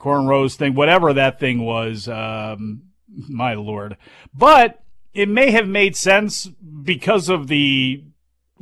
cornrows 0.00 0.56
thing, 0.56 0.74
whatever 0.74 1.12
that 1.12 1.38
thing 1.38 1.64
was. 1.64 2.08
Um, 2.08 2.84
my 3.28 3.52
lord. 3.52 3.98
But 4.34 4.82
it 5.12 5.28
may 5.28 5.50
have 5.50 5.68
made 5.68 5.96
sense 5.96 6.46
because 6.46 7.28
of 7.28 7.48
the 7.48 8.04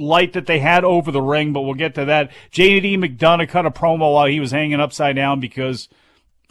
light 0.00 0.32
that 0.32 0.46
they 0.46 0.58
had 0.58 0.84
over 0.84 1.10
the 1.10 1.22
ring, 1.22 1.52
but 1.52 1.62
we'll 1.62 1.74
get 1.74 1.94
to 1.94 2.04
that. 2.06 2.30
JD 2.52 2.98
McDonagh 2.98 3.48
cut 3.48 3.66
a 3.66 3.70
promo 3.70 4.14
while 4.14 4.26
he 4.26 4.40
was 4.40 4.50
hanging 4.50 4.80
upside 4.80 5.16
down 5.16 5.40
because 5.40 5.88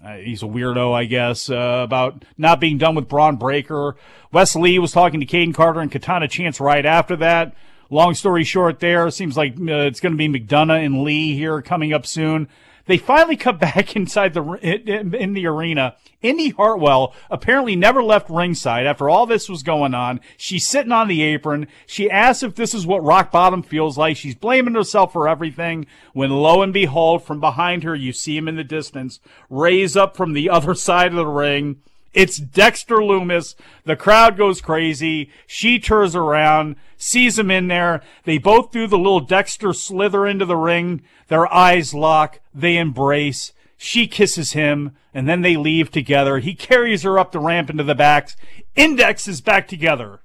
uh, 0.03 0.15
he's 0.15 0.43
a 0.43 0.45
weirdo, 0.45 0.93
I 0.93 1.05
guess, 1.05 1.49
uh, 1.49 1.81
about 1.83 2.23
not 2.37 2.59
being 2.59 2.77
done 2.77 2.95
with 2.95 3.07
Bron 3.07 3.35
Breakker. 3.35 3.95
Wes 4.31 4.55
Lee 4.55 4.79
was 4.79 4.91
talking 4.91 5.19
to 5.19 5.25
Kayden 5.25 5.53
Carter 5.53 5.81
and 5.81 5.91
Katana 5.91 6.27
Chance 6.27 6.59
right 6.59 6.85
after 6.85 7.15
that. 7.17 7.55
Long 7.89 8.13
story 8.13 8.43
short, 8.43 8.79
there 8.79 9.09
seems 9.09 9.35
like 9.35 9.53
uh, 9.53 9.87
it's 9.87 9.99
going 9.99 10.15
to 10.15 10.17
be 10.17 10.29
McDonagh 10.29 10.85
and 10.85 11.03
Lee 11.03 11.35
here 11.35 11.61
coming 11.61 11.91
up 11.91 12.05
soon. 12.05 12.47
They 12.89 12.97
finally 12.97 13.35
cut 13.35 13.59
back 13.59 13.95
inside 13.95 14.33
the 14.33 14.41
in, 14.63 15.33
the 15.33 15.45
arena. 15.45 15.95
Indi 16.23 16.49
Hartwell 16.49 17.13
apparently 17.29 17.75
never 17.75 18.01
left 18.01 18.31
ringside 18.31 18.87
after 18.87 19.07
all 19.07 19.27
this 19.27 19.47
was 19.47 19.61
going 19.61 19.93
on. 19.93 20.21
She's 20.37 20.65
sitting 20.65 20.91
on 20.91 21.07
the 21.07 21.21
apron. 21.21 21.67
She 21.85 22.09
asks 22.09 22.41
if 22.41 22.55
this 22.55 22.73
is 22.73 22.87
what 22.87 23.03
rock 23.03 23.31
bottom 23.31 23.61
feels 23.61 23.95
like. 23.95 24.17
She's 24.17 24.33
blaming 24.33 24.73
herself 24.73 25.13
for 25.13 25.27
everything. 25.27 25.85
When 26.13 26.31
lo 26.31 26.63
and 26.63 26.73
behold, 26.73 27.23
from 27.23 27.39
behind 27.39 27.83
her, 27.83 27.93
you 27.93 28.11
see 28.11 28.35
him 28.35 28.47
in 28.47 28.55
the 28.55 28.63
distance, 28.63 29.19
raise 29.51 29.95
up 29.95 30.17
from 30.17 30.33
the 30.33 30.49
other 30.49 30.73
side 30.73 31.11
of 31.11 31.17
the 31.17 31.27
ring. 31.27 31.83
It's 32.13 32.37
Dexter 32.37 32.97
Lumis. 32.97 33.55
The 33.85 33.95
crowd 33.95 34.37
goes 34.37 34.61
crazy. 34.61 35.29
She 35.45 35.79
turns 35.79 36.15
around, 36.15 36.75
sees 36.97 37.37
him 37.37 37.51
in 37.51 37.67
there. 37.67 38.01
They 38.23 38.37
both 38.37 38.71
do 38.71 38.87
the 38.87 38.97
little 38.97 39.19
Dexter 39.19 39.73
slither 39.73 40.25
into 40.25 40.45
the 40.45 40.57
ring. 40.57 41.01
Their 41.27 41.51
eyes 41.53 41.93
lock. 41.93 42.39
They 42.53 42.77
embrace. 42.77 43.53
She 43.77 44.07
kisses 44.07 44.51
him, 44.51 44.97
and 45.13 45.29
then 45.29 45.41
they 45.41 45.55
leave 45.55 45.89
together. 45.89 46.39
He 46.39 46.53
carries 46.53 47.03
her 47.03 47.17
up 47.17 47.31
the 47.31 47.39
ramp 47.39 47.69
into 47.69 47.83
the 47.83 47.95
back. 47.95 48.31
Index 48.75 49.27
is 49.27 49.39
back 49.39 49.67
together. 49.67 50.19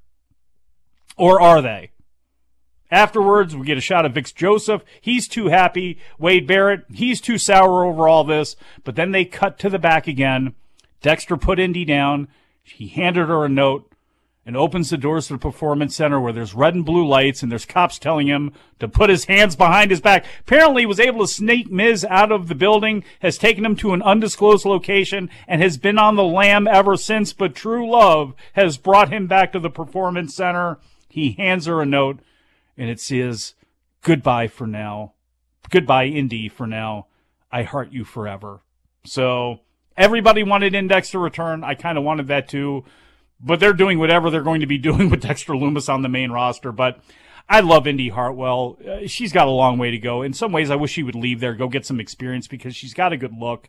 Or 1.16 1.40
are 1.40 1.62
they? 1.62 1.92
Afterwards, 2.90 3.54
we 3.54 3.66
get 3.66 3.78
a 3.78 3.80
shot 3.80 4.04
of 4.04 4.14
Vic 4.14 4.34
Joseph. 4.34 4.82
He's 5.00 5.28
too 5.28 5.46
happy. 5.48 5.98
Wade 6.18 6.46
Barrett, 6.46 6.84
he's 6.92 7.20
too 7.20 7.38
sour 7.38 7.84
over 7.84 8.08
all 8.08 8.24
this. 8.24 8.56
But 8.82 8.96
then 8.96 9.12
they 9.12 9.24
cut 9.24 9.58
to 9.60 9.70
the 9.70 9.78
back 9.78 10.06
again. 10.06 10.54
Dexter 11.04 11.36
put 11.36 11.60
Indi 11.60 11.84
down. 11.84 12.28
He 12.62 12.88
handed 12.88 13.28
her 13.28 13.44
a 13.44 13.48
note 13.50 13.92
and 14.46 14.56
opens 14.56 14.88
the 14.88 14.96
doors 14.96 15.26
to 15.26 15.34
the 15.34 15.38
performance 15.38 15.94
center 15.94 16.18
where 16.18 16.32
there's 16.32 16.54
red 16.54 16.74
and 16.74 16.82
blue 16.82 17.06
lights 17.06 17.42
and 17.42 17.52
there's 17.52 17.66
cops 17.66 17.98
telling 17.98 18.26
him 18.26 18.54
to 18.78 18.88
put 18.88 19.10
his 19.10 19.26
hands 19.26 19.54
behind 19.54 19.90
his 19.90 20.00
back. 20.00 20.24
Apparently 20.40 20.80
he 20.80 20.86
was 20.86 20.98
able 20.98 21.20
to 21.20 21.30
sneak 21.30 21.70
Miz 21.70 22.06
out 22.08 22.32
of 22.32 22.48
the 22.48 22.54
building, 22.54 23.04
has 23.20 23.36
taken 23.36 23.66
him 23.66 23.76
to 23.76 23.92
an 23.92 24.00
undisclosed 24.00 24.64
location 24.64 25.28
and 25.46 25.60
has 25.60 25.76
been 25.76 25.98
on 25.98 26.16
the 26.16 26.24
lam 26.24 26.66
ever 26.66 26.96
since, 26.96 27.34
but 27.34 27.54
true 27.54 27.86
love 27.90 28.32
has 28.54 28.78
brought 28.78 29.12
him 29.12 29.26
back 29.26 29.52
to 29.52 29.60
the 29.60 29.68
performance 29.68 30.34
center. 30.34 30.78
He 31.10 31.32
hands 31.32 31.66
her 31.66 31.82
a 31.82 31.86
note 31.86 32.20
and 32.78 32.88
it 32.88 32.98
says, 32.98 33.52
goodbye 34.00 34.48
for 34.48 34.66
now. 34.66 35.12
Goodbye, 35.68 36.06
Indi, 36.06 36.48
for 36.48 36.66
now. 36.66 37.08
I 37.52 37.64
heart 37.64 37.92
you 37.92 38.04
forever. 38.04 38.62
So 39.04 39.60
Everybody 39.96 40.42
wanted 40.42 40.74
Index 40.74 41.10
to 41.10 41.18
return. 41.18 41.62
I 41.64 41.74
kind 41.74 41.96
of 41.98 42.04
wanted 42.04 42.28
that 42.28 42.48
too. 42.48 42.84
But 43.40 43.60
they're 43.60 43.72
doing 43.72 43.98
whatever 43.98 44.30
they're 44.30 44.42
going 44.42 44.60
to 44.60 44.66
be 44.66 44.78
doing 44.90 45.10
with 45.10 45.22
Dexter 45.22 45.52
Lumis 45.52 45.92
on 45.92 46.02
the 46.02 46.08
main 46.08 46.30
roster. 46.30 46.72
But 46.72 47.00
I 47.48 47.60
love 47.60 47.86
Indi 47.86 48.08
Hartwell. 48.08 48.78
Uh, 48.86 49.06
she's 49.06 49.32
got 49.32 49.48
a 49.48 49.50
long 49.50 49.78
way 49.78 49.90
to 49.90 49.98
go. 49.98 50.22
In 50.22 50.32
some 50.32 50.52
ways, 50.52 50.70
I 50.70 50.76
wish 50.76 50.92
she 50.92 51.02
would 51.02 51.14
leave 51.14 51.40
there, 51.40 51.54
go 51.54 51.68
get 51.68 51.86
some 51.86 52.00
experience 52.00 52.46
because 52.46 52.74
she's 52.74 52.94
got 52.94 53.12
a 53.12 53.16
good 53.16 53.34
look. 53.38 53.68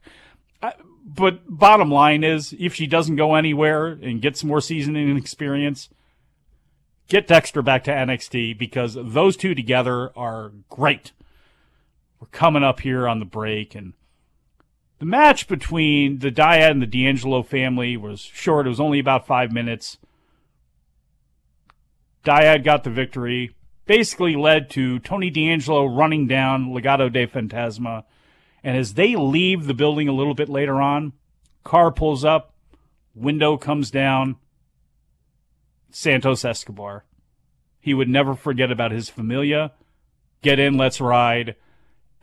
Uh, 0.62 0.72
but 1.06 1.42
bottom 1.48 1.92
line 1.92 2.24
is, 2.24 2.56
if 2.58 2.74
she 2.74 2.88
doesn't 2.88 3.18
go 3.18 3.36
anywhere 3.36 3.88
and 3.88 4.22
get 4.22 4.38
some 4.38 4.50
more 4.50 4.62
seasoning 4.62 5.10
and 5.10 5.18
experience, 5.18 5.90
get 7.10 7.28
Dexter 7.28 7.62
back 7.62 7.84
to 7.84 7.92
NXT 7.92 8.58
because 8.58 8.98
those 9.00 9.36
two 9.36 9.54
together 9.54 10.18
are 10.18 10.54
great. 10.70 11.12
We're 12.20 12.28
coming 12.28 12.64
up 12.64 12.80
here 12.80 13.08
on 13.08 13.20
the 13.20 13.26
break 13.26 13.76
and 13.76 13.94
the 15.00 15.06
match 15.06 15.48
between 15.48 16.20
the 16.20 16.32
Dyad 16.32 16.72
and 16.72 16.82
the 16.82 16.88
D'Angelo 16.88 17.44
family 17.44 17.98
was 17.98 18.22
short. 18.22 18.66
It 18.66 18.70
was 18.70 18.80
only 18.80 19.00
about 19.00 19.28
five 19.28 19.52
minutes. 19.52 19.98
Dyad 22.24 22.64
got 22.64 22.84
the 22.84 22.90
victory. 22.90 23.56
Basically 23.86 24.36
led 24.36 24.70
to 24.72 25.00
Tony 25.00 25.30
D'Angelo 25.30 25.86
running 25.86 26.28
down 26.28 26.70
Legado 26.70 27.12
del 27.12 27.28
Fantasma. 27.28 28.04
And 28.64 28.78
as 28.78 28.96
they 28.96 29.16
leave 29.16 29.68
the 29.68 29.76
building 29.76 30.08
a 30.08 30.14
little 30.14 30.34
bit 30.34 30.50
later 30.50 30.82
on, 30.82 31.14
car 31.64 31.92
pulls 31.92 32.26
up, 32.26 32.54
window 33.14 33.58
comes 33.58 33.92
down. 33.92 34.38
Santos 35.92 36.44
Escobar. 36.44 37.06
He 37.80 37.94
would 37.94 38.10
never 38.10 38.34
forget 38.34 38.72
about 38.72 38.92
his 38.92 39.10
familia. 39.10 39.74
Get 40.42 40.58
in, 40.58 40.78
let's 40.78 41.00
ride 41.00 41.56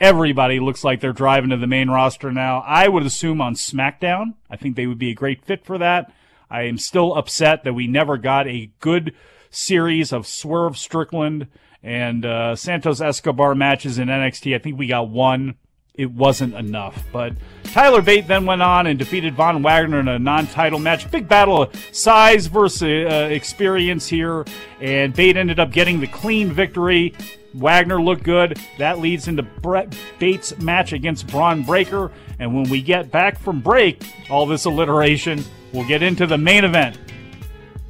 everybody 0.03 0.59
looks 0.59 0.83
like 0.83 1.01
they're 1.01 1.13
driving 1.13 1.51
to 1.51 1.57
the 1.57 1.67
main 1.69 1.89
roster 1.89 2.33
now. 2.33 2.65
I 2.67 2.89
would 2.89 3.07
assume 3.07 3.41
on 3.41 3.55
SmackDown. 3.55 4.35
I 4.51 4.57
think 4.57 4.75
they 4.75 4.89
would 4.89 4.99
be 4.99 5.13
a 5.13 5.15
great 5.15 5.45
fit 5.45 5.65
for 5.65 5.79
that. 5.79 6.13
I 6.51 6.63
am 6.63 6.77
still 6.77 7.15
upset 7.15 7.63
that 7.63 7.73
we 7.73 7.87
never 7.87 8.19
got 8.19 8.49
a 8.49 8.73
good 8.81 9.15
series 9.49 10.13
of 10.13 10.27
Swerve 10.27 10.77
Strickland 10.77 11.47
and 11.85 12.27
uh, 12.27 12.57
Santos 12.57 13.01
Escobar 13.01 13.55
matches 13.55 13.97
in 13.97 14.09
NXT. 14.09 14.57
I 14.57 14.59
think 14.59 14.77
we 14.77 14.89
got 14.89 15.09
one. 15.09 15.55
It 15.95 16.11
wasn't 16.11 16.55
enough. 16.55 17.05
But 17.13 17.35
Tyler 17.65 18.01
Bate 18.01 18.27
then 18.27 18.47
went 18.47 18.63
on 18.63 18.87
and 18.87 18.99
defeated 18.99 19.35
Von 19.35 19.63
Wagner 19.63 20.01
in 20.01 20.09
a 20.09 20.19
non 20.19 20.47
title 20.47 20.79
match. 20.79 21.11
Big 21.11 21.29
battle 21.29 21.63
of 21.63 21.89
size 21.93 22.47
versus 22.47 22.83
uh, 23.13 23.29
experience 23.31 24.09
here. 24.09 24.45
And 24.81 25.13
Bate 25.15 25.37
ended 25.37 25.61
up 25.61 25.71
getting 25.71 26.01
the 26.01 26.07
clean 26.07 26.51
victory. 26.51 27.15
Wagner 27.55 28.01
looked 28.01 28.23
good. 28.23 28.59
That 28.79 29.01
leads 29.01 29.29
into 29.29 29.43
Brett 29.43 29.95
Bates' 30.19 30.59
match 30.59 30.95
against 30.95 31.27
Bron 31.27 31.63
Breakker. 31.63 32.11
And 32.39 32.55
when 32.55 32.71
we 32.71 32.81
get 32.81 33.11
back 33.11 33.39
from 33.39 33.61
break, 33.61 34.03
all 34.31 34.47
this 34.47 34.65
alliteration, 34.65 35.45
we'll 35.73 35.87
get 35.87 36.03
into 36.03 36.27
the 36.27 36.39
main 36.39 36.65
event. 36.65 36.99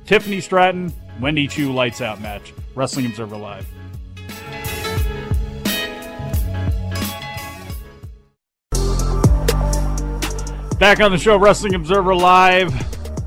Tiffany 0.07 0.41
Stratton, 0.41 0.93
Wendy 1.21 1.47
Choo 1.47 1.73
lights 1.73 2.01
out 2.01 2.21
match. 2.21 2.53
Wrestling 2.75 3.07
Observer 3.07 3.37
Live. 3.37 3.67
Back 10.83 10.99
on 10.99 11.13
the 11.13 11.17
show, 11.17 11.37
Wrestling 11.37 11.77
Observer 11.77 12.13
Live, 12.13 12.73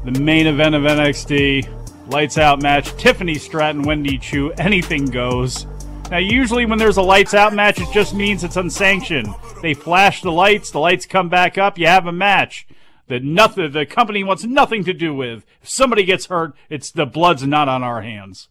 the 0.03 0.19
main 0.19 0.45
event 0.45 0.75
of 0.75 0.83
NXT. 0.83 2.11
Lights 2.11 2.37
out 2.37 2.61
match. 2.61 2.93
Tiffany 2.97 3.35
Stratton, 3.35 3.83
Wendy 3.83 4.17
Choo, 4.17 4.51
anything 4.57 5.05
goes. 5.05 5.65
Now, 6.11 6.17
usually 6.17 6.65
when 6.65 6.77
there's 6.79 6.97
a 6.97 7.01
lights 7.01 7.33
out 7.33 7.53
match, 7.53 7.79
it 7.79 7.87
just 7.93 8.13
means 8.13 8.43
it's 8.43 8.57
unsanctioned. 8.57 9.33
They 9.61 9.73
flash 9.73 10.21
the 10.21 10.33
lights, 10.33 10.69
the 10.69 10.81
lights 10.81 11.05
come 11.05 11.29
back 11.29 11.57
up, 11.57 11.79
you 11.79 11.87
have 11.87 12.07
a 12.07 12.11
match 12.11 12.67
that 13.07 13.23
nothing 13.23 13.71
the 13.71 13.85
company 13.85 14.21
wants 14.21 14.43
nothing 14.43 14.83
to 14.83 14.93
do 14.93 15.13
with. 15.13 15.45
If 15.61 15.69
somebody 15.69 16.03
gets 16.03 16.25
hurt, 16.25 16.57
it's 16.69 16.91
the 16.91 17.05
blood's 17.05 17.47
not 17.47 17.69
on 17.69 17.83
our 17.83 18.01
hands. 18.01 18.49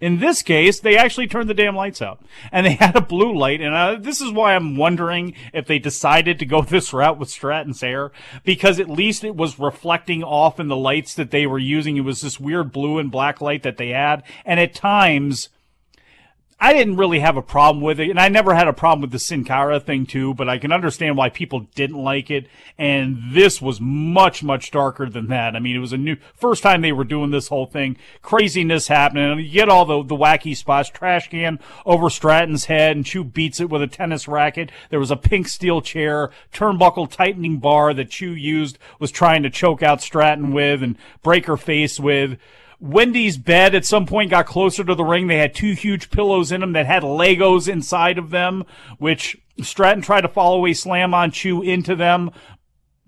In 0.00 0.20
this 0.20 0.42
case, 0.42 0.78
they 0.78 0.96
actually 0.96 1.26
turned 1.26 1.50
the 1.50 1.54
damn 1.54 1.74
lights 1.74 2.00
out, 2.00 2.20
and 2.52 2.64
they 2.64 2.72
had 2.74 2.94
a 2.94 3.00
blue 3.00 3.36
light. 3.36 3.60
And 3.60 3.74
uh, 3.74 3.96
this 3.96 4.20
is 4.20 4.30
why 4.30 4.54
I'm 4.54 4.76
wondering 4.76 5.34
if 5.52 5.66
they 5.66 5.78
decided 5.78 6.38
to 6.38 6.46
go 6.46 6.62
this 6.68 6.92
route 6.92 7.18
with 7.18 7.30
Stratton's 7.30 7.80
hair, 7.80 8.12
because 8.44 8.78
at 8.78 8.88
least 8.88 9.24
it 9.24 9.36
was 9.36 9.58
reflecting 9.58 10.22
off 10.22 10.60
in 10.60 10.68
the 10.68 10.76
lights 10.76 11.14
that 11.14 11.30
they 11.30 11.46
were 11.46 11.58
using. 11.58 11.96
It 11.96 12.02
was 12.02 12.20
this 12.20 12.38
weird 12.38 12.72
blue 12.72 12.98
and 12.98 13.10
black 13.10 13.40
light 13.40 13.62
that 13.64 13.76
they 13.76 13.88
had, 13.88 14.22
and 14.44 14.60
at 14.60 14.74
times 14.74 15.48
I 16.60 16.72
didn't 16.72 16.96
really 16.96 17.20
have 17.20 17.36
a 17.36 17.42
problem 17.42 17.80
with 17.84 18.00
it, 18.00 18.10
and 18.10 18.18
I 18.18 18.28
never 18.28 18.52
had 18.52 18.66
a 18.66 18.72
problem 18.72 19.00
with 19.00 19.12
the 19.12 19.20
Sin 19.20 19.44
Cara 19.44 19.78
thing 19.78 20.06
too, 20.06 20.34
but 20.34 20.48
I 20.48 20.58
can 20.58 20.72
understand 20.72 21.16
why 21.16 21.28
people 21.28 21.68
didn't 21.76 22.02
like 22.02 22.32
it. 22.32 22.48
And 22.76 23.18
this 23.30 23.62
was 23.62 23.80
much, 23.80 24.42
much 24.42 24.72
darker 24.72 25.08
than 25.08 25.28
that. 25.28 25.54
I 25.54 25.60
mean, 25.60 25.76
it 25.76 25.80
was 25.80 25.92
a 25.92 25.96
new 25.96 26.16
first 26.34 26.64
time 26.64 26.82
they 26.82 26.90
were 26.90 27.04
doing 27.04 27.30
this 27.30 27.46
whole 27.46 27.66
thing. 27.66 27.96
Craziness 28.22 28.88
happening. 28.88 29.36
Mean, 29.36 29.46
you 29.46 29.52
get 29.52 29.68
all 29.68 29.84
the 29.84 30.02
the 30.02 30.16
wacky 30.16 30.56
spots. 30.56 30.90
Trash 30.90 31.30
can 31.30 31.60
over 31.86 32.10
Stratton's 32.10 32.64
head, 32.64 32.96
and 32.96 33.06
Choo 33.06 33.22
beats 33.22 33.60
it 33.60 33.70
with 33.70 33.82
a 33.82 33.86
tennis 33.86 34.26
racket. 34.26 34.72
There 34.90 35.00
was 35.00 35.12
a 35.12 35.16
pink 35.16 35.46
steel 35.46 35.80
chair, 35.80 36.30
turnbuckle 36.52 37.08
tightening 37.08 37.58
bar 37.58 37.94
that 37.94 38.10
Choo 38.10 38.34
used 38.34 38.78
was 38.98 39.12
trying 39.12 39.44
to 39.44 39.50
choke 39.50 39.84
out 39.84 40.02
Stratton 40.02 40.52
with 40.52 40.82
and 40.82 40.96
break 41.22 41.46
her 41.46 41.56
face 41.56 42.00
with. 42.00 42.36
Wendy's 42.80 43.36
bed 43.36 43.74
at 43.74 43.84
some 43.84 44.06
point 44.06 44.30
got 44.30 44.46
closer 44.46 44.84
to 44.84 44.94
the 44.94 45.04
ring. 45.04 45.26
They 45.26 45.38
had 45.38 45.54
two 45.54 45.72
huge 45.72 46.10
pillows 46.10 46.52
in 46.52 46.60
them 46.60 46.72
that 46.72 46.86
had 46.86 47.02
Legos 47.02 47.68
inside 47.68 48.18
of 48.18 48.30
them, 48.30 48.64
which 48.98 49.36
Stratton 49.60 50.02
tried 50.02 50.20
to 50.20 50.28
follow 50.28 50.64
a 50.66 50.72
slam 50.72 51.12
on 51.12 51.32
Choo 51.32 51.60
into 51.62 51.96
them. 51.96 52.30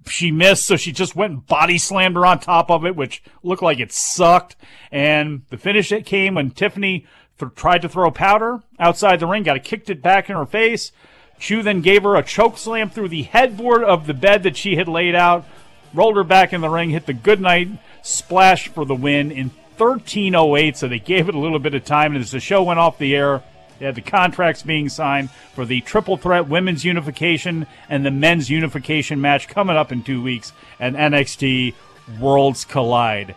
She 0.08 0.32
missed, 0.32 0.64
so 0.64 0.76
she 0.76 0.92
just 0.92 1.14
went 1.14 1.32
and 1.32 1.46
body 1.46 1.78
slammed 1.78 2.16
her 2.16 2.26
on 2.26 2.40
top 2.40 2.70
of 2.70 2.84
it, 2.84 2.96
which 2.96 3.22
looked 3.42 3.62
like 3.62 3.78
it 3.78 3.92
sucked. 3.92 4.56
And 4.90 5.42
the 5.50 5.58
finish 5.58 5.92
it 5.92 6.06
came 6.06 6.34
when 6.34 6.50
Tiffany 6.50 7.06
th- 7.38 7.52
tried 7.54 7.82
to 7.82 7.88
throw 7.88 8.10
powder 8.10 8.62
outside 8.78 9.20
the 9.20 9.26
ring, 9.26 9.44
got 9.44 9.56
it 9.56 9.64
kicked 9.64 9.90
it 9.90 10.02
back 10.02 10.28
in 10.28 10.36
her 10.36 10.46
face. 10.46 10.90
Choo 11.38 11.62
then 11.62 11.80
gave 11.80 12.02
her 12.02 12.16
a 12.16 12.24
choke 12.24 12.58
slam 12.58 12.90
through 12.90 13.08
the 13.08 13.22
headboard 13.22 13.84
of 13.84 14.06
the 14.06 14.14
bed 14.14 14.42
that 14.42 14.56
she 14.56 14.76
had 14.76 14.88
laid 14.88 15.14
out, 15.14 15.46
rolled 15.94 16.16
her 16.16 16.24
back 16.24 16.52
in 16.52 16.60
the 16.60 16.68
ring, 16.68 16.90
hit 16.90 17.06
the 17.06 17.12
good 17.12 17.40
night 17.40 17.68
splash 18.02 18.68
for 18.68 18.84
the 18.84 18.94
win 18.94 19.30
in 19.30 19.50
1308, 19.80 20.76
so 20.76 20.88
they 20.88 20.98
gave 20.98 21.28
it 21.28 21.34
a 21.34 21.38
little 21.38 21.58
bit 21.58 21.74
of 21.74 21.84
time. 21.84 22.14
And 22.14 22.22
as 22.22 22.30
the 22.30 22.40
show 22.40 22.62
went 22.62 22.78
off 22.78 22.98
the 22.98 23.16
air, 23.16 23.42
they 23.78 23.86
had 23.86 23.94
the 23.94 24.02
contracts 24.02 24.62
being 24.62 24.88
signed 24.88 25.30
for 25.54 25.64
the 25.64 25.80
triple 25.80 26.16
threat 26.16 26.48
women's 26.48 26.84
unification 26.84 27.66
and 27.88 28.04
the 28.04 28.10
men's 28.10 28.50
unification 28.50 29.20
match 29.20 29.48
coming 29.48 29.76
up 29.76 29.90
in 29.90 30.02
two 30.02 30.22
weeks 30.22 30.52
at 30.78 30.92
NXT 30.92 31.74
Worlds 32.20 32.64
Collide. 32.64 33.34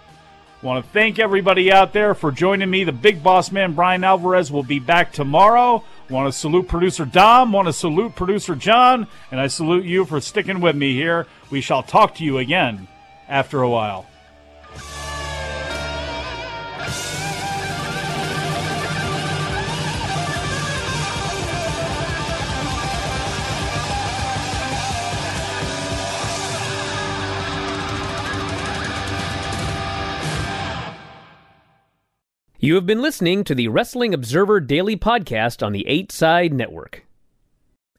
Want 0.61 0.83
to 0.83 0.91
thank 0.91 1.19
everybody 1.19 1.71
out 1.71 1.93
there 1.93 2.13
for 2.13 2.31
joining 2.31 2.69
me. 2.69 2.83
The 2.83 2.91
big 2.91 3.21
boss 3.21 3.51
man, 3.51 3.73
Bryan 3.73 4.03
Alvarez, 4.03 4.51
will 4.51 4.63
be 4.63 4.79
back 4.79 5.11
tomorrow 5.11 5.83
Want 6.09 6.31
to 6.31 6.37
salute 6.37 6.67
producer 6.67 7.05
Dom, 7.05 7.53
want 7.53 7.67
to 7.67 7.73
salute 7.73 8.15
producer 8.15 8.55
John, 8.55 9.07
and 9.31 9.39
I 9.39 9.47
salute 9.47 9.85
you 9.85 10.05
for 10.05 10.19
sticking 10.19 10.59
with 10.59 10.75
me 10.75 10.93
here. 10.93 11.27
We 11.49 11.61
shall 11.61 11.81
talk 11.81 12.15
to 12.15 12.25
you 12.25 12.37
again 12.37 12.87
after 13.29 13.61
a 13.61 13.69
while. 13.69 14.05
You 32.63 32.75
have 32.75 32.85
been 32.85 33.01
listening 33.01 33.43
to 33.43 33.55
the 33.55 33.67
Wrestling 33.67 34.13
Observer 34.13 34.61
Daily 34.61 34.95
Podcast 34.95 35.65
on 35.65 35.73
the 35.73 35.85
8 35.85 36.13
Side 36.13 36.53
Network. 36.53 37.03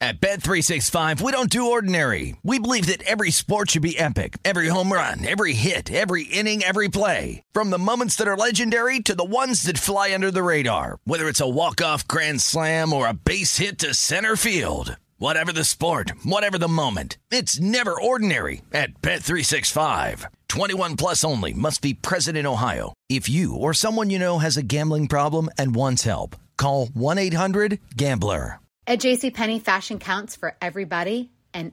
At 0.01 0.23
Bet365, 0.23 1.21
we 1.21 1.33
don't 1.33 1.51
do 1.51 1.71
ordinary. 1.71 2.37
We 2.43 2.59
believe 2.59 2.87
that 2.87 3.03
every 3.03 3.31
sport 3.31 3.71
should 3.71 3.83
be 3.83 3.99
epic. 3.99 4.39
Every 4.43 4.69
home 4.69 4.91
run, 4.91 5.27
every 5.27 5.53
hit, 5.53 5.93
every 5.93 6.23
inning, 6.25 6.63
every 6.63 6.89
play. 6.89 7.43
From 7.53 7.69
the 7.69 7.79
moments 7.79 8.17
that 8.17 8.27
are 8.27 8.39
legendary 8.39 9.01
to 9.01 9.15
the 9.15 9.23
ones 9.23 9.65
that 9.65 9.77
fly 9.77 10.15
under 10.15 10.31
the 10.31 10.43
radar. 10.43 10.97
Whether 11.05 11.29
it's 11.29 11.43
a 11.43 11.47
walk-off 11.47 12.09
grand 12.09 12.41
slam 12.41 12.95
or 12.95 13.07
a 13.07 13.13
base 13.13 13.59
hit 13.59 13.79
to 13.81 13.93
center 13.93 14.35
field. 14.35 14.97
Whatever 15.25 15.53
the 15.53 15.65
sport, 15.65 16.13
whatever 16.23 16.59
the 16.59 16.69
moment. 16.69 17.17
It's 17.31 17.59
never 17.59 17.99
ordinary 17.99 18.61
at 18.75 19.01
Bet365. 19.01 20.27
21 20.49 20.97
plus 20.99 21.25
only 21.25 21.55
must 21.55 21.81
be 21.81 21.95
present 21.95 22.37
in 22.37 22.45
Ohio. 22.47 22.93
If 23.09 23.27
you 23.27 23.57
or 23.57 23.73
someone 23.73 24.11
you 24.11 24.19
know 24.19 24.39
has 24.39 24.59
a 24.59 24.63
gambling 24.63 25.09
problem 25.09 25.49
and 25.57 25.75
wants 25.75 26.05
help, 26.05 26.37
call 26.59 26.89
1-800-GAMBLER. 26.89 28.61
At 28.87 28.99
JCPenney, 28.99 29.63
fashion 29.63 29.99
counts 29.99 30.37
for 30.37 30.59
everybody 30.61 31.31
and 31.55 31.73